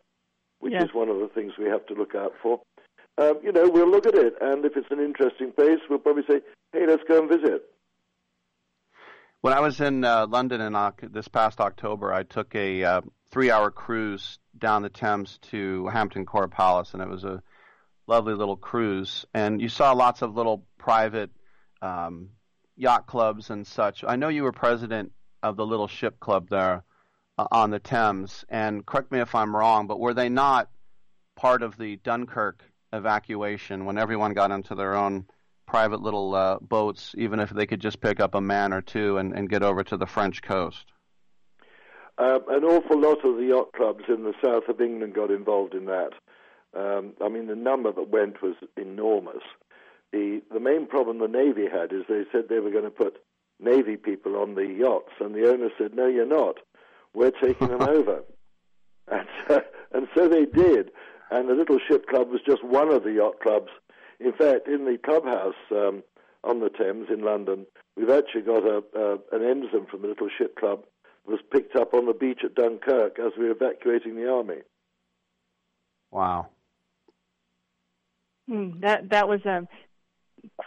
which 0.61 0.73
Yes. 0.73 0.85
is 0.85 0.95
one 0.95 1.09
of 1.09 1.19
the 1.19 1.29
things 1.29 1.53
we 1.59 1.67
have 1.67 1.85
to 1.87 1.95
look 1.95 2.15
out 2.15 2.33
for. 2.43 2.61
Um, 3.19 3.39
you 3.43 3.53
know, 3.53 3.69
we'll 3.69 3.89
look 3.91 4.07
at 4.07 4.15
it, 4.15 4.35
and 4.41 4.65
if 4.65 4.77
it's 4.77 4.91
an 4.91 5.01
interesting 5.01 5.53
place, 5.53 5.79
we'll 5.89 5.99
probably 5.99 6.25
say, 6.29 6.43
"Hey, 6.73 6.87
let's 6.87 7.03
go 7.09 7.19
and 7.21 7.29
visit." 7.29 7.65
When 9.41 9.53
I 9.53 9.61
was 9.61 9.81
in 9.81 10.05
uh, 10.05 10.27
London 10.27 10.61
in 10.61 10.75
Oc- 10.75 11.03
this 11.13 11.29
past 11.29 11.61
October, 11.61 12.13
I 12.13 12.25
took 12.25 12.55
a 12.55 12.83
uh, 12.85 13.01
three-hour 13.31 13.71
cruise 13.71 14.39
down 14.59 14.83
the 14.83 14.89
Thames 14.89 15.39
to 15.51 15.87
Hampton 15.89 16.27
Court 16.27 16.51
Palace, 16.51 16.95
and 16.95 17.03
it 17.03 17.09
was 17.09 17.25
a 17.25 17.43
lovely 18.07 18.35
little 18.35 18.57
cruise. 18.57 19.25
And 19.35 19.61
you 19.61 19.69
saw 19.69 19.93
lots 19.93 20.23
of 20.23 20.35
little 20.35 20.67
private 20.79 21.31
um, 21.81 22.31
yacht 22.77 23.07
clubs 23.07 23.51
and 23.51 23.67
such. 23.67 24.05
I 24.05 24.17
know 24.17 24.29
you 24.29 24.43
were 24.43 24.53
president 24.53 25.13
of 25.43 25.57
the 25.57 25.67
Little 25.67 25.89
Ship 25.89 26.19
Club 26.19 26.49
there 26.49 26.83
uh, 27.39 27.47
on 27.51 27.71
the 27.71 27.79
Thames, 27.79 28.45
and 28.49 28.85
correct 28.85 29.13
me 29.13 29.21
if 29.21 29.35
I'm 29.35 29.55
wrong, 29.55 29.87
but 29.87 30.01
were 30.01 30.15
they 30.15 30.29
not 30.29 30.69
part 31.37 31.63
of 31.63 31.77
the 31.77 31.97
Dunkirk 31.97 32.63
evacuation 32.93 33.85
when 33.85 33.99
everyone 33.99 34.33
got 34.33 34.51
into 34.51 34.75
their 34.75 34.95
own 34.95 35.27
private 35.67 36.01
little 36.01 36.35
uh, 36.35 36.59
boats, 36.61 37.15
even 37.19 37.41
if 37.41 37.51
they 37.51 37.67
could 37.67 37.81
just 37.81 38.01
pick 38.01 38.21
up 38.21 38.35
a 38.35 38.41
man 38.41 38.73
or 38.73 38.81
two 38.81 39.19
and, 39.19 39.33
and 39.35 39.51
get 39.51 39.63
over 39.63 39.83
to 39.85 39.97
the 39.97 40.07
French 40.07 40.43
coast? 40.43 40.87
Um, 42.19 42.41
an 42.49 42.65
awful 42.65 42.99
lot 42.99 43.25
of 43.25 43.37
the 43.37 43.45
yacht 43.45 43.73
clubs 43.73 44.05
in 44.09 44.25
the 44.25 44.33
south 44.43 44.69
of 44.69 44.81
England 44.81 45.15
got 45.15 45.31
involved 45.31 45.75
in 45.75 45.85
that. 45.87 46.13
Um, 46.75 47.13
I 47.23 47.29
mean, 47.29 47.47
the 47.47 47.57
number 47.57 47.93
that 47.93 48.09
went 48.09 48.43
was 48.43 48.55
enormous. 48.77 49.43
The 50.13 50.41
the 50.53 50.61
main 50.61 50.87
problem 50.87 51.19
the 51.19 51.29
Navy 51.29 51.67
had 51.71 51.93
is 51.93 52.05
they 52.09 52.25
said 52.33 52.49
they 52.49 52.61
were 52.61 52.71
going 52.71 52.85
to 52.85 52.91
put 52.91 53.19
Navy 53.61 53.97
people 53.97 54.37
on 54.37 54.55
the 54.55 54.67
yachts, 54.67 55.13
and 55.21 55.35
the 55.35 55.51
owner 55.51 55.69
said, 55.77 55.95
"No, 55.95 56.07
you're 56.07 56.27
not. 56.27 56.59
We're 57.17 57.33
taking 57.33 57.69
them 57.69 57.83
over. 57.89 58.23
And, 59.11 59.29
uh, 59.49 59.61
and 59.93 60.07
so 60.15 60.29
they 60.29 60.45
did. 60.45 60.91
And 61.31 61.49
the 61.49 61.55
Little 61.55 61.79
Ship 61.89 62.07
Club 62.07 62.29
was 62.29 62.41
just 62.47 62.63
one 62.63 62.93
of 62.93 63.03
the 63.03 63.13
yacht 63.13 63.41
clubs. 63.43 63.71
In 64.21 64.33
fact, 64.33 64.69
in 64.69 64.85
the 64.85 64.99
clubhouse 65.05 65.55
um, 65.73 66.05
on 66.45 66.61
the 66.61 66.71
Thames 66.71 67.09
in 67.13 67.25
London, 67.25 67.67
we've 67.97 68.11
actually 68.11 68.43
got 68.43 68.65
a, 68.65 68.83
uh, 68.97 69.17
an 69.33 69.43
ensign 69.43 69.87
from 69.91 70.03
the 70.03 70.09
Little 70.09 70.29
Ship 70.39 70.55
Club 70.57 70.85
that 71.25 71.33
was 71.33 71.41
picked 71.51 71.75
up 71.75 71.95
on 71.95 72.07
the 72.07 72.13
beach 72.13 72.41
at 72.45 72.55
Dunkirk 72.55 73.19
as 73.19 73.33
we 73.37 73.47
were 73.47 73.53
evacuating 73.53 74.15
the 74.15 74.31
army. 74.31 74.59
Wow. 76.13 76.49
Hmm, 78.49 78.81
that 78.81 79.11
that 79.11 79.29
was 79.29 79.45
a 79.45 79.67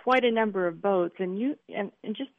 quite 0.03 0.25
a 0.25 0.31
number 0.31 0.67
of 0.67 0.81
boats, 0.81 1.15
and 1.19 1.39
you 1.39 1.55
and, 1.73 1.91
and 2.03 2.15
just 2.15 2.31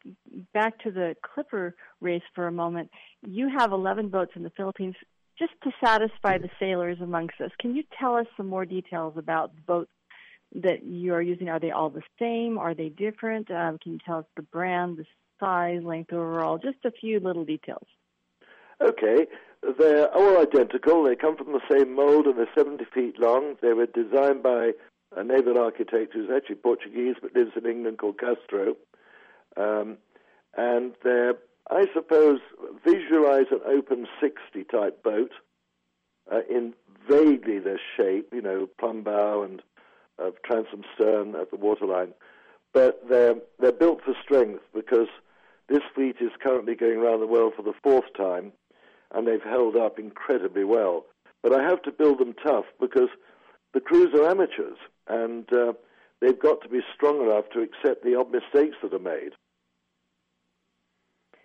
back 0.52 0.78
to 0.82 0.90
the 0.90 1.16
Clipper 1.22 1.74
race 2.00 2.22
for 2.34 2.46
a 2.46 2.52
moment. 2.52 2.90
You 3.26 3.48
have 3.58 3.72
11 3.72 4.08
boats 4.08 4.32
in 4.34 4.42
the 4.42 4.50
Philippines. 4.50 4.96
Just 5.38 5.52
to 5.64 5.70
satisfy 5.82 6.38
the 6.38 6.50
sailors 6.58 6.98
amongst 7.00 7.40
us, 7.40 7.50
can 7.58 7.74
you 7.74 7.82
tell 7.98 8.16
us 8.16 8.26
some 8.36 8.46
more 8.46 8.66
details 8.66 9.14
about 9.16 9.54
the 9.54 9.62
boats 9.62 9.90
that 10.54 10.82
you 10.84 11.14
are 11.14 11.22
using? 11.22 11.48
Are 11.48 11.60
they 11.60 11.70
all 11.70 11.90
the 11.90 12.02
same? 12.18 12.58
Are 12.58 12.74
they 12.74 12.88
different? 12.90 13.50
Um, 13.50 13.78
can 13.78 13.92
you 13.92 13.98
tell 14.04 14.18
us 14.18 14.26
the 14.36 14.42
brand, 14.42 14.98
the 14.98 15.04
size, 15.38 15.82
length 15.82 16.12
overall? 16.12 16.58
Just 16.58 16.84
a 16.84 16.90
few 16.90 17.20
little 17.20 17.44
details. 17.44 17.86
Okay, 18.82 19.26
they're 19.78 20.08
all 20.14 20.40
identical. 20.40 21.04
They 21.04 21.16
come 21.16 21.36
from 21.36 21.52
the 21.52 21.60
same 21.70 21.94
mold 21.94 22.26
and 22.26 22.38
they're 22.38 22.48
70 22.54 22.84
feet 22.94 23.18
long. 23.18 23.56
They 23.60 23.72
were 23.72 23.86
designed 23.86 24.42
by 24.42 24.72
a 25.16 25.24
naval 25.24 25.58
architect 25.58 26.14
who's 26.14 26.30
actually 26.34 26.56
Portuguese 26.56 27.16
but 27.20 27.34
lives 27.34 27.52
in 27.56 27.66
England 27.66 27.98
called 27.98 28.18
Castro. 28.18 28.76
Um, 29.56 29.98
and 30.56 30.92
they're, 31.04 31.34
I 31.68 31.86
suppose, 31.94 32.40
visualize 32.84 33.46
an 33.50 33.61
open 33.66 34.06
60 34.20 34.64
type 34.64 35.02
boat 35.02 35.32
uh, 36.30 36.40
in 36.48 36.74
vaguely 37.08 37.58
their 37.58 37.80
shape, 37.96 38.28
you 38.32 38.42
know, 38.42 38.68
plumb 38.78 39.02
bow 39.02 39.42
and 39.42 39.62
uh, 40.18 40.30
transom 40.44 40.82
stern 40.94 41.34
at 41.34 41.50
the 41.50 41.56
waterline. 41.56 42.12
But 42.72 43.08
they're, 43.08 43.36
they're 43.58 43.72
built 43.72 44.02
for 44.04 44.14
strength 44.22 44.62
because 44.74 45.08
this 45.68 45.82
fleet 45.94 46.16
is 46.20 46.30
currently 46.42 46.74
going 46.74 46.98
around 46.98 47.20
the 47.20 47.26
world 47.26 47.54
for 47.56 47.62
the 47.62 47.74
fourth 47.82 48.12
time 48.16 48.52
and 49.12 49.26
they've 49.26 49.42
held 49.42 49.76
up 49.76 49.98
incredibly 49.98 50.64
well. 50.64 51.04
But 51.42 51.52
I 51.52 51.62
have 51.62 51.82
to 51.82 51.92
build 51.92 52.18
them 52.18 52.34
tough 52.44 52.66
because 52.80 53.08
the 53.72 53.80
crews 53.80 54.14
are 54.14 54.28
amateurs 54.28 54.78
and 55.08 55.50
uh, 55.52 55.72
they've 56.20 56.38
got 56.38 56.61
to 56.62 56.68
be 56.68 56.80
strong 56.94 57.22
enough 57.22 57.44
to 57.52 57.61
accept 57.61 58.04
the 58.04 58.14
odd 58.16 58.30
mistakes 58.30 58.76
that 58.82 58.94
are 58.94 58.98
made. 58.98 59.32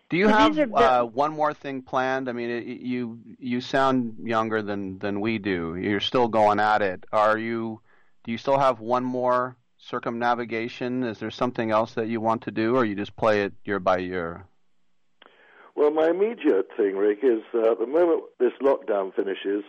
Do 0.09 0.17
you 0.17 0.27
have 0.27 0.57
uh, 0.73 1.03
one 1.03 1.33
more 1.33 1.53
thing 1.53 1.81
planned? 1.81 2.29
I 2.29 2.33
mean, 2.33 2.49
it, 2.49 2.65
you 2.65 3.19
you 3.39 3.59
sound 3.59 4.17
younger 4.23 4.61
than 4.61 4.99
than 4.99 5.19
we 5.19 5.39
do. 5.39 5.75
You're 5.75 5.99
still 5.99 6.27
going 6.27 6.59
at 6.59 6.81
it. 6.81 7.05
Are 7.11 7.37
you? 7.37 7.81
Do 8.23 8.31
you 8.31 8.37
still 8.37 8.59
have 8.59 8.79
one 8.79 9.03
more 9.03 9.57
circumnavigation? 9.77 11.03
Is 11.03 11.17
there 11.19 11.31
something 11.31 11.71
else 11.71 11.93
that 11.95 12.07
you 12.07 12.21
want 12.21 12.43
to 12.43 12.51
do, 12.51 12.75
or 12.75 12.85
you 12.85 12.95
just 12.95 13.15
play 13.15 13.41
it 13.43 13.53
year 13.63 13.79
by 13.79 13.97
year? 13.97 14.45
Well, 15.75 15.91
my 15.91 16.09
immediate 16.09 16.69
thing, 16.77 16.95
Rick, 16.95 17.19
is 17.23 17.41
uh, 17.53 17.75
the 17.75 17.87
moment 17.87 18.23
this 18.39 18.53
lockdown 18.61 19.13
finishes, 19.13 19.63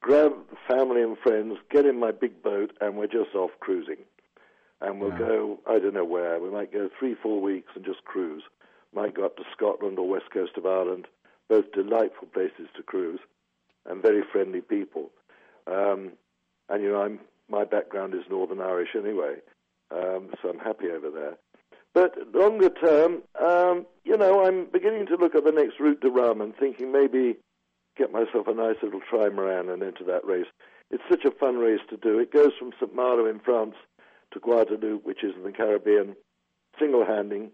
grab 0.00 0.32
family 0.68 1.02
and 1.02 1.16
friends, 1.18 1.58
get 1.70 1.86
in 1.86 1.98
my 2.00 2.10
big 2.10 2.42
boat, 2.42 2.72
and 2.80 2.96
we're 2.96 3.06
just 3.06 3.34
off 3.34 3.52
cruising. 3.60 3.98
And 4.80 5.00
we'll 5.00 5.12
go, 5.12 5.60
I 5.66 5.78
don't 5.78 5.94
know 5.94 6.04
where. 6.04 6.40
We 6.40 6.50
might 6.50 6.72
go 6.72 6.90
three, 6.98 7.14
four 7.14 7.40
weeks 7.40 7.68
and 7.74 7.84
just 7.84 8.04
cruise. 8.04 8.42
Might 8.94 9.14
go 9.14 9.24
up 9.24 9.36
to 9.36 9.44
Scotland 9.52 9.98
or 9.98 10.08
west 10.08 10.30
coast 10.32 10.52
of 10.56 10.66
Ireland. 10.66 11.06
Both 11.48 11.72
delightful 11.72 12.28
places 12.32 12.68
to 12.76 12.82
cruise 12.82 13.20
and 13.86 14.02
very 14.02 14.22
friendly 14.32 14.60
people. 14.60 15.10
Um, 15.66 16.12
and, 16.68 16.82
you 16.82 16.90
know, 16.90 17.02
I'm, 17.02 17.20
my 17.48 17.64
background 17.64 18.14
is 18.14 18.22
Northern 18.30 18.60
Irish 18.60 18.90
anyway, 18.96 19.36
um, 19.90 20.30
so 20.40 20.48
I'm 20.48 20.58
happy 20.58 20.86
over 20.90 21.10
there. 21.10 21.36
But 21.92 22.34
longer 22.34 22.70
term, 22.70 23.22
um, 23.40 23.86
you 24.04 24.16
know, 24.16 24.44
I'm 24.44 24.66
beginning 24.72 25.06
to 25.06 25.16
look 25.16 25.34
at 25.34 25.44
the 25.44 25.52
next 25.52 25.78
Route 25.78 26.00
du 26.00 26.10
Rhum, 26.10 26.52
thinking 26.58 26.90
maybe 26.90 27.36
get 27.96 28.12
myself 28.12 28.48
a 28.48 28.54
nice 28.54 28.76
little 28.82 29.00
trimaran 29.00 29.72
and 29.72 29.82
enter 29.82 30.04
that 30.04 30.24
race. 30.24 30.46
It's 30.90 31.04
such 31.08 31.24
a 31.24 31.30
fun 31.30 31.56
race 31.56 31.80
to 31.90 31.96
do. 31.96 32.18
It 32.18 32.32
goes 32.32 32.52
from 32.58 32.72
St. 32.80 32.94
Malo 32.94 33.26
in 33.26 33.38
France 33.38 33.74
to 34.32 34.40
Guadeloupe, 34.40 35.04
which 35.04 35.22
is 35.22 35.34
in 35.36 35.44
the 35.44 35.52
Caribbean, 35.52 36.16
single 36.78 37.04
handing, 37.06 37.50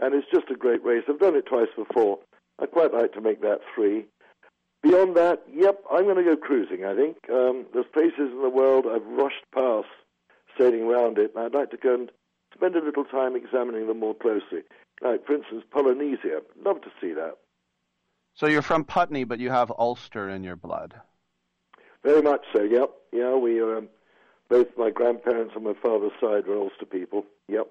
and 0.00 0.14
it's 0.14 0.26
just 0.32 0.50
a 0.50 0.56
great 0.56 0.84
race. 0.84 1.04
I've 1.08 1.20
done 1.20 1.36
it 1.36 1.46
twice 1.46 1.68
before. 1.76 2.18
I'd 2.60 2.70
quite 2.70 2.92
like 2.92 3.12
to 3.14 3.20
make 3.20 3.40
that 3.42 3.60
three. 3.74 4.06
Beyond 4.82 5.16
that, 5.16 5.42
yep, 5.52 5.82
I'm 5.90 6.04
going 6.04 6.16
to 6.16 6.22
go 6.22 6.36
cruising, 6.36 6.84
I 6.84 6.94
think. 6.94 7.16
Um, 7.32 7.66
there's 7.72 7.86
places 7.92 8.30
in 8.32 8.42
the 8.42 8.50
world 8.50 8.86
I've 8.86 9.06
rushed 9.06 9.44
past 9.54 9.88
sailing 10.58 10.82
around 10.82 11.18
it, 11.18 11.32
and 11.34 11.44
I'd 11.44 11.54
like 11.54 11.70
to 11.70 11.76
go 11.76 11.94
and 11.94 12.10
spend 12.54 12.76
a 12.76 12.84
little 12.84 13.04
time 13.04 13.34
examining 13.34 13.86
them 13.86 14.00
more 14.00 14.14
closely. 14.14 14.62
Like, 15.00 15.26
for 15.26 15.34
instance, 15.34 15.64
Polynesia. 15.70 16.42
Love 16.62 16.82
to 16.82 16.90
see 17.00 17.12
that. 17.14 17.36
So 18.34 18.46
you're 18.46 18.62
from 18.62 18.84
Putney, 18.84 19.24
but 19.24 19.38
you 19.38 19.50
have 19.50 19.72
Ulster 19.76 20.28
in 20.28 20.44
your 20.44 20.56
blood. 20.56 20.94
Very 22.02 22.20
much 22.20 22.44
so, 22.52 22.62
yep. 22.62 22.90
Yeah, 23.12 23.36
we 23.36 23.62
um, 23.62 23.88
both 24.48 24.68
my 24.76 24.90
grandparents 24.90 25.54
on 25.56 25.64
my 25.64 25.74
father's 25.82 26.12
side 26.20 26.46
were 26.46 26.58
Ulster 26.58 26.84
people. 26.84 27.24
Yep. 27.48 27.68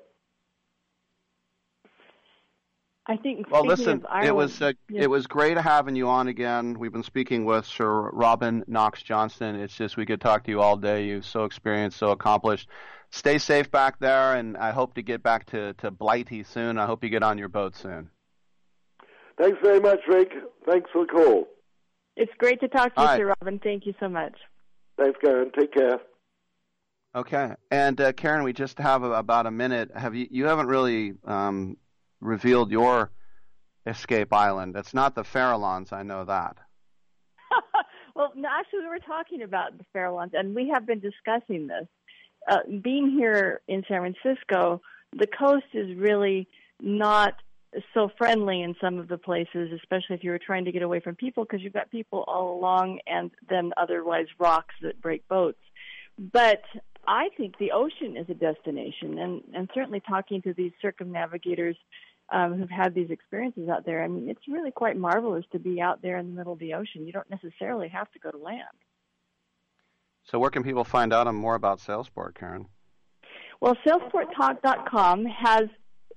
I 3.06 3.18
think. 3.18 3.50
Well, 3.52 3.66
listen, 3.66 4.06
Ireland, 4.08 4.28
it 4.30 4.36
was 4.36 4.62
uh, 4.62 4.74
yeah. 4.90 5.02
it 5.02 5.10
was 5.10 5.28
great 5.28 5.58
having 5.58 5.96
you 5.96 6.08
on 6.08 6.30
again. 6.30 6.80
We've 6.80 6.94
been 6.94 7.04
speaking 7.04 7.44
with 7.44 7.66
Sir 7.66 8.10
Robin 8.12 8.64
Knox 8.68 9.04
Johnston. 9.04 9.56
It's 9.56 9.76
just 9.76 9.98
we 9.98 10.06
could 10.06 10.22
talk 10.22 10.46
to 10.46 10.52
you 10.52 10.62
all 10.62 10.78
day. 10.78 11.06
You're 11.08 11.22
so 11.22 11.44
experienced, 11.44 11.98
so 11.98 12.12
accomplished. 12.12 12.70
Stay 13.12 13.38
safe 13.38 13.70
back 13.70 14.00
there, 14.00 14.36
and 14.36 14.56
I 14.56 14.72
hope 14.72 14.96
to 14.96 15.02
get 15.02 15.22
back 15.22 15.48
to 15.48 15.74
to 15.76 15.92
Blighty 15.92 16.44
soon. 16.44 16.78
I 16.78 16.86
hope 16.86 17.04
you 17.04 17.10
get 17.10 17.24
on 17.24 17.38
your 17.38 17.50
boat 17.50 17.76
soon. 17.76 18.10
Thanks 19.38 19.58
very 19.62 19.82
much, 19.82 20.00
Rick. 20.08 20.32
Thanks 20.66 20.90
for 20.94 21.06
the 21.06 21.12
call. 21.12 21.48
It's 22.16 22.32
great 22.38 22.62
to 22.62 22.70
talk 22.70 22.96
to 22.96 23.02
All 23.02 23.06
you, 23.06 23.10
right. 23.10 23.18
Sir 23.18 23.36
Robin. 23.42 23.60
Thank 23.60 23.86
you 23.86 23.94
so 24.00 24.08
much. 24.08 24.36
Thanks, 24.98 25.20
Karen. 25.22 25.52
Take 25.58 25.74
care. 25.74 26.00
Okay, 27.16 27.54
and 27.70 28.00
uh, 28.00 28.14
Karen, 28.14 28.44
we 28.44 28.54
just 28.54 28.80
have 28.80 29.04
a, 29.04 29.12
about 29.12 29.46
a 29.46 29.52
minute. 29.52 29.92
Have 29.94 30.16
you 30.16 30.28
you 30.32 30.46
haven't 30.46 30.68
really 30.68 31.14
um, 31.26 31.78
revealed 32.24 32.72
your 32.72 33.12
escape 33.86 34.34
island? 34.34 34.76
It's 34.76 34.94
not 34.94 35.16
the 35.16 35.24
Farallons, 35.24 35.92
I 35.94 36.04
know 36.04 36.26
that. 36.26 36.58
Well, 38.16 38.32
no, 38.36 38.48
actually, 38.60 38.82
we 38.82 38.88
were 38.88 39.00
talking 39.00 39.42
about 39.42 39.78
the 39.78 39.86
Farallones, 39.96 40.32
and 40.34 40.54
we 40.54 40.70
have 40.74 40.86
been 40.86 41.00
discussing 41.00 41.68
this. 41.68 41.88
Uh, 42.48 42.60
being 42.84 43.10
here 43.10 43.62
in 43.68 43.84
San 43.88 44.02
Francisco, 44.02 44.82
the 45.18 45.28
coast 45.28 45.66
is 45.74 45.96
really 45.98 46.48
not 46.80 47.34
so 47.94 48.10
friendly 48.18 48.62
in 48.62 48.76
some 48.80 49.00
of 49.00 49.08
the 49.08 49.18
places, 49.18 49.72
especially 49.74 50.16
if 50.16 50.24
you 50.24 50.30
were 50.30 50.40
trying 50.40 50.66
to 50.66 50.72
get 50.72 50.84
away 50.84 51.00
from 51.00 51.16
people, 51.16 51.44
because 51.44 51.62
you've 51.62 51.74
got 51.74 51.90
people 51.90 52.24
all 52.28 52.56
along, 52.56 53.00
and 53.08 53.32
then 53.50 53.72
otherwise 53.78 54.28
rocks 54.38 54.76
that 54.84 55.02
break 55.02 55.28
boats. 55.28 55.62
But 56.20 56.62
I 57.08 57.30
think 57.36 57.58
the 57.58 57.72
ocean 57.72 58.16
is 58.16 58.30
a 58.30 58.36
destination, 58.36 59.18
and 59.18 59.42
and 59.56 59.70
certainly 59.74 60.02
talking 60.02 60.42
to 60.44 60.54
these 60.54 60.72
circumnavigators 60.82 61.78
um, 62.32 62.58
who've 62.58 62.70
had 62.70 62.94
these 62.94 63.10
experiences 63.10 63.70
out 63.70 63.86
there. 63.86 64.04
I 64.04 64.08
mean, 64.08 64.30
it's 64.30 64.48
really 64.48 64.72
quite 64.72 64.98
marvelous 64.98 65.46
to 65.52 65.60
be 65.60 65.82
out 65.82 66.02
there 66.02 66.18
in 66.18 66.28
the 66.28 66.34
middle 66.34 66.54
of 66.54 66.60
the 66.60 66.74
ocean. 66.74 67.06
You 67.06 67.14
don't 67.14 67.30
necessarily 67.30 67.90
have 67.90 68.12
to 68.12 68.20
go 68.20 68.32
to 68.32 68.38
land. 68.38 68.64
So 70.26 70.40
where 70.40 70.50
can 70.50 70.64
people 70.64 70.84
find 70.84 71.14
out 71.14 71.32
more 71.34 71.56
about 71.56 71.80
Sailsport, 71.80 72.36
Karen? 72.36 72.68
Well, 73.60 73.76
SailSportTalk.com 73.86 75.26
has 75.26 75.64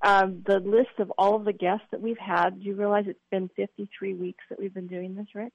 um, 0.03 0.43
the 0.47 0.61
list 0.61 0.99
of 0.99 1.13
all 1.19 1.37
of 1.37 1.45
the 1.45 1.53
guests 1.53 1.87
that 1.91 2.01
we've 2.01 2.19
had. 2.19 2.61
Do 2.61 2.67
you 2.67 2.75
realize 2.75 3.05
it's 3.07 3.19
been 3.31 3.49
53 3.57 4.15
weeks 4.15 4.45
that 4.49 4.59
we've 4.59 4.75
been 4.75 4.87
doing 4.87 5.15
this, 5.15 5.27
Rick? 5.35 5.55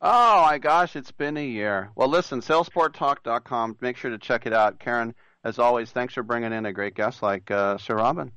Oh 0.00 0.42
my 0.42 0.58
gosh, 0.58 0.96
it's 0.96 1.12
been 1.12 1.36
a 1.36 1.46
year. 1.46 1.90
Well, 1.94 2.08
listen, 2.08 2.40
sailsporttalk.com. 2.40 3.76
Make 3.80 3.96
sure 3.98 4.10
to 4.10 4.18
check 4.18 4.46
it 4.46 4.52
out. 4.52 4.78
Karen, 4.78 5.14
as 5.44 5.58
always, 5.58 5.90
thanks 5.90 6.14
for 6.14 6.22
bringing 6.22 6.52
in 6.52 6.64
a 6.66 6.72
great 6.72 6.94
guest 6.94 7.22
like 7.22 7.50
uh, 7.50 7.76
Sir 7.76 7.96
Robin. 7.96 8.32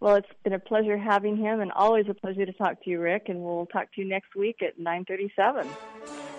Well, 0.00 0.16
it's 0.16 0.28
been 0.44 0.52
a 0.52 0.58
pleasure 0.60 0.96
having 0.96 1.36
him, 1.36 1.60
and 1.60 1.72
always 1.72 2.06
a 2.08 2.14
pleasure 2.14 2.46
to 2.46 2.52
talk 2.52 2.82
to 2.84 2.90
you, 2.90 3.00
Rick. 3.00 3.28
And 3.28 3.40
we'll 3.42 3.66
talk 3.66 3.92
to 3.94 4.00
you 4.00 4.08
next 4.08 4.34
week 4.36 4.62
at 4.62 4.78
9:37, 4.78 5.66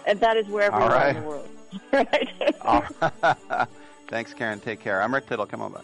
and 0.05 0.19
that 0.21 0.37
is 0.37 0.47
wherever 0.47 0.75
All 0.75 0.81
you 0.81 0.85
are 0.87 0.91
right. 0.91 1.15
in 1.15 1.21
the 1.21 1.27
world. 1.27 1.49
right? 1.93 3.67
Thanks, 4.07 4.33
Karen. 4.33 4.59
Take 4.59 4.79
care. 4.79 5.01
I'm 5.01 5.13
Rick 5.13 5.27
Tittle. 5.27 5.45
Come 5.45 5.61
on 5.61 5.73
back. 5.73 5.83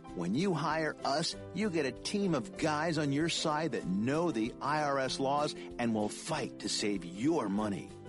When 0.15 0.35
you 0.35 0.53
hire 0.53 0.95
us, 1.05 1.37
you 1.53 1.69
get 1.69 1.85
a 1.85 1.91
team 1.91 2.35
of 2.35 2.57
guys 2.57 2.97
on 2.97 3.13
your 3.13 3.29
side 3.29 3.71
that 3.71 3.85
know 3.87 4.31
the 4.31 4.53
IRS 4.61 5.19
laws 5.19 5.55
and 5.79 5.95
will 5.95 6.09
fight 6.09 6.59
to 6.59 6.69
save 6.69 7.05
your 7.05 7.47
money. 7.47 7.87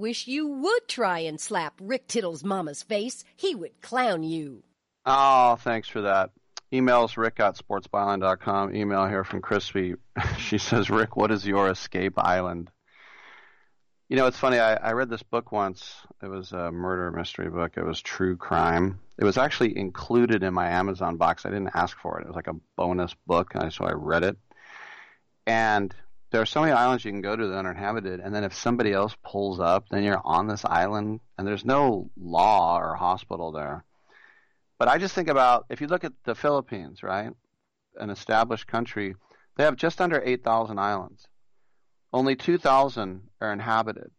Wish 0.00 0.26
you 0.26 0.46
would 0.46 0.88
try 0.88 1.20
and 1.20 1.40
slap 1.40 1.74
Rick 1.80 2.08
Tittle's 2.08 2.42
mama's 2.42 2.82
face. 2.82 3.22
He 3.36 3.54
would 3.54 3.80
clown 3.80 4.22
you. 4.22 4.64
Oh, 5.04 5.56
thanks 5.56 5.88
for 5.88 6.02
that. 6.02 6.30
Emails 6.72 7.16
rick 7.16 7.40
at 7.40 7.56
sportsbyline.com. 7.56 8.74
Email 8.74 9.06
here 9.06 9.24
from 9.24 9.42
Crispy. 9.42 9.94
She 10.38 10.58
says, 10.58 10.90
Rick, 10.90 11.16
what 11.16 11.30
is 11.30 11.46
your 11.46 11.70
escape 11.70 12.14
island? 12.18 12.70
You 14.08 14.16
know, 14.16 14.26
it's 14.26 14.38
funny. 14.38 14.58
I, 14.58 14.74
I 14.74 14.92
read 14.92 15.08
this 15.08 15.22
book 15.22 15.52
once. 15.52 15.94
It 16.22 16.26
was 16.26 16.52
a 16.52 16.72
murder 16.72 17.10
mystery 17.12 17.48
book. 17.48 17.74
It 17.76 17.84
was 17.84 18.00
true 18.00 18.36
crime. 18.36 18.98
It 19.18 19.24
was 19.24 19.38
actually 19.38 19.78
included 19.78 20.42
in 20.42 20.52
my 20.52 20.68
Amazon 20.68 21.16
box. 21.16 21.46
I 21.46 21.50
didn't 21.50 21.70
ask 21.74 21.96
for 21.98 22.18
it. 22.18 22.22
It 22.22 22.26
was 22.26 22.36
like 22.36 22.48
a 22.48 22.56
bonus 22.76 23.14
book, 23.26 23.52
and 23.54 23.72
so 23.72 23.84
I 23.84 23.92
read 23.92 24.24
it. 24.24 24.36
And 25.46 25.94
there 26.30 26.40
are 26.40 26.46
so 26.46 26.60
many 26.60 26.72
islands 26.72 27.04
you 27.04 27.10
can 27.10 27.22
go 27.22 27.34
to 27.34 27.46
that 27.48 27.54
are 27.54 27.70
uninhabited, 27.70 28.20
and 28.20 28.34
then 28.34 28.44
if 28.44 28.54
somebody 28.54 28.92
else 28.92 29.16
pulls 29.24 29.58
up, 29.58 29.88
then 29.90 30.04
you're 30.04 30.20
on 30.24 30.46
this 30.46 30.64
island, 30.64 31.20
and 31.36 31.46
there's 31.46 31.64
no 31.64 32.10
law 32.16 32.78
or 32.78 32.94
hospital 32.94 33.50
there. 33.52 33.84
But 34.78 34.88
I 34.88 34.98
just 34.98 35.14
think 35.14 35.28
about 35.28 35.66
if 35.70 35.80
you 35.80 35.88
look 35.88 36.04
at 36.04 36.12
the 36.24 36.34
Philippines, 36.34 37.02
right, 37.02 37.32
an 37.96 38.10
established 38.10 38.66
country, 38.66 39.14
they 39.56 39.64
have 39.64 39.76
just 39.76 40.00
under 40.00 40.22
8,000 40.24 40.78
islands. 40.78 41.26
Only 42.12 42.36
2,000 42.36 43.22
are 43.40 43.52
inhabited. 43.52 44.10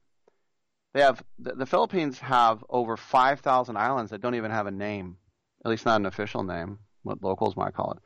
They 0.93 1.01
have 1.01 1.24
the, 1.39 1.53
the 1.53 1.66
Philippines 1.66 2.20
have 2.20 2.64
over 2.70 2.97
5,000 2.97 3.78
islands 3.78 4.12
that 4.12 4.22
don't 4.22 4.36
even 4.36 4.51
have 4.51 4.68
a 4.68 4.72
name, 4.72 5.18
at 5.64 5.72
least 5.72 5.86
not 5.86 6.01
an 6.01 6.05
official 6.05 6.43
name, 6.43 6.80
what 7.03 7.24
locals 7.24 7.55
might 7.55 7.74
call 7.74 7.93
it. 7.93 7.99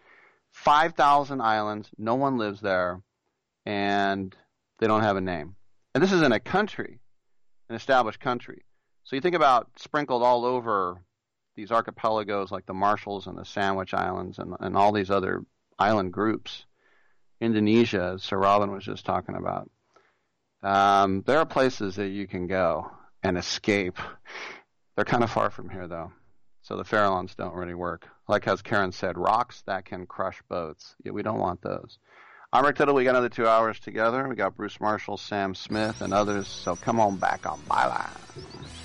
5,000 0.51 1.41
islands, 1.41 1.89
no 1.97 2.15
one 2.15 2.37
lives 2.37 2.61
there, 2.61 3.01
and 3.65 4.35
they 4.79 4.87
don't 4.87 5.01
have 5.01 5.17
a 5.17 5.21
name. 5.21 5.55
And 5.93 6.03
this 6.03 6.11
is 6.11 6.21
in 6.21 6.31
a 6.31 6.39
country, 6.39 6.99
an 7.69 7.75
established 7.75 8.19
country. 8.19 8.63
So 9.03 9.15
you 9.15 9.21
think 9.21 9.35
about 9.35 9.69
sprinkled 9.77 10.23
all 10.23 10.45
over 10.45 11.01
these 11.55 11.71
archipelagos 11.71 12.51
like 12.51 12.65
the 12.65 12.73
Marshalls 12.73 13.27
and 13.27 13.37
the 13.37 13.45
Sandwich 13.45 13.93
Islands 13.93 14.39
and, 14.39 14.55
and 14.59 14.75
all 14.75 14.91
these 14.91 15.11
other 15.11 15.43
island 15.79 16.11
groups. 16.11 16.65
Indonesia, 17.41 18.13
as 18.15 18.23
Sir 18.23 18.37
Robin 18.37 18.71
was 18.71 18.83
just 18.83 19.05
talking 19.05 19.35
about. 19.35 19.69
Um, 20.63 21.23
there 21.25 21.37
are 21.37 21.45
places 21.45 21.95
that 21.97 22.09
you 22.09 22.27
can 22.27 22.47
go 22.47 22.91
and 23.21 23.37
escape. 23.37 23.99
They're 24.95 25.05
kind 25.05 25.23
of 25.23 25.31
far 25.31 25.49
from 25.49 25.69
here, 25.69 25.87
though. 25.87 26.11
So 26.63 26.77
the 26.77 26.83
Farallones 26.83 27.35
don't 27.35 27.53
really 27.53 27.73
work. 27.75 28.07
Like 28.27 28.47
as 28.47 28.63
Karen 28.63 28.91
said, 28.91 29.17
rocks 29.17 29.61
that 29.67 29.85
can 29.85 30.07
crush 30.07 30.41
boats. 30.49 30.95
Yeah, 31.03 31.11
we 31.11 31.21
don't 31.21 31.39
want 31.39 31.61
those. 31.61 31.99
I'm 32.55 32.73
Tittle. 32.73 32.95
We 32.95 33.03
got 33.03 33.09
another 33.09 33.27
two 33.27 33.49
hours 33.49 33.81
together. 33.81 34.25
We 34.29 34.35
got 34.35 34.55
Bruce 34.55 34.79
Marshall, 34.79 35.17
Sam 35.17 35.55
Smith, 35.55 35.99
and 35.99 36.13
others. 36.13 36.47
So 36.47 36.77
come 36.77 37.01
on 37.01 37.17
back 37.17 37.45
on 37.45 37.59
Byline. 37.69 38.84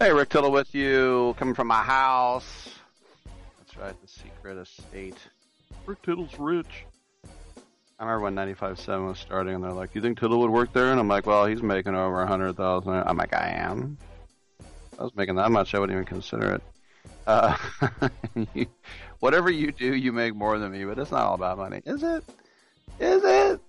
Hey, 0.00 0.12
Rick 0.12 0.28
Tittle 0.28 0.52
with 0.52 0.72
you, 0.76 1.34
coming 1.38 1.54
from 1.54 1.66
my 1.66 1.82
house. 1.82 2.68
That's 3.58 3.76
right, 3.76 4.00
the 4.00 4.06
secret 4.06 4.56
estate. 4.56 5.16
Rick 5.86 6.02
Tittle's 6.02 6.38
rich. 6.38 6.84
I 7.98 8.04
remember 8.04 8.22
when 8.22 8.36
95.7 8.36 9.08
was 9.08 9.18
starting, 9.18 9.56
and 9.56 9.64
they're 9.64 9.72
like, 9.72 9.92
"Do 9.92 9.98
"You 9.98 10.02
think 10.02 10.20
Tittle 10.20 10.38
would 10.38 10.50
work 10.50 10.72
there?" 10.72 10.92
And 10.92 11.00
I'm 11.00 11.08
like, 11.08 11.26
"Well, 11.26 11.46
he's 11.46 11.64
making 11.64 11.96
over 11.96 12.22
a 12.22 12.28
hundred 12.28 12.56
thousand. 12.56 12.92
I'm 12.92 13.16
like, 13.16 13.34
"I 13.34 13.48
am." 13.48 13.98
If 14.60 15.00
I 15.00 15.02
was 15.02 15.16
making 15.16 15.34
that 15.34 15.50
much, 15.50 15.74
I 15.74 15.80
wouldn't 15.80 15.96
even 15.96 16.06
consider 16.06 16.52
it. 16.52 16.62
Uh, 17.26 17.56
you, 18.54 18.66
whatever 19.18 19.50
you 19.50 19.72
do, 19.72 19.96
you 19.96 20.12
make 20.12 20.32
more 20.32 20.60
than 20.60 20.70
me, 20.70 20.84
but 20.84 21.00
it's 21.00 21.10
not 21.10 21.22
all 21.22 21.34
about 21.34 21.58
money, 21.58 21.82
is 21.84 22.04
it? 22.04 22.22
Is 23.00 23.22
it? 23.24 23.60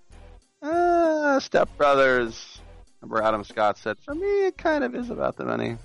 Uh, 0.62 1.40
Step 1.40 1.76
Brothers. 1.76 2.62
Remember 3.02 3.24
Adam 3.24 3.44
Scott 3.44 3.80
said, 3.80 3.98
"For 4.06 4.14
me, 4.14 4.46
it 4.46 4.60
kind 4.60 4.84
of 4.84 4.94
is 4.94 5.10
about 5.10 5.36
the 5.36 5.46
money." 5.46 5.80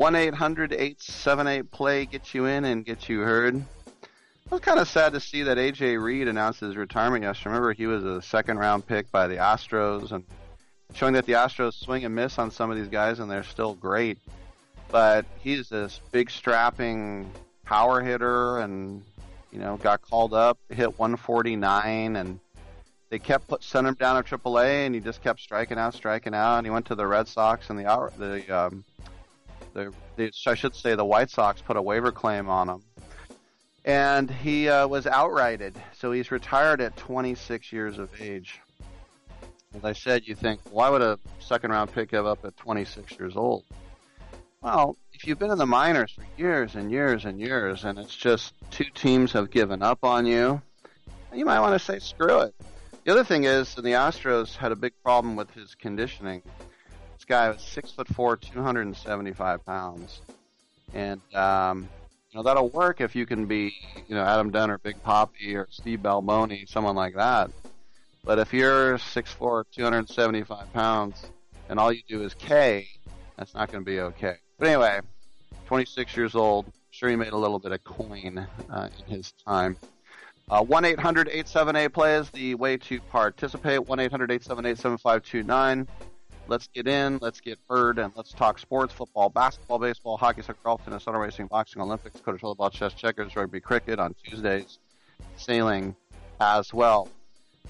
One 0.00 0.16
eight 0.16 0.32
hundred 0.32 0.72
eight 0.72 1.02
seven 1.02 1.46
eight 1.46 1.70
play 1.70 2.06
get 2.06 2.32
you 2.32 2.46
in 2.46 2.64
and 2.64 2.86
get 2.86 3.10
you 3.10 3.20
heard. 3.20 3.56
It 3.56 3.64
was 4.50 4.62
kind 4.62 4.80
of 4.80 4.88
sad 4.88 5.12
to 5.12 5.20
see 5.20 5.42
that 5.42 5.58
AJ 5.58 6.02
Reed 6.02 6.26
announced 6.26 6.60
his 6.60 6.74
retirement 6.74 7.22
yesterday. 7.22 7.50
Remember, 7.50 7.74
he 7.74 7.86
was 7.86 8.02
a 8.02 8.22
second 8.22 8.58
round 8.58 8.86
pick 8.86 9.12
by 9.12 9.26
the 9.26 9.36
Astros, 9.36 10.10
and 10.12 10.24
showing 10.94 11.12
that 11.12 11.26
the 11.26 11.34
Astros 11.34 11.74
swing 11.74 12.06
and 12.06 12.14
miss 12.14 12.38
on 12.38 12.50
some 12.50 12.70
of 12.70 12.78
these 12.78 12.88
guys, 12.88 13.18
and 13.18 13.30
they're 13.30 13.42
still 13.42 13.74
great. 13.74 14.16
But 14.90 15.26
he's 15.40 15.68
this 15.68 16.00
big, 16.12 16.30
strapping 16.30 17.30
power 17.66 18.00
hitter, 18.00 18.60
and 18.60 19.02
you 19.52 19.58
know, 19.58 19.76
got 19.76 20.00
called 20.00 20.32
up, 20.32 20.56
hit 20.70 20.98
149, 20.98 22.16
and 22.16 22.40
they 23.10 23.18
kept 23.18 23.48
put, 23.48 23.62
sending 23.62 23.90
him 23.90 23.96
down 23.96 24.24
to 24.24 24.38
AAA, 24.38 24.86
and 24.86 24.94
he 24.94 25.02
just 25.02 25.22
kept 25.22 25.40
striking 25.40 25.76
out, 25.76 25.92
striking 25.92 26.32
out. 26.32 26.56
And 26.56 26.66
he 26.66 26.70
went 26.70 26.86
to 26.86 26.94
the 26.94 27.06
Red 27.06 27.28
Sox, 27.28 27.68
and 27.68 27.78
the 27.78 28.10
the 28.16 28.48
um, 28.48 28.82
the, 29.72 29.92
the 30.16 30.32
I 30.46 30.54
should 30.54 30.74
say 30.74 30.94
the 30.94 31.04
White 31.04 31.30
Sox 31.30 31.62
put 31.62 31.76
a 31.76 31.82
waiver 31.82 32.12
claim 32.12 32.48
on 32.48 32.68
him, 32.68 32.82
and 33.84 34.30
he 34.30 34.68
uh, 34.68 34.86
was 34.86 35.06
outrighted. 35.06 35.74
So 35.98 36.12
he's 36.12 36.30
retired 36.30 36.80
at 36.80 36.96
26 36.96 37.72
years 37.72 37.98
of 37.98 38.10
age. 38.20 38.60
As 39.74 39.84
I 39.84 39.92
said, 39.92 40.26
you 40.26 40.34
think 40.34 40.60
why 40.70 40.90
would 40.90 41.02
a 41.02 41.18
second 41.38 41.70
round 41.70 41.92
pick 41.92 42.10
give 42.10 42.26
up 42.26 42.44
at 42.44 42.56
26 42.56 43.18
years 43.18 43.36
old? 43.36 43.64
Well, 44.62 44.96
if 45.12 45.26
you've 45.26 45.38
been 45.38 45.50
in 45.50 45.58
the 45.58 45.66
minors 45.66 46.12
for 46.12 46.24
years 46.36 46.74
and 46.74 46.90
years 46.90 47.24
and 47.24 47.40
years, 47.40 47.84
and 47.84 47.98
it's 47.98 48.14
just 48.14 48.52
two 48.70 48.84
teams 48.94 49.32
have 49.32 49.50
given 49.50 49.82
up 49.82 50.04
on 50.04 50.26
you, 50.26 50.60
you 51.32 51.44
might 51.44 51.60
want 51.60 51.72
to 51.72 51.78
say 51.78 51.98
screw 51.98 52.40
it. 52.40 52.54
The 53.04 53.12
other 53.12 53.24
thing 53.24 53.44
is, 53.44 53.74
the 53.74 53.92
Astros 53.92 54.56
had 54.56 54.72
a 54.72 54.76
big 54.76 54.92
problem 55.02 55.34
with 55.34 55.50
his 55.52 55.74
conditioning 55.74 56.42
guy 57.30 57.48
was 57.48 57.62
six 57.62 57.92
foot 57.92 58.08
four, 58.08 58.36
two 58.36 58.60
hundred 58.60 58.82
and 58.82 58.96
seventy 58.96 59.32
five 59.32 59.64
pounds, 59.64 60.20
and 60.92 61.20
um, 61.34 61.88
you 62.30 62.36
know 62.36 62.42
that'll 62.42 62.68
work 62.68 63.00
if 63.00 63.14
you 63.14 63.24
can 63.24 63.46
be, 63.46 63.72
you 64.08 64.14
know, 64.16 64.22
Adam 64.22 64.50
Dunn 64.50 64.70
or 64.70 64.78
Big 64.78 65.02
Papi 65.02 65.54
or 65.54 65.68
Steve 65.70 66.00
Balboni, 66.00 66.68
someone 66.68 66.96
like 66.96 67.14
that. 67.14 67.50
But 68.24 68.40
if 68.40 68.52
you're 68.52 68.98
six 68.98 69.32
four, 69.32 69.64
two 69.72 69.84
hundred 69.84 69.98
and 69.98 70.08
seventy 70.08 70.42
five 70.42 70.70
pounds, 70.72 71.24
and 71.68 71.78
all 71.78 71.92
you 71.92 72.02
do 72.08 72.22
is 72.24 72.34
K, 72.34 72.88
that's 73.38 73.54
not 73.54 73.70
going 73.70 73.84
to 73.84 73.88
be 73.88 74.00
okay. 74.00 74.34
But 74.58 74.68
anyway, 74.68 75.00
26 75.66 76.16
years 76.16 76.34
old. 76.34 76.66
sure 76.90 77.08
he 77.08 77.16
made 77.16 77.32
a 77.32 77.36
little 77.36 77.60
bit 77.60 77.72
of 77.72 77.82
coin 77.84 78.46
uh, 78.68 78.88
in 78.98 79.14
his 79.14 79.32
time. 79.46 79.76
Uh, 80.50 80.62
1 80.64 80.84
800 80.84 81.28
878 81.28 81.88
play 81.92 82.16
is 82.16 82.28
the 82.30 82.56
way 82.56 82.76
to 82.76 83.00
participate. 83.02 83.86
1 83.86 84.00
800 84.00 84.32
878 84.32 84.76
7529. 84.76 86.09
Let's 86.50 86.66
get 86.66 86.88
in, 86.88 87.18
let's 87.22 87.40
get 87.40 87.60
heard, 87.68 88.00
and 88.00 88.12
let's 88.16 88.32
talk 88.32 88.58
sports, 88.58 88.92
football, 88.92 89.28
basketball, 89.28 89.78
baseball, 89.78 90.16
hockey, 90.16 90.42
soccer, 90.42 90.58
golf, 90.64 90.84
tennis, 90.84 91.06
auto 91.06 91.18
racing, 91.18 91.46
boxing, 91.46 91.80
Olympics, 91.80 92.20
quarter 92.20 92.40
volleyball, 92.40 92.72
chess, 92.72 92.92
checkers, 92.92 93.36
rugby, 93.36 93.60
cricket 93.60 94.00
on 94.00 94.16
Tuesdays, 94.24 94.80
sailing 95.36 95.94
as 96.40 96.74
well. 96.74 97.08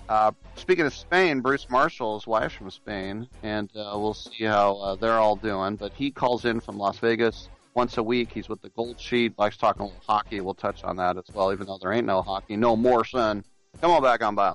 Uh, 0.08 0.32
speaking 0.54 0.86
of 0.86 0.94
Spain, 0.94 1.40
Bruce 1.40 1.68
Marshall's 1.68 2.26
wife 2.26 2.52
from 2.52 2.70
Spain, 2.70 3.28
and 3.42 3.68
uh, 3.76 3.92
we'll 3.96 4.14
see 4.14 4.44
how 4.44 4.76
uh, 4.76 4.94
they're 4.94 5.18
all 5.18 5.36
doing. 5.36 5.76
But 5.76 5.92
he 5.92 6.10
calls 6.10 6.46
in 6.46 6.58
from 6.58 6.78
Las 6.78 6.96
Vegas 7.00 7.50
once 7.74 7.98
a 7.98 8.02
week. 8.02 8.32
He's 8.32 8.48
with 8.48 8.62
the 8.62 8.70
Gold 8.70 8.98
Sheet, 8.98 9.38
likes 9.38 9.58
talking 9.58 9.92
hockey. 10.06 10.40
We'll 10.40 10.54
touch 10.54 10.84
on 10.84 10.96
that 10.96 11.18
as 11.18 11.24
well, 11.34 11.52
even 11.52 11.66
though 11.66 11.76
there 11.76 11.92
ain't 11.92 12.06
no 12.06 12.22
hockey. 12.22 12.56
No 12.56 12.76
more, 12.76 13.04
son. 13.04 13.44
Come 13.82 13.90
on 13.90 14.02
back 14.02 14.22
on 14.22 14.34
by. 14.34 14.54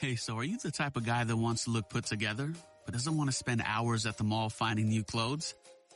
Hey, 0.00 0.16
so 0.16 0.38
are 0.38 0.44
you 0.44 0.56
the 0.56 0.70
type 0.70 0.96
of 0.96 1.04
guy 1.04 1.24
that 1.24 1.36
wants 1.36 1.64
to 1.64 1.70
look 1.70 1.90
put 1.90 2.06
together, 2.06 2.54
but 2.86 2.94
doesn't 2.94 3.18
want 3.18 3.28
to 3.28 3.36
spend 3.36 3.62
hours 3.66 4.06
at 4.06 4.16
the 4.16 4.24
mall 4.24 4.48
finding 4.48 4.88
new 4.88 5.04
clothes? 5.04 5.54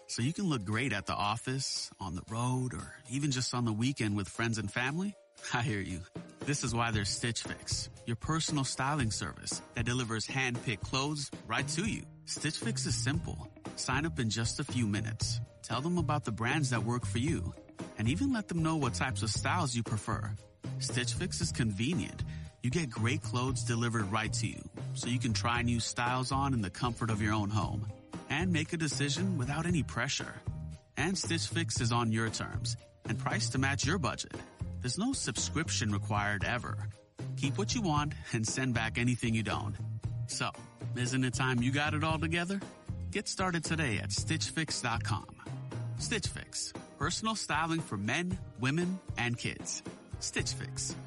So 0.08 0.20
you 0.20 0.34
can 0.34 0.44
look 0.44 0.62
great 0.62 0.92
at 0.92 1.06
the 1.06 1.14
office, 1.14 1.90
on 1.98 2.14
the 2.14 2.20
road, 2.28 2.74
or 2.74 2.86
even 3.08 3.30
just 3.30 3.54
on 3.54 3.64
the 3.64 3.72
weekend 3.72 4.14
with 4.14 4.28
friends 4.28 4.58
and 4.58 4.70
family? 4.70 5.14
I 5.54 5.62
hear 5.62 5.80
you. 5.80 6.00
This 6.40 6.64
is 6.64 6.74
why 6.74 6.90
there's 6.90 7.08
Stitch 7.08 7.44
Fix, 7.44 7.88
your 8.04 8.16
personal 8.16 8.64
styling 8.64 9.10
service 9.10 9.62
that 9.74 9.86
delivers 9.86 10.26
hand-picked 10.26 10.84
clothes 10.84 11.30
right 11.46 11.66
to 11.68 11.90
you. 11.90 12.02
Stitch 12.26 12.58
Fix 12.58 12.84
is 12.84 12.94
simple. 12.94 13.48
Sign 13.76 14.04
up 14.04 14.20
in 14.20 14.28
just 14.28 14.60
a 14.60 14.64
few 14.64 14.86
minutes. 14.86 15.40
Tell 15.62 15.80
them 15.80 15.96
about 15.96 16.26
the 16.26 16.32
brands 16.32 16.68
that 16.70 16.84
work 16.84 17.06
for 17.06 17.20
you, 17.20 17.54
and 17.96 18.06
even 18.06 18.34
let 18.34 18.48
them 18.48 18.62
know 18.62 18.76
what 18.76 18.92
types 18.92 19.22
of 19.22 19.30
styles 19.30 19.74
you 19.74 19.82
prefer. 19.82 20.30
Stitch 20.78 21.14
Fix 21.14 21.40
is 21.40 21.52
convenient. 21.52 22.22
You 22.64 22.70
get 22.70 22.88
great 22.88 23.22
clothes 23.22 23.62
delivered 23.62 24.10
right 24.10 24.32
to 24.32 24.46
you, 24.46 24.58
so 24.94 25.08
you 25.08 25.18
can 25.18 25.34
try 25.34 25.60
new 25.60 25.78
styles 25.80 26.32
on 26.32 26.54
in 26.54 26.62
the 26.62 26.70
comfort 26.70 27.10
of 27.10 27.20
your 27.20 27.34
own 27.34 27.50
home 27.50 27.84
and 28.30 28.50
make 28.50 28.72
a 28.72 28.78
decision 28.78 29.36
without 29.36 29.66
any 29.66 29.82
pressure. 29.82 30.34
And 30.96 31.16
Stitch 31.16 31.46
Fix 31.48 31.82
is 31.82 31.92
on 31.92 32.10
your 32.10 32.30
terms 32.30 32.78
and 33.06 33.18
priced 33.18 33.52
to 33.52 33.58
match 33.58 33.84
your 33.84 33.98
budget. 33.98 34.34
There's 34.80 34.96
no 34.96 35.12
subscription 35.12 35.92
required 35.92 36.42
ever. 36.42 36.88
Keep 37.36 37.58
what 37.58 37.74
you 37.74 37.82
want 37.82 38.14
and 38.32 38.48
send 38.48 38.72
back 38.72 38.96
anything 38.96 39.34
you 39.34 39.42
don't. 39.42 39.74
So, 40.26 40.48
isn't 40.96 41.22
it 41.22 41.34
time 41.34 41.60
you 41.60 41.70
got 41.70 41.92
it 41.92 42.02
all 42.02 42.18
together? 42.18 42.62
Get 43.10 43.28
started 43.28 43.62
today 43.62 43.98
at 43.98 44.08
StitchFix.com. 44.08 45.26
Stitch 45.98 46.28
Fix, 46.28 46.72
personal 46.98 47.34
styling 47.34 47.80
for 47.80 47.98
men, 47.98 48.38
women, 48.58 48.98
and 49.18 49.36
kids. 49.36 49.82
Stitch 50.18 50.54
Fix, 50.54 50.96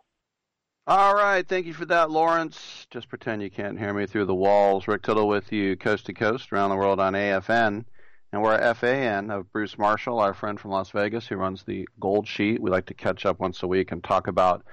All 0.87 1.13
right, 1.13 1.47
thank 1.47 1.67
you 1.67 1.75
for 1.75 1.85
that, 1.85 2.09
Lawrence. 2.09 2.87
Just 2.89 3.07
pretend 3.07 3.43
you 3.43 3.51
can't 3.51 3.77
hear 3.77 3.93
me 3.93 4.07
through 4.07 4.25
the 4.25 4.33
walls. 4.33 4.87
Rick 4.87 5.03
Tittle 5.03 5.27
with 5.27 5.51
you, 5.51 5.77
coast 5.77 6.07
to 6.07 6.13
coast, 6.13 6.51
around 6.51 6.71
the 6.71 6.75
world 6.75 6.99
on 6.99 7.13
AFN. 7.13 7.85
And 8.33 8.41
we're 8.41 8.73
FAN 8.73 9.29
of 9.29 9.51
Bruce 9.53 9.77
Marshall, 9.77 10.19
our 10.19 10.33
friend 10.33 10.59
from 10.59 10.71
Las 10.71 10.89
Vegas, 10.89 11.27
who 11.27 11.35
runs 11.35 11.63
the 11.63 11.87
Gold 11.99 12.27
Sheet. 12.27 12.59
We 12.59 12.71
like 12.71 12.87
to 12.87 12.95
catch 12.95 13.27
up 13.27 13.39
once 13.39 13.61
a 13.61 13.67
week 13.67 13.91
and 13.91 14.03
talk 14.03 14.25
about 14.25 14.65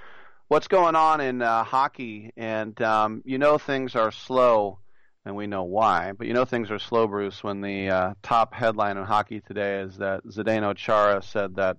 what's 0.49 0.67
going 0.67 0.97
on 0.97 1.21
in 1.21 1.43
uh, 1.43 1.63
hockey. 1.63 2.33
And 2.39 2.81
um, 2.81 3.21
you 3.27 3.37
know 3.37 3.59
things 3.59 3.95
are 3.95 4.11
slow, 4.11 4.79
and 5.27 5.37
we 5.37 5.47
know 5.47 5.65
why. 5.65 6.13
But 6.13 6.27
you 6.27 6.33
know 6.33 6.47
things 6.47 6.71
are 6.71 6.79
slow, 6.79 7.07
Bruce, 7.07 7.45
when 7.45 7.61
the 7.61 7.91
uh, 7.91 8.15
top 8.23 8.55
headline 8.55 8.97
in 8.97 9.05
hockey 9.05 9.43
today 9.43 9.81
is 9.81 9.99
that 9.99 10.25
Zdeno 10.25 10.75
Chara 10.75 11.21
said 11.21 11.57
that 11.57 11.77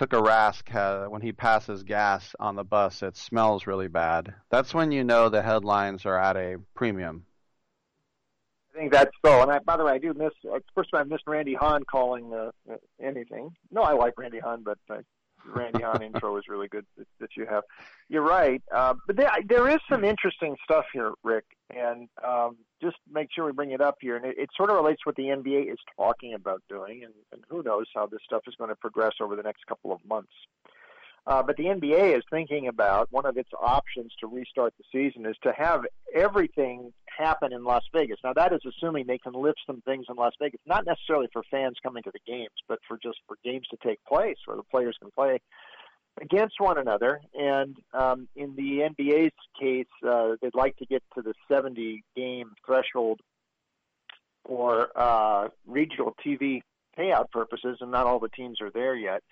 Tuukka 0.00 0.24
Rask 0.24 0.74
uh, 0.74 1.10
when 1.10 1.20
he 1.20 1.30
passes 1.30 1.82
gas 1.82 2.34
on 2.40 2.56
the 2.56 2.64
bus, 2.64 3.02
it 3.02 3.18
smells 3.18 3.66
really 3.66 3.88
bad. 3.88 4.32
That's 4.48 4.72
when 4.72 4.92
you 4.92 5.04
know 5.04 5.28
the 5.28 5.42
headlines 5.42 6.06
are 6.06 6.18
at 6.18 6.38
a 6.38 6.56
premium. 6.74 7.26
I 8.74 8.78
think 8.78 8.92
that's 8.92 9.10
so. 9.22 9.42
And 9.42 9.52
I, 9.52 9.58
by 9.58 9.76
the 9.76 9.84
way, 9.84 9.92
I 9.92 9.98
do 9.98 10.14
miss. 10.14 10.32
Uh, 10.50 10.60
first 10.74 10.88
all, 10.94 11.00
I 11.00 11.02
missed 11.02 11.24
Randy 11.26 11.52
Hahn 11.52 11.84
calling 11.84 12.32
uh, 12.32 12.50
anything. 12.98 13.54
No, 13.70 13.82
I 13.82 13.92
like 13.92 14.18
Randy 14.18 14.38
Hahn, 14.38 14.62
but 14.62 14.78
uh, 14.88 15.02
Randy 15.46 15.82
Hahn 15.82 16.02
intro 16.02 16.36
is 16.36 16.44
really 16.48 16.68
good 16.68 16.86
that, 16.96 17.06
that 17.20 17.30
you 17.36 17.46
have. 17.46 17.64
You're 18.08 18.22
right, 18.22 18.62
uh, 18.74 18.94
but 19.06 19.16
there, 19.16 19.30
there 19.46 19.68
is 19.68 19.78
some 19.88 20.04
interesting 20.04 20.56
stuff 20.64 20.86
here, 20.92 21.12
Rick, 21.22 21.44
and 21.74 22.08
um, 22.26 22.56
just 22.82 22.96
make 23.10 23.28
sure 23.34 23.44
we 23.44 23.52
bring 23.52 23.70
it 23.72 23.80
up 23.80 23.98
here. 24.00 24.16
And 24.16 24.24
it, 24.24 24.36
it 24.38 24.50
sort 24.56 24.70
of 24.70 24.76
relates 24.76 25.02
to 25.02 25.08
what 25.10 25.16
the 25.16 25.24
NBA 25.24 25.72
is 25.72 25.78
talking 25.96 26.34
about 26.34 26.62
doing, 26.68 27.04
and, 27.04 27.14
and 27.32 27.42
who 27.48 27.62
knows 27.62 27.86
how 27.94 28.06
this 28.06 28.20
stuff 28.24 28.42
is 28.46 28.54
going 28.56 28.70
to 28.70 28.76
progress 28.76 29.14
over 29.20 29.36
the 29.36 29.42
next 29.42 29.66
couple 29.66 29.92
of 29.92 30.00
months. 30.06 30.32
Uh, 31.26 31.42
but 31.42 31.56
the 31.56 31.64
NBA 31.64 32.16
is 32.16 32.24
thinking 32.30 32.68
about 32.68 33.08
one 33.10 33.26
of 33.26 33.36
its 33.36 33.50
options 33.60 34.12
to 34.20 34.26
restart 34.26 34.74
the 34.78 34.84
season 34.90 35.26
is 35.26 35.36
to 35.42 35.52
have 35.52 35.84
everything 36.14 36.92
happen 37.06 37.52
in 37.52 37.62
Las 37.62 37.84
Vegas. 37.92 38.18
Now 38.24 38.32
that 38.32 38.52
is 38.52 38.60
assuming 38.66 39.06
they 39.06 39.18
can 39.18 39.34
lift 39.34 39.58
some 39.66 39.82
things 39.82 40.06
in 40.08 40.16
Las 40.16 40.32
Vegas, 40.40 40.60
not 40.66 40.86
necessarily 40.86 41.28
for 41.32 41.42
fans 41.50 41.76
coming 41.82 42.02
to 42.04 42.10
the 42.10 42.20
games, 42.26 42.50
but 42.68 42.78
for 42.88 42.98
just 43.02 43.18
for 43.26 43.36
games 43.44 43.66
to 43.70 43.76
take 43.86 44.02
place 44.04 44.36
where 44.46 44.56
the 44.56 44.62
players 44.62 44.96
can 45.00 45.10
play 45.10 45.40
against 46.20 46.54
one 46.58 46.78
another. 46.78 47.20
And 47.34 47.76
um, 47.92 48.28
in 48.34 48.56
the 48.56 48.88
NBA's 48.90 49.32
case, 49.58 49.86
uh, 50.06 50.36
they'd 50.40 50.54
like 50.54 50.76
to 50.78 50.86
get 50.86 51.02
to 51.14 51.22
the 51.22 51.34
70 51.48 52.02
game 52.16 52.52
threshold 52.64 53.20
for 54.46 54.88
uh, 54.96 55.48
regional 55.66 56.14
TV 56.24 56.62
payout 56.98 57.30
purposes, 57.30 57.78
and 57.80 57.90
not 57.90 58.06
all 58.06 58.18
the 58.18 58.28
teams 58.30 58.60
are 58.60 58.70
there 58.70 58.96
yet. 58.96 59.22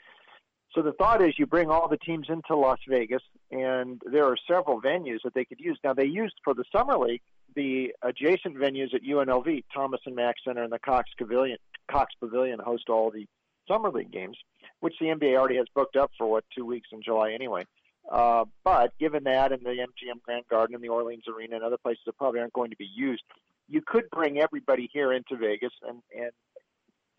So 0.74 0.82
the 0.82 0.92
thought 0.92 1.22
is 1.22 1.38
you 1.38 1.46
bring 1.46 1.70
all 1.70 1.88
the 1.88 1.96
teams 1.96 2.26
into 2.28 2.54
Las 2.54 2.78
Vegas, 2.86 3.22
and 3.50 4.00
there 4.10 4.24
are 4.24 4.36
several 4.46 4.80
venues 4.80 5.20
that 5.24 5.34
they 5.34 5.44
could 5.44 5.60
use. 5.60 5.78
Now 5.82 5.94
they 5.94 6.04
used 6.04 6.34
for 6.44 6.54
the 6.54 6.64
summer 6.70 6.98
league 6.98 7.22
the 7.54 7.94
adjacent 8.02 8.56
venues 8.56 8.94
at 8.94 9.02
UNLV, 9.02 9.64
Thomas 9.74 10.00
and 10.06 10.14
Mack 10.14 10.36
Center, 10.44 10.62
and 10.62 10.72
the 10.72 10.78
Cox 10.78 11.10
Pavilion. 11.18 11.58
Cox 11.90 12.12
Pavilion 12.20 12.58
host 12.58 12.88
all 12.90 13.10
the 13.10 13.26
summer 13.66 13.90
league 13.90 14.12
games, 14.12 14.36
which 14.80 14.94
the 15.00 15.06
NBA 15.06 15.36
already 15.36 15.56
has 15.56 15.66
booked 15.74 15.96
up 15.96 16.10
for 16.18 16.30
what 16.30 16.44
two 16.54 16.66
weeks 16.66 16.88
in 16.92 17.02
July 17.02 17.32
anyway. 17.32 17.64
Uh, 18.10 18.44
but 18.64 18.96
given 18.98 19.24
that 19.24 19.52
and 19.52 19.62
the 19.62 19.70
MGM 19.70 20.22
Grand 20.22 20.44
Garden 20.48 20.74
and 20.74 20.84
the 20.84 20.88
Orleans 20.88 21.24
Arena 21.28 21.56
and 21.56 21.64
other 21.64 21.76
places 21.76 22.02
that 22.06 22.16
probably 22.16 22.40
aren't 22.40 22.52
going 22.52 22.70
to 22.70 22.76
be 22.76 22.88
used, 22.94 23.22
you 23.68 23.82
could 23.86 24.08
bring 24.10 24.38
everybody 24.38 24.88
here 24.92 25.12
into 25.12 25.36
Vegas 25.36 25.72
and 25.86 26.00
and 26.16 26.30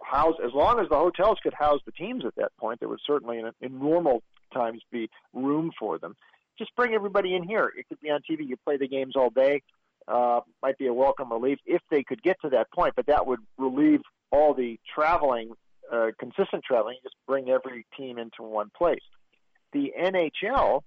house 0.03 0.35
as 0.43 0.51
long 0.53 0.79
as 0.79 0.89
the 0.89 0.95
hotels 0.95 1.37
could 1.43 1.53
house 1.53 1.81
the 1.85 1.91
teams 1.91 2.25
at 2.25 2.35
that 2.35 2.51
point. 2.57 2.79
There 2.79 2.89
would 2.89 2.99
certainly 3.05 3.39
in, 3.39 3.51
in 3.61 3.79
normal 3.79 4.23
times 4.53 4.81
be 4.91 5.09
room 5.33 5.71
for 5.77 5.97
them. 5.97 6.15
Just 6.57 6.75
bring 6.75 6.93
everybody 6.93 7.35
in 7.35 7.43
here. 7.43 7.71
It 7.77 7.87
could 7.87 7.99
be 8.01 8.09
on 8.09 8.21
TV. 8.29 8.47
You 8.47 8.57
play 8.57 8.77
the 8.77 8.87
games 8.87 9.15
all 9.15 9.29
day. 9.29 9.61
Uh, 10.07 10.41
might 10.61 10.77
be 10.77 10.87
a 10.87 10.93
welcome 10.93 11.31
relief 11.31 11.59
if 11.65 11.81
they 11.91 12.03
could 12.03 12.21
get 12.23 12.37
to 12.41 12.49
that 12.49 12.71
point, 12.71 12.95
but 12.95 13.05
that 13.05 13.27
would 13.27 13.39
relieve 13.57 14.01
all 14.31 14.53
the 14.53 14.79
traveling, 14.93 15.51
uh, 15.91 16.07
consistent 16.19 16.63
traveling. 16.63 16.97
Just 17.03 17.15
bring 17.27 17.49
every 17.49 17.85
team 17.95 18.17
into 18.17 18.41
one 18.41 18.71
place. 18.75 19.03
The 19.71 19.93
NHL, 19.99 20.81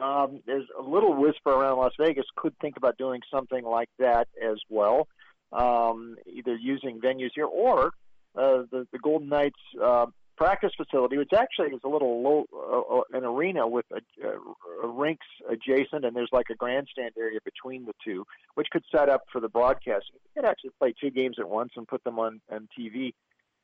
um, 0.00 0.40
there's 0.46 0.66
a 0.78 0.82
little 0.82 1.14
whisper 1.14 1.50
around 1.50 1.78
Las 1.78 1.92
Vegas 1.98 2.24
could 2.36 2.58
think 2.58 2.76
about 2.76 2.96
doing 2.96 3.20
something 3.30 3.64
like 3.64 3.90
that 3.98 4.28
as 4.42 4.58
well, 4.70 5.08
um, 5.52 6.16
either 6.26 6.54
using 6.56 7.00
venues 7.00 7.30
here 7.34 7.46
or 7.46 7.92
uh, 8.36 8.62
the, 8.70 8.86
the 8.92 8.98
Golden 8.98 9.28
Knights 9.28 9.60
uh, 9.82 10.06
practice 10.36 10.72
facility, 10.76 11.16
which 11.16 11.32
actually 11.32 11.68
is 11.68 11.80
a 11.84 11.88
little 11.88 12.22
low, 12.22 12.44
uh, 12.52 12.98
uh, 12.98 13.18
an 13.18 13.24
arena 13.24 13.66
with 13.66 13.86
a, 13.92 14.28
a 14.28 14.88
rinks 14.88 15.26
adjacent, 15.50 16.04
and 16.04 16.14
there's 16.14 16.28
like 16.32 16.50
a 16.50 16.54
grandstand 16.54 17.12
area 17.18 17.38
between 17.44 17.86
the 17.86 17.94
two, 18.04 18.24
which 18.54 18.68
could 18.70 18.84
set 18.94 19.08
up 19.08 19.22
for 19.32 19.40
the 19.40 19.48
broadcast. 19.48 20.04
You 20.12 20.42
could 20.42 20.48
actually 20.48 20.70
play 20.78 20.94
two 21.00 21.10
games 21.10 21.36
at 21.38 21.48
once 21.48 21.72
and 21.76 21.88
put 21.88 22.04
them 22.04 22.18
on 22.18 22.40
on 22.50 22.68
TV, 22.78 23.14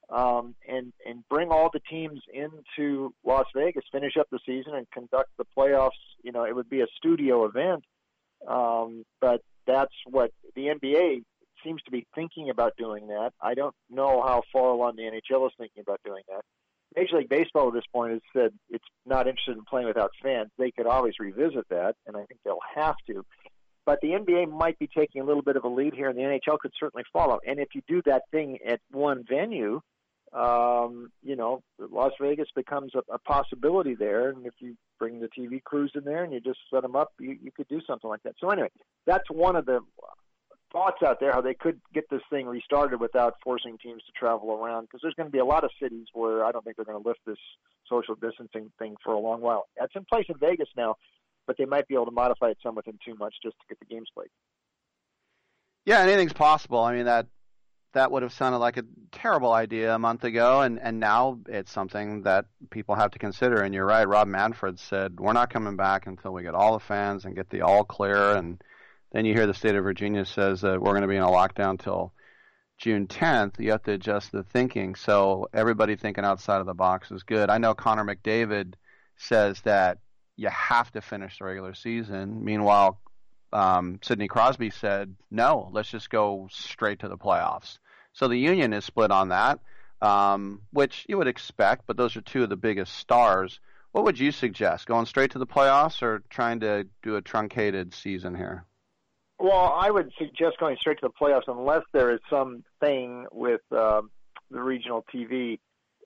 um, 0.09 0.55
and 0.66 0.93
and 1.07 1.26
bring 1.28 1.51
all 1.51 1.70
the 1.72 1.80
teams 1.80 2.20
into 2.33 3.12
Las 3.24 3.47
Vegas, 3.55 3.85
finish 3.93 4.16
up 4.18 4.28
the 4.30 4.41
season, 4.47 4.74
and 4.74 4.91
conduct 4.91 5.30
the 5.37 5.45
playoffs. 5.57 5.91
You 6.22 6.33
know, 6.33 6.45
it 6.45 6.55
would 6.55 6.70
be 6.70 6.80
a 6.80 6.87
studio 6.97 7.45
event, 7.45 7.85
um, 8.49 9.05
but 9.20 9.43
that's 9.66 9.95
what 10.07 10.33
the 10.57 10.68
NBA 10.68 11.22
seems 11.65 11.83
to 11.83 11.91
be 11.91 12.07
thinking 12.15 12.51
about 12.51 12.75
doing 12.77 13.09
that. 13.09 13.33
I 13.41 13.55
don't 13.55 13.75
know 13.91 14.23
how 14.23 14.43
far 14.53 14.71
along 14.71 14.97
the 14.97 15.03
NHL 15.03 15.47
is 15.47 15.53
thinking 15.59 15.83
about 15.83 16.01
doing 16.05 16.23
that. 16.29 16.43
Major 16.97 17.19
League 17.19 17.29
Baseball 17.29 17.69
at 17.69 17.75
this 17.75 17.85
point 17.93 18.13
has 18.13 18.21
said 18.35 18.53
it's 18.69 18.85
not 19.07 19.27
interested 19.27 19.57
in 19.57 19.65
playing 19.65 19.87
without 19.87 20.11
fans. 20.23 20.51
They 20.59 20.71
could 20.71 20.87
always 20.87 21.15
revisit 21.19 21.69
that, 21.71 21.95
and 22.07 22.17
I 22.17 22.25
think 22.25 22.41
they'll 22.45 22.59
have 22.75 22.97
to. 23.07 23.25
But 23.85 24.01
the 24.01 24.09
NBA 24.09 24.51
might 24.51 24.79
be 24.79 24.87
taking 24.87 25.23
a 25.23 25.25
little 25.25 25.43
bit 25.43 25.57
of 25.57 25.65
a 25.65 25.69
lead 25.69 25.95
here, 25.95 26.09
and 26.09 26.17
the 26.17 26.23
NHL 26.23 26.59
could 26.59 26.73
certainly 26.79 27.05
follow. 27.13 27.41
And 27.47 27.59
if 27.59 27.69
you 27.75 27.83
do 27.89 28.03
that 28.07 28.23
thing 28.31 28.59
at 28.67 28.81
one 28.91 29.25
venue, 29.29 29.81
um, 30.33 31.11
you 31.23 31.37
know, 31.37 31.63
Las 31.79 32.13
Vegas 32.21 32.49
becomes 32.55 32.93
a, 32.95 33.13
a 33.13 33.19
possibility 33.19 33.95
there. 33.95 34.31
And 34.31 34.47
if 34.47 34.55
you 34.61 34.77
bring 34.99 35.21
the 35.21 35.29
TV 35.29 35.63
crews 35.63 35.93
in 35.95 36.05
there 36.05 36.25
and 36.25 36.33
you 36.33 36.41
just 36.41 36.61
set 36.73 36.83
them 36.83 36.97
up, 36.97 37.13
you, 37.19 37.37
you 37.43 37.51
could 37.55 37.69
do 37.69 37.81
something 37.87 38.09
like 38.09 38.23
that. 38.23 38.35
So 38.41 38.49
anyway, 38.51 38.71
that's 39.05 39.29
one 39.31 39.57
of 39.57 39.67
the 39.67 39.81
thoughts 40.73 41.03
out 41.07 41.20
there 41.20 41.33
how 41.33 41.41
they 41.41 41.55
could 41.55 41.81
get 41.95 42.09
this 42.11 42.23
thing 42.31 42.47
restarted 42.47 42.99
without 42.99 43.35
forcing 43.45 43.79
teams 43.79 44.03
to 44.05 44.12
travel 44.12 44.53
around 44.53 44.83
because 44.83 45.01
there's 45.03 45.14
going 45.14 45.29
to 45.29 45.33
be 45.33 45.39
a 45.39 45.45
lot 45.45 45.64
of 45.64 45.70
cities 45.81 46.07
where 46.12 46.45
I 46.45 46.51
don't 46.51 46.64
think 46.64 46.77
they're 46.77 46.85
going 46.85 47.01
to 47.01 47.07
lift 47.07 47.20
this 47.27 47.39
social 47.89 48.14
distancing 48.14 48.73
thing 48.79 48.97
for 49.05 49.12
a 49.12 49.18
long 49.18 49.41
while. 49.41 49.66
That's 49.79 49.93
in 49.95 50.05
place 50.05 50.27
in 50.29 50.37
Vegas 50.39 50.68
now, 50.77 50.97
but 51.47 51.57
they 51.59 51.66
might 51.66 51.87
be 51.87 51.95
able 51.95 52.07
to 52.07 52.12
modify 52.12 52.51
it 52.51 52.59
some 52.62 52.75
within 52.75 52.99
two 53.05 53.14
months 53.14 53.37
just 53.43 53.57
to 53.61 53.66
get 53.68 53.79
the 53.79 53.87
games 53.87 54.09
played. 54.14 54.31
Yeah, 55.85 56.01
anything's 56.01 56.33
possible. 56.33 56.81
I 56.81 56.95
mean 56.95 57.07
that 57.07 57.27
that 57.93 58.11
would 58.11 58.23
have 58.23 58.33
sounded 58.33 58.59
like 58.59 58.79
a 58.79 58.85
terrible 59.11 59.53
idea 59.53 59.95
a 59.95 59.99
month 59.99 60.25
ago, 60.25 60.62
and 60.62 60.81
and 60.81 60.99
now 60.99 61.39
it's 61.49 61.70
something 61.70 62.23
that 62.23 62.47
people 62.70 62.95
have 62.95 63.11
to 63.11 63.18
consider. 63.18 63.62
And 63.62 63.75
you're 63.75 63.87
right. 63.87 64.09
Rob 64.09 64.29
Manfred 64.29 64.79
said 64.79 65.20
we're 65.20 65.33
not 65.33 65.53
coming 65.53 65.77
back 65.77 66.07
until 66.07 66.33
we 66.33 66.43
get 66.43 66.55
all 66.55 66.73
the 66.73 66.85
fans 66.85 67.25
and 67.25 67.37
get 67.37 67.51
the 67.51 67.62
all 67.62 67.85
clear 67.85 68.33
and 68.37 68.62
then 69.13 69.27
you 69.27 69.35
hear 69.35 69.47
the 69.47 69.55
state 69.55 69.75
of 69.75 69.85
Virginia 69.85 70.25
says 70.25 70.63
that 70.63 70.81
we're 70.81 70.93
going 70.93 71.03
to 71.03 71.09
be 71.09 71.17
in 71.17 71.23
a 71.23 71.27
lockdown 71.27 71.79
till 71.79 72.13
June 72.79 73.07
10th. 73.07 73.61
You 73.61 73.73
have 73.73 73.83
to 73.85 73.93
adjust 73.93 74.33
the 74.33 74.43
thinking. 74.43 74.95
So 74.95 75.49
everybody 75.53 75.97
thinking 75.97 76.25
outside 76.25 76.61
of 76.61 76.67
the 76.67 76.75
box 76.75 77.11
is 77.11 77.23
good. 77.23 77.51
I 77.51 77.59
know 77.59 77.75
Connor 77.75 78.05
McDavid 78.05 78.75
says 79.19 79.61
that 79.63 79.99
you 80.37 80.49
have 80.49 80.91
to 80.93 81.03
finish 81.03 81.39
the 81.39 81.45
regular 81.45 81.75
season. 81.75 82.43
Meanwhile, 82.43 82.99
um, 83.53 84.01
Sidney 84.03 84.29
Crosby 84.29 84.71
said, 84.71 85.15
no, 85.31 85.69
let's 85.73 85.91
just 85.91 86.09
go 86.09 86.49
straight 86.51 87.01
to 87.01 87.09
the 87.09 87.19
playoffs. 87.19 87.79
So 88.15 88.29
the 88.29 88.37
union 88.37 88.73
is 88.73 88.85
split 88.85 89.11
on 89.11 89.29
that, 89.29 89.61
um, 90.01 90.63
which 90.73 91.05
you 91.09 91.19
would 91.19 91.29
expect, 91.29 91.87
but 91.87 91.99
those 91.99 92.17
are 92.17 92.23
two 92.23 92.43
of 92.43 92.49
the 92.49 92.57
biggest 92.57 92.95
stars. 92.97 93.61
What 93.93 94.05
would 94.05 94.19
you 94.19 94.33
suggest? 94.33 94.87
Going 94.87 95.05
straight 95.05 95.33
to 95.33 95.39
the 95.39 95.47
playoffs 95.47 96.03
or 96.03 96.23
trying 96.31 96.61
to 96.61 96.87
do 97.03 97.17
a 97.17 97.23
truncated 97.23 97.93
season 97.93 98.35
here? 98.35 98.65
Well, 99.43 99.74
I 99.76 99.90
would 99.90 100.12
suggest 100.18 100.59
going 100.61 100.76
straight 100.76 101.01
to 101.01 101.09
the 101.09 101.11
playoffs 101.20 101.49
unless 101.49 101.82
there 101.93 102.12
is 102.12 102.20
some 102.30 102.62
thing 102.78 103.26
with 103.32 103.61
uh, 103.72 104.03
the 104.53 104.61
regional 104.61 105.05
TV 105.12 105.59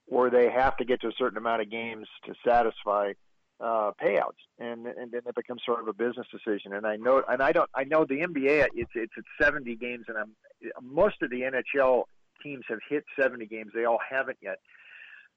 where 0.06 0.30
they 0.30 0.48
have 0.50 0.74
to 0.78 0.86
get 0.86 1.02
to 1.02 1.08
a 1.08 1.12
certain 1.18 1.36
amount 1.36 1.60
of 1.60 1.70
games 1.70 2.08
to 2.24 2.32
satisfy 2.42 3.12
uh, 3.60 3.90
payouts, 4.02 4.40
and 4.58 4.86
and 4.86 5.12
then 5.12 5.20
it 5.26 5.34
becomes 5.34 5.60
sort 5.66 5.80
of 5.80 5.88
a 5.88 5.92
business 5.92 6.26
decision. 6.32 6.72
And 6.72 6.86
I 6.86 6.96
know, 6.96 7.22
and 7.28 7.42
I 7.42 7.52
don't, 7.52 7.68
I 7.74 7.84
know 7.84 8.06
the 8.06 8.20
NBA 8.20 8.68
it's 8.74 8.92
it's 8.94 9.12
at 9.18 9.24
70 9.44 9.76
games, 9.76 10.06
and 10.08 10.16
I'm 10.16 10.32
most 10.80 11.16
of 11.20 11.28
the 11.28 11.42
NHL 11.42 12.04
teams 12.42 12.64
have 12.70 12.78
hit 12.88 13.04
70 13.20 13.44
games. 13.44 13.72
They 13.74 13.84
all 13.84 14.00
haven't 14.08 14.38
yet. 14.40 14.60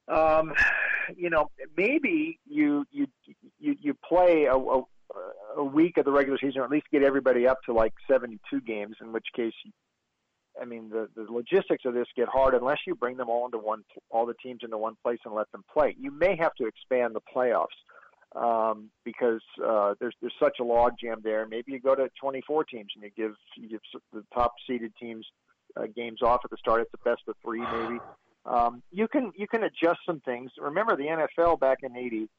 Um, 0.07 0.53
you 1.17 1.29
know, 1.29 1.51
maybe 1.75 2.39
you 2.47 2.85
you 2.91 3.07
you 3.59 3.75
you 3.81 3.93
play 4.07 4.45
a, 4.45 4.55
a 4.55 4.83
a 5.57 5.63
week 5.63 5.97
of 5.97 6.05
the 6.05 6.11
regular 6.11 6.37
season, 6.39 6.61
or 6.61 6.65
at 6.65 6.71
least 6.71 6.87
get 6.91 7.03
everybody 7.03 7.47
up 7.47 7.59
to 7.65 7.73
like 7.73 7.93
72 8.09 8.61
games. 8.61 8.95
In 9.01 9.11
which 9.11 9.25
case, 9.35 9.53
I 10.61 10.65
mean, 10.65 10.89
the 10.89 11.09
the 11.15 11.31
logistics 11.31 11.85
of 11.85 11.93
this 11.93 12.07
get 12.15 12.27
hard 12.27 12.53
unless 12.53 12.79
you 12.85 12.95
bring 12.95 13.17
them 13.17 13.29
all 13.29 13.45
into 13.45 13.57
one, 13.57 13.83
all 14.09 14.25
the 14.25 14.35
teams 14.35 14.61
into 14.63 14.77
one 14.77 14.95
place 15.03 15.19
and 15.25 15.33
let 15.33 15.51
them 15.51 15.63
play. 15.71 15.95
You 15.99 16.11
may 16.11 16.35
have 16.37 16.53
to 16.55 16.65
expand 16.65 17.15
the 17.15 17.21
playoffs 17.35 17.67
um, 18.35 18.89
because 19.03 19.41
uh, 19.65 19.95
there's 19.99 20.15
there's 20.21 20.33
such 20.39 20.57
a 20.59 20.63
log 20.63 20.93
jam 21.01 21.21
there. 21.23 21.47
Maybe 21.47 21.71
you 21.71 21.79
go 21.79 21.95
to 21.95 22.09
24 22.21 22.65
teams 22.65 22.91
and 22.95 23.03
you 23.03 23.11
give 23.15 23.35
you 23.57 23.69
give 23.69 23.81
the 24.13 24.23
top 24.33 24.53
seeded 24.67 24.93
teams 24.99 25.25
uh, 25.75 25.85
games 25.95 26.21
off 26.21 26.41
at 26.43 26.51
the 26.51 26.57
start. 26.57 26.81
It's 26.81 26.91
the 26.91 27.09
best 27.09 27.21
of 27.27 27.35
three, 27.43 27.61
maybe. 27.61 27.99
Um, 28.45 28.81
you 28.91 29.07
can 29.07 29.31
you 29.35 29.47
can 29.47 29.63
adjust 29.63 29.99
some 30.05 30.21
things. 30.21 30.51
Remember 30.59 30.95
the 30.95 31.03
NFL 31.03 31.59
back 31.59 31.79
in 31.83 31.95
'80 31.95 32.29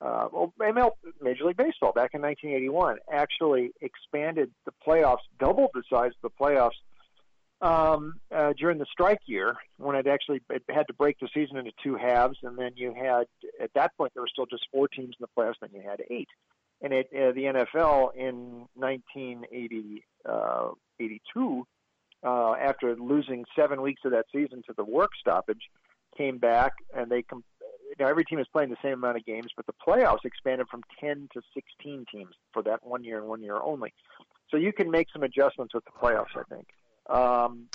uh, 0.00 0.28
well, 0.32 0.52
ML, 0.60 0.92
Major 1.20 1.44
League 1.44 1.56
Baseball 1.58 1.92
back 1.92 2.14
in 2.14 2.22
1981 2.22 2.98
actually 3.12 3.72
expanded 3.82 4.50
the 4.64 4.72
playoffs, 4.86 5.18
doubled 5.38 5.70
the 5.74 5.82
size 5.90 6.12
of 6.22 6.30
the 6.30 6.30
playoffs 6.30 6.78
um, 7.60 8.14
uh, 8.34 8.54
during 8.58 8.78
the 8.78 8.86
strike 8.90 9.20
year 9.26 9.56
when 9.76 9.94
it 9.96 10.06
actually 10.06 10.40
it 10.48 10.62
had 10.70 10.86
to 10.86 10.94
break 10.94 11.18
the 11.20 11.28
season 11.34 11.58
into 11.58 11.72
two 11.82 11.96
halves, 11.96 12.38
and 12.42 12.58
then 12.58 12.72
you 12.76 12.94
had 12.94 13.26
at 13.62 13.70
that 13.74 13.94
point 13.96 14.14
there 14.14 14.22
were 14.22 14.28
still 14.28 14.46
just 14.46 14.66
four 14.72 14.88
teams 14.88 15.14
in 15.18 15.26
the 15.26 15.28
playoffs, 15.36 15.56
then 15.60 15.68
you 15.74 15.82
had 15.82 16.02
eight. 16.10 16.28
And 16.82 16.94
it, 16.94 17.08
uh, 17.14 17.32
the 17.32 17.66
NFL 17.68 18.14
in 18.14 18.66
1982, 18.74 20.06
uh, 20.26 20.70
uh, 22.26 22.54
after 22.54 22.96
losing 22.96 23.44
seven 23.54 23.82
weeks 23.82 24.00
of 24.06 24.12
that 24.12 24.24
season 24.32 24.62
to 24.66 24.72
the 24.74 24.84
work 24.84 25.10
stoppage, 25.20 25.68
came 26.16 26.38
back 26.38 26.72
and 26.96 27.10
they 27.10 27.20
com- 27.22 27.44
you 27.90 28.04
know, 28.04 28.08
every 28.08 28.24
team 28.24 28.38
is 28.38 28.46
playing 28.52 28.70
the 28.70 28.76
same 28.82 28.94
amount 28.94 29.16
of 29.16 29.24
games, 29.24 29.48
but 29.56 29.66
the 29.66 29.74
playoffs 29.86 30.24
expanded 30.24 30.68
from 30.70 30.82
10 31.00 31.28
to 31.34 31.40
16 31.54 32.06
teams 32.10 32.34
for 32.52 32.62
that 32.62 32.84
one 32.86 33.02
year 33.04 33.18
and 33.18 33.26
one 33.26 33.42
year 33.42 33.56
only. 33.56 33.92
So 34.50 34.56
you 34.56 34.72
can 34.72 34.90
make 34.90 35.08
some 35.12 35.22
adjustments 35.22 35.74
with 35.74 35.84
the 35.84 35.90
playoffs, 35.90 36.36
I 36.36 36.42
think. 36.54 36.68
Um, 37.08 37.66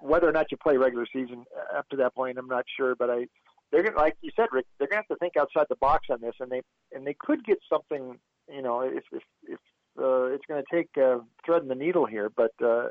whether 0.00 0.28
or 0.28 0.32
not 0.32 0.50
you 0.50 0.56
play 0.56 0.76
regular 0.76 1.06
season 1.12 1.44
up 1.76 1.88
to 1.90 1.96
that 1.96 2.14
point, 2.14 2.38
I'm 2.38 2.48
not 2.48 2.64
sure, 2.76 2.96
but 2.96 3.10
I, 3.10 3.26
they're 3.70 3.84
gonna, 3.84 3.96
like 3.96 4.16
you 4.20 4.30
said, 4.34 4.48
Rick, 4.50 4.66
they're 4.78 4.88
gonna 4.88 5.02
have 5.08 5.16
to 5.16 5.16
think 5.16 5.36
outside 5.36 5.66
the 5.68 5.76
box 5.76 6.08
on 6.10 6.20
this, 6.20 6.34
and 6.40 6.50
they 6.50 6.62
and 6.92 7.06
they 7.06 7.14
could 7.18 7.44
get 7.44 7.58
something. 7.70 8.18
You 8.50 8.62
know, 8.62 8.80
if 8.80 9.04
if 9.12 9.22
if 9.46 9.60
uh, 9.98 10.24
it's 10.26 10.44
going 10.46 10.62
to 10.62 10.76
take 10.76 10.88
uh, 10.96 11.18
threading 11.44 11.68
the 11.68 11.74
needle 11.74 12.06
here, 12.06 12.30
but 12.34 12.52
uh, 12.64 12.88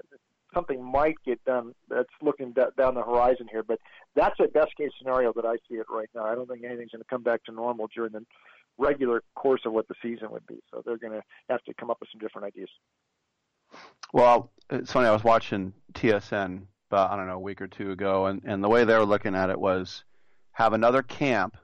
something 0.57 0.83
might 0.83 1.15
get 1.23 1.43
done 1.45 1.73
that's 1.87 2.09
looking 2.21 2.51
d- 2.51 2.61
down 2.77 2.95
the 2.95 3.03
horizon 3.03 3.47
here. 3.49 3.61
But 3.61 3.79
that's 4.15 4.39
a 4.39 4.47
best 4.47 4.75
case 4.75 4.89
scenario 4.97 5.31
that 5.33 5.45
I 5.45 5.55
see 5.69 5.75
it 5.75 5.85
right 5.89 6.09
now. 6.15 6.25
I 6.25 6.33
don't 6.33 6.49
think 6.49 6.63
anything's 6.65 6.91
going 6.91 7.03
to 7.03 7.07
come 7.09 7.21
back 7.21 7.43
to 7.45 7.51
normal 7.51 7.87
during 7.93 8.11
the 8.11 8.25
regular 8.77 9.21
course 9.35 9.61
of 9.65 9.73
what 9.73 9.87
the 9.87 9.95
season 10.01 10.31
would 10.31 10.45
be. 10.47 10.59
So 10.71 10.81
they're 10.83 10.97
going 10.97 11.13
to 11.13 11.23
have 11.49 11.63
to 11.65 11.73
come 11.75 11.91
up 11.91 11.97
with 11.99 12.09
some 12.11 12.19
different 12.19 12.47
ideas. 12.47 12.69
Well, 14.13 14.51
it's 14.69 14.91
funny. 14.91 15.07
I 15.07 15.11
was 15.11 15.23
watching 15.23 15.73
TSN 15.93 16.63
about 16.89 17.11
I 17.11 17.17
don't 17.17 17.27
know 17.27 17.35
a 17.35 17.39
week 17.39 17.61
or 17.61 17.67
two 17.67 17.91
ago, 17.91 18.27
and 18.27 18.41
and 18.45 18.63
the 18.63 18.69
way 18.69 18.85
they 18.85 18.95
were 18.95 19.05
looking 19.05 19.35
at 19.35 19.49
it 19.49 19.59
was 19.59 20.05
have 20.53 20.73
another 20.73 21.03
camp 21.03 21.57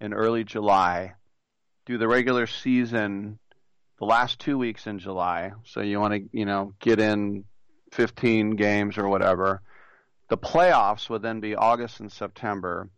in 0.00 0.14
early 0.14 0.44
July, 0.44 1.14
do 1.86 1.98
the 1.98 2.08
regular 2.08 2.46
season 2.46 3.38
the 3.98 4.06
last 4.06 4.38
two 4.38 4.56
weeks 4.56 4.86
in 4.86 4.98
July. 4.98 5.52
So 5.64 5.80
you 5.82 6.00
want 6.00 6.14
to 6.14 6.28
you 6.32 6.46
know 6.46 6.72
get 6.80 6.98
in 6.98 7.44
15 7.92 8.56
games 8.56 8.98
or 8.98 9.08
whatever. 9.08 9.62
The 10.28 10.38
playoffs 10.38 11.08
would 11.10 11.22
then 11.22 11.40
be 11.40 11.54
August 11.54 12.00
and 12.00 12.10
September. 12.10 12.88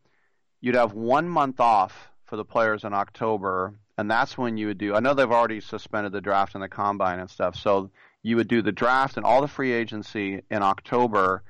You'd 0.60 0.76
have 0.76 0.94
one 0.94 1.28
month 1.28 1.60
off 1.60 2.10
for 2.24 2.36
the 2.36 2.44
players 2.44 2.84
in 2.84 2.94
October, 2.94 3.74
and 3.98 4.10
that's 4.10 4.38
when 4.38 4.56
you 4.56 4.68
would 4.68 4.78
do. 4.78 4.94
I 4.94 5.00
know 5.00 5.14
they've 5.14 5.30
already 5.30 5.60
suspended 5.60 6.12
the 6.12 6.20
draft 6.20 6.54
and 6.54 6.62
the 6.62 6.68
combine 6.68 7.18
and 7.18 7.30
stuff, 7.30 7.56
so 7.56 7.90
you 8.22 8.36
would 8.36 8.48
do 8.48 8.62
the 8.62 8.72
draft 8.72 9.16
and 9.16 9.26
all 9.26 9.40
the 9.40 9.48
free 9.48 9.72
agency 9.72 10.42
in 10.50 10.62
October, 10.62 11.42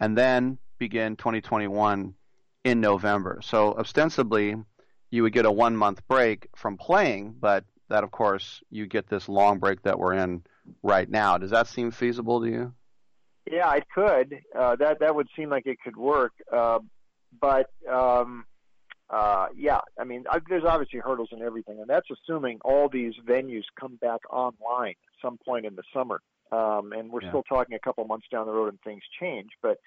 and 0.00 0.16
then 0.18 0.58
begin 0.78 1.16
2021 1.16 2.14
in 2.64 2.80
November. 2.80 3.40
So 3.42 3.74
ostensibly, 3.74 4.56
you 5.10 5.22
would 5.22 5.32
get 5.32 5.46
a 5.46 5.52
one 5.52 5.76
month 5.76 6.06
break 6.08 6.48
from 6.54 6.76
playing, 6.76 7.36
but 7.40 7.64
that 7.88 8.04
of 8.04 8.10
course 8.10 8.62
you 8.70 8.86
get 8.86 9.08
this 9.08 9.28
long 9.28 9.58
break 9.58 9.82
that 9.82 9.98
we're 9.98 10.14
in 10.14 10.42
right 10.82 11.08
now. 11.08 11.38
Does 11.38 11.50
that 11.50 11.66
seem 11.66 11.90
feasible 11.90 12.42
to 12.42 12.48
you? 12.48 12.74
Yeah, 13.50 13.74
it 13.74 13.84
could. 13.94 14.40
Uh, 14.56 14.76
that 14.76 15.00
that 15.00 15.14
would 15.14 15.28
seem 15.36 15.50
like 15.50 15.66
it 15.66 15.78
could 15.82 15.96
work. 15.96 16.32
Uh, 16.52 16.80
but 17.40 17.70
um, 17.90 18.44
uh, 19.10 19.46
yeah, 19.56 19.80
I 19.98 20.04
mean, 20.04 20.24
I, 20.30 20.40
there's 20.48 20.64
obviously 20.64 21.00
hurdles 21.00 21.28
and 21.32 21.42
everything, 21.42 21.78
and 21.80 21.88
that's 21.88 22.08
assuming 22.10 22.58
all 22.64 22.88
these 22.88 23.14
venues 23.26 23.64
come 23.78 23.96
back 23.96 24.20
online 24.30 24.90
at 24.90 25.22
some 25.22 25.38
point 25.44 25.66
in 25.66 25.76
the 25.76 25.82
summer. 25.94 26.20
Um, 26.50 26.92
and 26.92 27.10
we're 27.10 27.22
Yeah. 27.22 27.28
still 27.28 27.42
talking 27.42 27.74
a 27.74 27.78
couple 27.78 28.04
months 28.06 28.26
down 28.30 28.46
the 28.46 28.52
road, 28.52 28.68
and 28.68 28.80
things 28.82 29.02
change. 29.20 29.50
But 29.62 29.78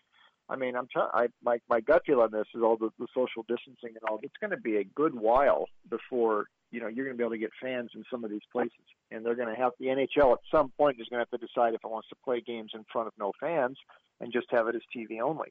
I 0.49 0.55
mean, 0.55 0.75
I'm 0.75 0.87
t- 0.87 0.99
I, 1.13 1.27
my 1.43 1.59
my 1.69 1.81
gut 1.81 2.03
feel 2.05 2.21
on 2.21 2.31
this 2.31 2.47
is 2.53 2.61
all 2.61 2.77
the, 2.77 2.89
the 2.99 3.07
social 3.13 3.43
distancing 3.47 3.89
and 3.89 4.03
all. 4.09 4.19
It's 4.21 4.37
going 4.39 4.51
to 4.51 4.57
be 4.57 4.77
a 4.77 4.83
good 4.83 5.15
while 5.15 5.65
before 5.89 6.45
you 6.71 6.79
know 6.79 6.87
you're 6.87 7.05
going 7.05 7.15
to 7.15 7.17
be 7.17 7.23
able 7.23 7.31
to 7.31 7.37
get 7.37 7.51
fans 7.61 7.91
in 7.95 8.03
some 8.09 8.23
of 8.23 8.31
these 8.31 8.45
places, 8.51 8.85
and 9.11 9.25
they're 9.25 9.35
going 9.35 9.53
to 9.53 9.61
have 9.61 9.73
the 9.79 9.87
NHL 9.87 10.33
at 10.33 10.39
some 10.49 10.71
point 10.77 10.97
is 10.99 11.07
going 11.09 11.23
to 11.23 11.27
have 11.29 11.39
to 11.39 11.45
decide 11.45 11.73
if 11.73 11.81
it 11.83 11.89
wants 11.89 12.09
to 12.09 12.15
play 12.23 12.41
games 12.41 12.71
in 12.73 12.85
front 12.91 13.07
of 13.07 13.13
no 13.19 13.31
fans 13.39 13.77
and 14.19 14.31
just 14.31 14.47
have 14.51 14.67
it 14.67 14.75
as 14.75 14.81
TV 14.95 15.21
only. 15.21 15.49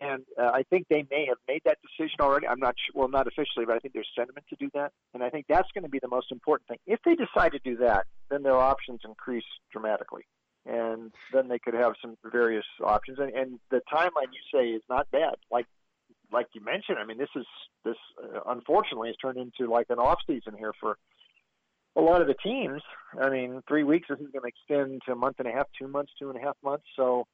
And 0.00 0.24
uh, 0.38 0.50
I 0.52 0.62
think 0.68 0.86
they 0.90 1.06
may 1.10 1.26
have 1.28 1.38
made 1.48 1.62
that 1.64 1.78
decision 1.80 2.16
already. 2.20 2.46
I'm 2.46 2.60
not 2.60 2.74
sure, 2.76 3.00
well, 3.00 3.08
not 3.08 3.26
officially, 3.26 3.64
but 3.64 3.76
I 3.76 3.78
think 3.78 3.94
there's 3.94 4.08
sentiment 4.14 4.46
to 4.50 4.56
do 4.56 4.68
that. 4.74 4.92
And 5.14 5.22
I 5.22 5.30
think 5.30 5.46
that's 5.48 5.70
going 5.72 5.84
to 5.84 5.90
be 5.90 6.00
the 6.00 6.08
most 6.08 6.30
important 6.30 6.68
thing. 6.68 6.78
If 6.86 7.00
they 7.04 7.14
decide 7.14 7.52
to 7.52 7.58
do 7.60 7.76
that, 7.78 8.06
then 8.30 8.42
their 8.42 8.56
options 8.56 9.00
increase 9.04 9.44
dramatically. 9.72 10.22
And 10.66 11.12
then 11.32 11.48
they 11.48 11.58
could 11.58 11.74
have 11.74 11.94
some 12.02 12.16
various 12.30 12.66
options. 12.84 13.18
And, 13.18 13.32
and 13.32 13.58
the 13.70 13.80
timeline 13.90 14.32
you 14.32 14.42
say 14.52 14.68
is 14.68 14.82
not 14.90 15.10
bad. 15.12 15.36
Like, 15.50 15.66
like 16.32 16.46
you 16.54 16.64
mentioned, 16.64 16.98
I 16.98 17.04
mean, 17.04 17.18
this 17.18 17.28
is, 17.36 17.46
this 17.84 17.96
uh, 18.22 18.40
unfortunately 18.46 19.08
has 19.08 19.16
turned 19.16 19.38
into 19.38 19.70
like 19.70 19.86
an 19.90 19.98
off 19.98 20.18
season 20.26 20.54
here 20.58 20.72
for 20.80 20.96
a 21.96 22.00
lot 22.00 22.20
of 22.20 22.26
the 22.26 22.34
teams. 22.34 22.82
I 23.20 23.30
mean, 23.30 23.62
three 23.66 23.84
weeks, 23.84 24.08
this 24.08 24.18
is 24.18 24.28
going 24.32 24.42
to 24.42 24.48
extend 24.48 25.02
to 25.06 25.12
a 25.12 25.16
month 25.16 25.36
and 25.38 25.48
a 25.48 25.52
half, 25.52 25.66
two 25.78 25.88
months, 25.88 26.12
two 26.18 26.28
and 26.30 26.38
a 26.38 26.42
half 26.42 26.56
months. 26.62 26.84
So, 26.94 27.26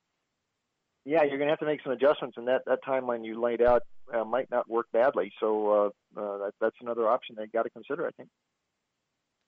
yeah, 1.05 1.25
you're 1.25 1.39
going 1.39 1.49
to 1.49 1.53
have 1.53 1.59
to 1.59 1.67
make 1.67 1.83
some 1.83 1.93
adjustments, 1.93 2.37
and 2.37 2.47
that, 2.47 2.63
that 2.67 2.85
timeline 2.85 3.25
you 3.25 3.41
laid 3.41 3.61
out 3.61 3.83
uh, 4.15 4.25
might 4.25 4.51
not 4.51 4.69
work 4.69 4.87
badly. 4.93 5.33
So 5.41 5.93
uh, 6.17 6.21
uh, 6.21 6.39
that, 6.39 6.53
that's 6.61 6.77
another 6.81 7.09
option 7.09 7.35
they 7.37 7.47
got 7.47 7.65
to 7.65 7.71
consider, 7.71 8.07
I 8.07 8.11
think. 8.13 8.29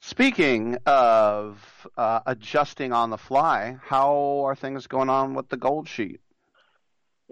Speaking 0.01 0.77
of 0.85 1.87
uh, 1.97 2.21
adjusting 2.27 2.93
on 2.93 3.11
the 3.11 3.17
fly, 3.17 3.79
how 3.83 4.43
are 4.45 4.55
things 4.55 4.87
going 4.87 5.09
on 5.09 5.35
with 5.35 5.49
the 5.49 5.57
gold 5.57 5.89
sheet? 5.89 6.21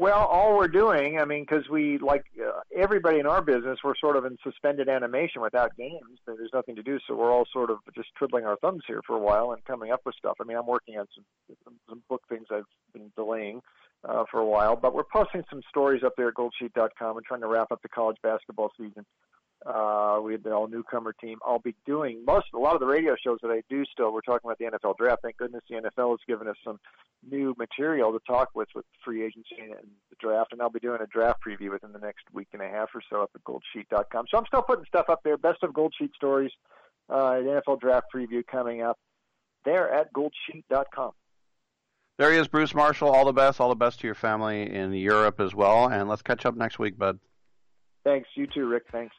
Well, 0.02 0.26
all 0.26 0.56
we're 0.56 0.66
doing, 0.66 1.20
I 1.20 1.24
mean, 1.24 1.46
because 1.48 1.68
we 1.68 1.96
like 1.98 2.24
uh, 2.36 2.62
everybody 2.76 3.20
in 3.20 3.26
our 3.26 3.40
business, 3.40 3.78
we're 3.84 3.94
sort 3.94 4.16
of 4.16 4.24
in 4.24 4.36
suspended 4.42 4.88
animation 4.88 5.42
without 5.42 5.76
games. 5.76 6.18
There's 6.26 6.50
nothing 6.52 6.74
to 6.74 6.82
do, 6.82 6.98
so 7.06 7.14
we're 7.14 7.30
all 7.30 7.44
sort 7.52 7.70
of 7.70 7.78
just 7.94 8.08
twiddling 8.18 8.44
our 8.44 8.56
thumbs 8.56 8.82
here 8.88 9.00
for 9.06 9.14
a 9.14 9.20
while 9.20 9.52
and 9.52 9.64
coming 9.64 9.92
up 9.92 10.00
with 10.04 10.16
stuff. 10.16 10.38
I 10.40 10.44
mean, 10.44 10.56
I'm 10.56 10.66
working 10.66 10.98
on 10.98 11.06
some 11.14 11.56
some, 11.88 12.02
book 12.08 12.22
things 12.28 12.48
I've 12.50 12.64
been 12.92 13.12
delaying 13.14 13.60
uh, 14.02 14.24
for 14.28 14.40
a 14.40 14.44
while, 14.44 14.74
but 14.74 14.92
we're 14.92 15.04
posting 15.04 15.44
some 15.48 15.62
stories 15.68 16.02
up 16.02 16.14
there 16.16 16.26
at 16.26 16.34
goldsheet.com 16.34 17.16
and 17.16 17.24
trying 17.24 17.42
to 17.42 17.46
wrap 17.46 17.70
up 17.70 17.80
the 17.82 17.88
college 17.88 18.16
basketball 18.24 18.72
season. 18.76 19.06
Uh, 19.64 20.20
we 20.22 20.32
had 20.32 20.42
the 20.42 20.52
all 20.52 20.66
newcomer 20.66 21.12
team. 21.12 21.38
I'll 21.46 21.60
be 21.60 21.74
doing 21.86 22.24
most, 22.24 22.46
a 22.54 22.58
lot 22.58 22.74
of 22.74 22.80
the 22.80 22.86
radio 22.86 23.14
shows 23.22 23.38
that 23.42 23.50
I 23.50 23.62
do 23.70 23.84
still. 23.84 24.12
We're 24.12 24.20
talking 24.20 24.50
about 24.50 24.58
the 24.58 24.64
NFL 24.64 24.96
draft. 24.96 25.22
Thank 25.22 25.36
goodness 25.36 25.62
the 25.68 25.76
NFL 25.76 26.10
has 26.10 26.18
given 26.26 26.48
us 26.48 26.56
some 26.64 26.80
new 27.28 27.54
material 27.56 28.12
to 28.12 28.18
talk 28.26 28.50
with 28.54 28.68
with 28.74 28.84
free 29.04 29.24
agency 29.24 29.56
and 29.60 29.88
the 30.10 30.16
draft. 30.18 30.52
And 30.52 30.60
I'll 30.60 30.70
be 30.70 30.80
doing 30.80 31.00
a 31.00 31.06
draft 31.06 31.40
preview 31.46 31.70
within 31.70 31.92
the 31.92 32.00
next 32.00 32.24
week 32.32 32.48
and 32.52 32.62
a 32.62 32.68
half 32.68 32.88
or 32.94 33.02
so 33.08 33.22
up 33.22 33.30
at 33.34 33.44
goldsheet.com. 33.44 34.26
So 34.30 34.38
I'm 34.38 34.46
still 34.46 34.62
putting 34.62 34.84
stuff 34.86 35.06
up 35.08 35.20
there. 35.22 35.36
Best 35.36 35.62
of 35.62 35.72
Gold 35.72 35.94
Sheet 35.96 36.10
stories, 36.16 36.50
uh, 37.08 37.34
the 37.36 37.62
NFL 37.66 37.80
draft 37.80 38.06
preview 38.14 38.44
coming 38.44 38.82
up 38.82 38.98
there 39.64 39.92
at 39.92 40.12
goldsheet.com. 40.12 41.12
There 42.18 42.32
he 42.32 42.38
is, 42.38 42.48
Bruce 42.48 42.74
Marshall. 42.74 43.10
All 43.10 43.24
the 43.24 43.32
best. 43.32 43.60
All 43.60 43.68
the 43.68 43.74
best 43.74 44.00
to 44.00 44.06
your 44.06 44.14
family 44.14 44.70
in 44.72 44.92
Europe 44.92 45.40
as 45.40 45.54
well. 45.54 45.88
And 45.88 46.08
let's 46.08 46.22
catch 46.22 46.44
up 46.44 46.56
next 46.56 46.78
week, 46.78 46.98
bud. 46.98 47.18
Thanks. 48.04 48.28
You 48.34 48.46
too, 48.46 48.66
Rick. 48.66 48.84
Thanks. 48.90 49.14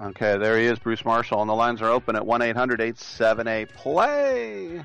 Okay, 0.00 0.38
there 0.38 0.58
he 0.58 0.64
is, 0.64 0.78
Bruce 0.78 1.04
Marshall, 1.04 1.42
and 1.42 1.50
the 1.50 1.54
lines 1.54 1.82
are 1.82 1.90
open 1.90 2.16
at 2.16 2.24
1 2.24 2.40
800 2.40 2.80
878 2.80 3.74
play. 3.74 4.84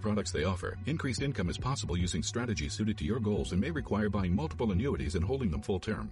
products 0.01 0.31
they 0.31 0.43
offer. 0.43 0.77
Increased 0.85 1.21
income 1.21 1.49
is 1.49 1.57
possible 1.57 1.97
using 1.97 2.23
strategies 2.23 2.73
suited 2.73 2.97
to 2.97 3.05
your 3.05 3.19
goals 3.19 3.51
and 3.51 3.61
may 3.61 3.71
require 3.71 4.09
buying 4.09 4.35
multiple 4.35 4.71
annuities 4.71 5.15
and 5.15 5.23
holding 5.23 5.51
them 5.51 5.61
full 5.61 5.79
term. 5.79 6.11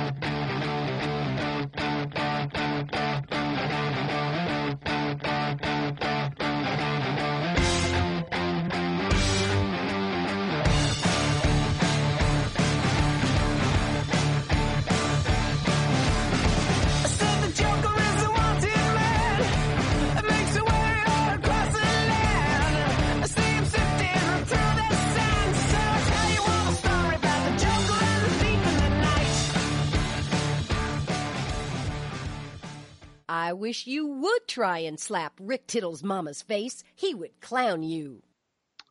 I 33.33 33.53
wish 33.53 33.87
you 33.87 34.05
would 34.07 34.45
try 34.45 34.79
and 34.79 34.99
slap 34.99 35.39
Rick 35.39 35.65
Tittle's 35.65 36.03
mama's 36.03 36.41
face. 36.41 36.83
He 36.93 37.15
would 37.15 37.39
clown 37.39 37.81
you. 37.81 38.23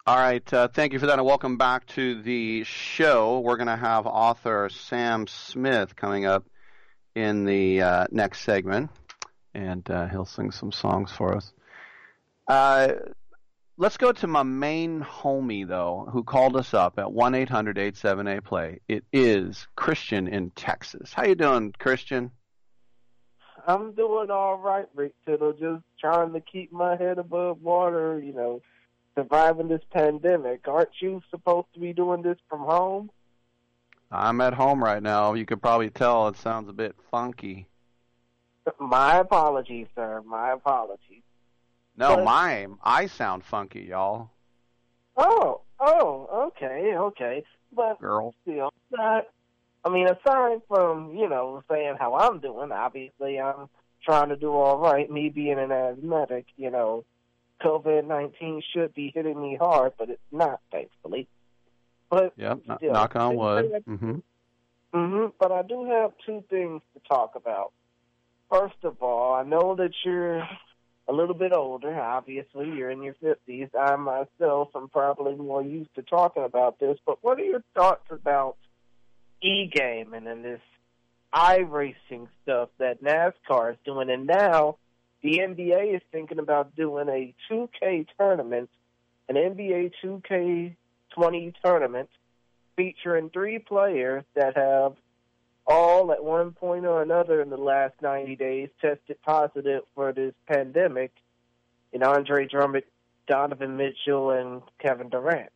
All 0.07 0.17
right, 0.17 0.51
uh, 0.55 0.69
thank 0.69 0.95
you 0.95 0.99
for 0.99 1.05
that, 1.05 1.19
and 1.19 1.27
welcome 1.27 1.59
back 1.59 1.85
to 1.89 2.23
the 2.23 2.65
show. 2.65 3.41
We're 3.41 3.59
going 3.59 3.67
to 3.67 3.77
have 3.77 4.07
author 4.07 4.71
Sam 4.71 5.27
Smith 5.27 5.95
coming 5.95 6.25
up 6.25 6.47
in 7.15 7.45
the 7.45 7.83
uh, 7.83 8.07
next 8.11 8.41
segment, 8.41 8.89
and 9.53 9.89
uh, 9.91 10.07
he'll 10.07 10.25
sing 10.25 10.53
some 10.53 10.73
songs 10.73 11.13
for 11.13 11.37
us. 11.37 11.53
Uh, 12.49 12.95
let's 13.77 13.99
go 13.99 14.11
to 14.11 14.27
my 14.27 14.43
main 14.43 15.03
homie, 15.03 15.69
though, 15.69 16.09
who 16.11 16.25
called 16.25 16.57
us 16.57 16.73
up 16.73 16.99
at 16.99 17.09
1-800-87-A-PLAY. 17.09 18.81
It 18.89 19.05
is 19.13 19.67
Christian 19.77 20.29
in 20.29 20.49
Texas. 20.53 21.13
How 21.13 21.25
you 21.27 21.35
doing, 21.35 21.75
Christian? 21.79 22.31
I'm 23.67 23.93
doing 23.93 24.31
all 24.31 24.59
right, 24.59 24.87
Rick 24.95 25.13
Tittle. 25.27 25.53
Just 25.53 25.83
trying 26.01 26.33
to 26.33 26.41
keep 26.41 26.73
my 26.73 26.97
head 26.97 27.19
above 27.19 27.63
water. 27.63 28.21
You 28.21 28.33
know, 28.33 28.63
surviving 29.15 29.69
this 29.69 29.83
pandemic. 29.91 30.67
Aren't 30.69 31.01
you 31.01 31.23
supposed 31.31 31.69
to 31.75 31.81
be 31.81 31.93
doing 31.93 32.23
this 32.23 32.39
from 32.49 32.61
home? 32.61 33.11
I'm 34.13 34.41
at 34.41 34.55
home 34.55 34.83
right 34.83 35.03
now. 35.03 35.35
You 35.35 35.47
could 35.47 35.63
probably 35.63 35.91
tell 35.91 36.29
it 36.29 36.37
sounds 36.37 36.69
a 36.69 36.73
bit 36.73 36.97
funky. 37.11 37.67
My 38.81 39.19
apologies, 39.19 39.87
sir. 39.95 40.23
My 40.27 40.53
apologies. 40.53 41.23
No, 41.97 42.17
But- 42.17 42.25
my 42.25 42.67
I 42.83 43.07
sound 43.07 43.45
funky, 43.45 43.83
y'all. 43.83 44.31
Oh, 45.17 45.61
oh, 45.79 46.49
okay, 46.49 46.95
okay. 46.97 47.45
But 47.73 48.01
Girl. 48.01 48.35
still, 48.43 48.73
not. 48.91 49.27
I 49.85 49.89
mean, 49.91 50.07
aside 50.07 50.61
from 50.69 51.15
you 51.17 51.29
know 51.29 51.63
saying 51.71 51.97
how 51.99 52.15
I'm 52.15 52.41
doing, 52.41 52.73
obviously 52.73 53.41
I'm 53.41 53.69
trying 54.05 54.29
to 54.31 54.37
do 54.37 54.53
all 54.53 54.79
right. 54.79 55.11
Me 55.11 55.29
being 55.29 55.59
an 55.59 55.73
asthmatic, 55.73 56.47
you 56.57 56.71
know, 56.71 57.05
COVID 57.63 58.07
nineteen 58.07 58.63
should 58.75 58.95
be 58.95 59.13
hitting 59.15 59.41
me 59.41 59.57
hard, 59.61 59.93
but 59.99 60.11
it's 60.11 60.21
not, 60.31 60.61
thankfully. 60.71 61.29
But 62.11 62.33
Yep. 62.37 62.65
kn- 62.67 62.77
still, 62.79 62.93
knock 62.93 63.17
on 63.17 63.37
wood. 63.37 63.71
say 63.73 63.95
hmm 63.97 64.19
hmm 64.93 65.27
But 65.39 65.53
I 65.53 65.63
do 65.63 65.85
have 65.85 66.13
two 66.27 66.43
things 66.51 66.83
to 66.95 67.01
talk 67.09 67.35
about. 67.37 67.73
First 68.51 68.83
of 68.83 69.01
all, 69.03 69.35
I 69.35 69.45
know 69.45 69.77
that 69.77 69.93
you're 70.05 70.39
a 71.09 71.13
little 71.13 71.35
bit 71.35 71.53
older. 71.53 71.99
Obviously, 71.99 72.69
you're 72.71 72.91
in 72.91 73.03
your 73.03 73.15
fifties. 73.15 73.69
I 73.79 73.97
myself 73.97 74.69
am 74.75 74.89
probably 74.89 75.37
more 75.37 75.63
used 75.63 75.95
to 75.95 76.03
talking 76.03 76.45
about 76.45 76.81
this. 76.81 76.99
But 77.07 77.19
what 77.23 77.39
are 77.39 77.45
your 77.45 77.63
thoughts 77.75 78.05
about 78.11 78.57
e-gaming 79.43 80.27
and 80.27 80.45
this 80.45 80.61
iRacing 81.35 82.29
stuff 82.43 82.69
that 82.79 83.03
NASCAR 83.03 83.73
is 83.73 83.79
doing? 83.85 84.11
And 84.11 84.27
now 84.27 84.77
the 85.23 85.39
NBA 85.39 85.97
is 85.97 86.03
thinking 86.13 86.39
about 86.39 86.75
doing 86.77 87.09
a 87.09 87.35
2K 87.51 88.07
tournament, 88.19 88.71
an 89.29 89.37
NBA 89.37 89.93
2K20 90.03 91.55
tournament 91.65 92.09
featuring 92.77 93.31
three 93.31 93.59
players 93.59 94.25
that 94.35 94.57
have 94.57 94.95
all 95.67 96.11
at 96.13 96.25
one 96.25 96.53
point 96.53 96.87
or 96.87 97.03
another 97.03 97.41
in 97.41 97.51
the 97.51 97.57
last 97.57 97.95
90 98.03 98.37
days 98.37 98.69
tested 98.81 99.21
positive 99.23 99.83
for 99.95 100.13
this 100.13 100.35
pandemic 100.47 101.13
in 101.93 102.03
Andre 102.03 102.47
Drummond, 102.47 102.85
Donovan 103.29 103.77
Mitchell, 103.77 104.31
and 104.31 104.63
Kevin 104.81 105.11
Durant. 105.11 105.53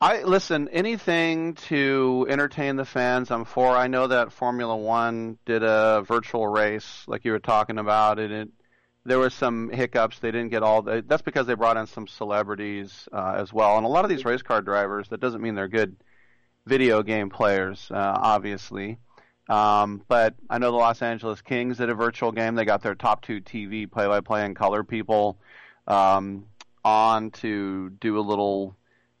I 0.00 0.22
listen. 0.24 0.68
Anything 0.68 1.54
to 1.68 2.26
entertain 2.28 2.76
the 2.76 2.84
fans, 2.84 3.30
I'm 3.30 3.46
for. 3.46 3.68
I 3.68 3.86
know 3.86 4.08
that 4.08 4.32
Formula 4.32 4.76
One 4.76 5.38
did 5.46 5.62
a 5.62 6.02
virtual 6.06 6.46
race, 6.46 7.04
like 7.06 7.24
you 7.24 7.32
were 7.32 7.38
talking 7.38 7.78
about, 7.78 8.18
and 8.18 8.32
it 8.32 8.48
there 9.06 9.18
was 9.18 9.32
some 9.32 9.70
hiccups. 9.70 10.18
They 10.18 10.30
didn't 10.30 10.50
get 10.50 10.62
all. 10.62 10.82
The, 10.82 11.02
that's 11.06 11.22
because 11.22 11.46
they 11.46 11.54
brought 11.54 11.76
in 11.76 11.86
some 11.86 12.06
celebrities 12.08 13.08
uh, 13.12 13.36
as 13.38 13.52
well, 13.52 13.76
and 13.76 13.86
a 13.86 13.88
lot 13.88 14.04
of 14.04 14.10
these 14.10 14.24
race 14.24 14.42
car 14.42 14.60
drivers. 14.60 15.08
That 15.08 15.20
doesn't 15.20 15.40
mean 15.40 15.54
they're 15.54 15.68
good 15.68 15.96
video 16.66 17.02
game 17.02 17.30
players, 17.30 17.88
uh, 17.90 18.18
obviously. 18.20 18.98
Um, 19.48 20.02
but 20.08 20.34
I 20.50 20.58
know 20.58 20.72
the 20.72 20.76
Los 20.76 21.00
Angeles 21.02 21.40
Kings 21.40 21.78
did 21.78 21.88
a 21.88 21.94
virtual 21.94 22.32
game. 22.32 22.56
They 22.56 22.64
got 22.64 22.82
their 22.82 22.96
top 22.96 23.22
two 23.22 23.40
TV 23.40 23.90
play-by-play 23.90 24.44
and 24.44 24.56
color 24.56 24.82
people 24.82 25.38
um, 25.86 26.46
on 26.84 27.30
to 27.30 27.90
do 27.90 28.18
a 28.18 28.20
little, 28.20 28.76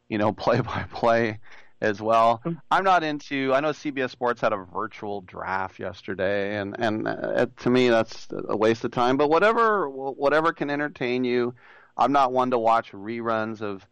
you 0.08 0.18
know, 0.18 0.32
play-by-play 0.44 1.38
as 1.80 2.00
well. 2.00 2.42
I'm 2.70 2.84
not 2.84 3.04
into. 3.04 3.52
I 3.52 3.60
know 3.60 3.70
CBS 3.70 4.10
Sports 4.10 4.40
had 4.40 4.52
a 4.52 4.56
virtual 4.56 5.20
draft 5.20 5.78
yesterday, 5.78 6.56
and 6.56 6.74
and 6.78 7.06
uh, 7.06 7.46
to 7.58 7.70
me 7.70 7.88
that's 7.88 8.28
a 8.30 8.56
waste 8.56 8.84
of 8.84 8.92
time. 8.92 9.16
But 9.16 9.28
whatever 9.28 9.88
whatever 9.88 10.52
can 10.52 10.70
entertain 10.70 11.24
you. 11.24 11.54
I'm 11.98 12.12
not 12.12 12.32
one 12.32 12.50
to 12.50 12.58
watch 12.58 12.92
reruns 12.92 13.62
of 13.62 13.86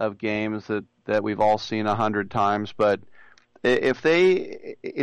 of 0.00 0.18
games 0.18 0.66
that 0.66 0.84
that 1.06 1.22
we've 1.22 1.40
all 1.40 1.58
seen 1.58 1.86
a 1.86 1.94
hundred 1.94 2.30
times, 2.30 2.72
but 2.76 3.00
if 3.62 4.02
they 4.02 4.76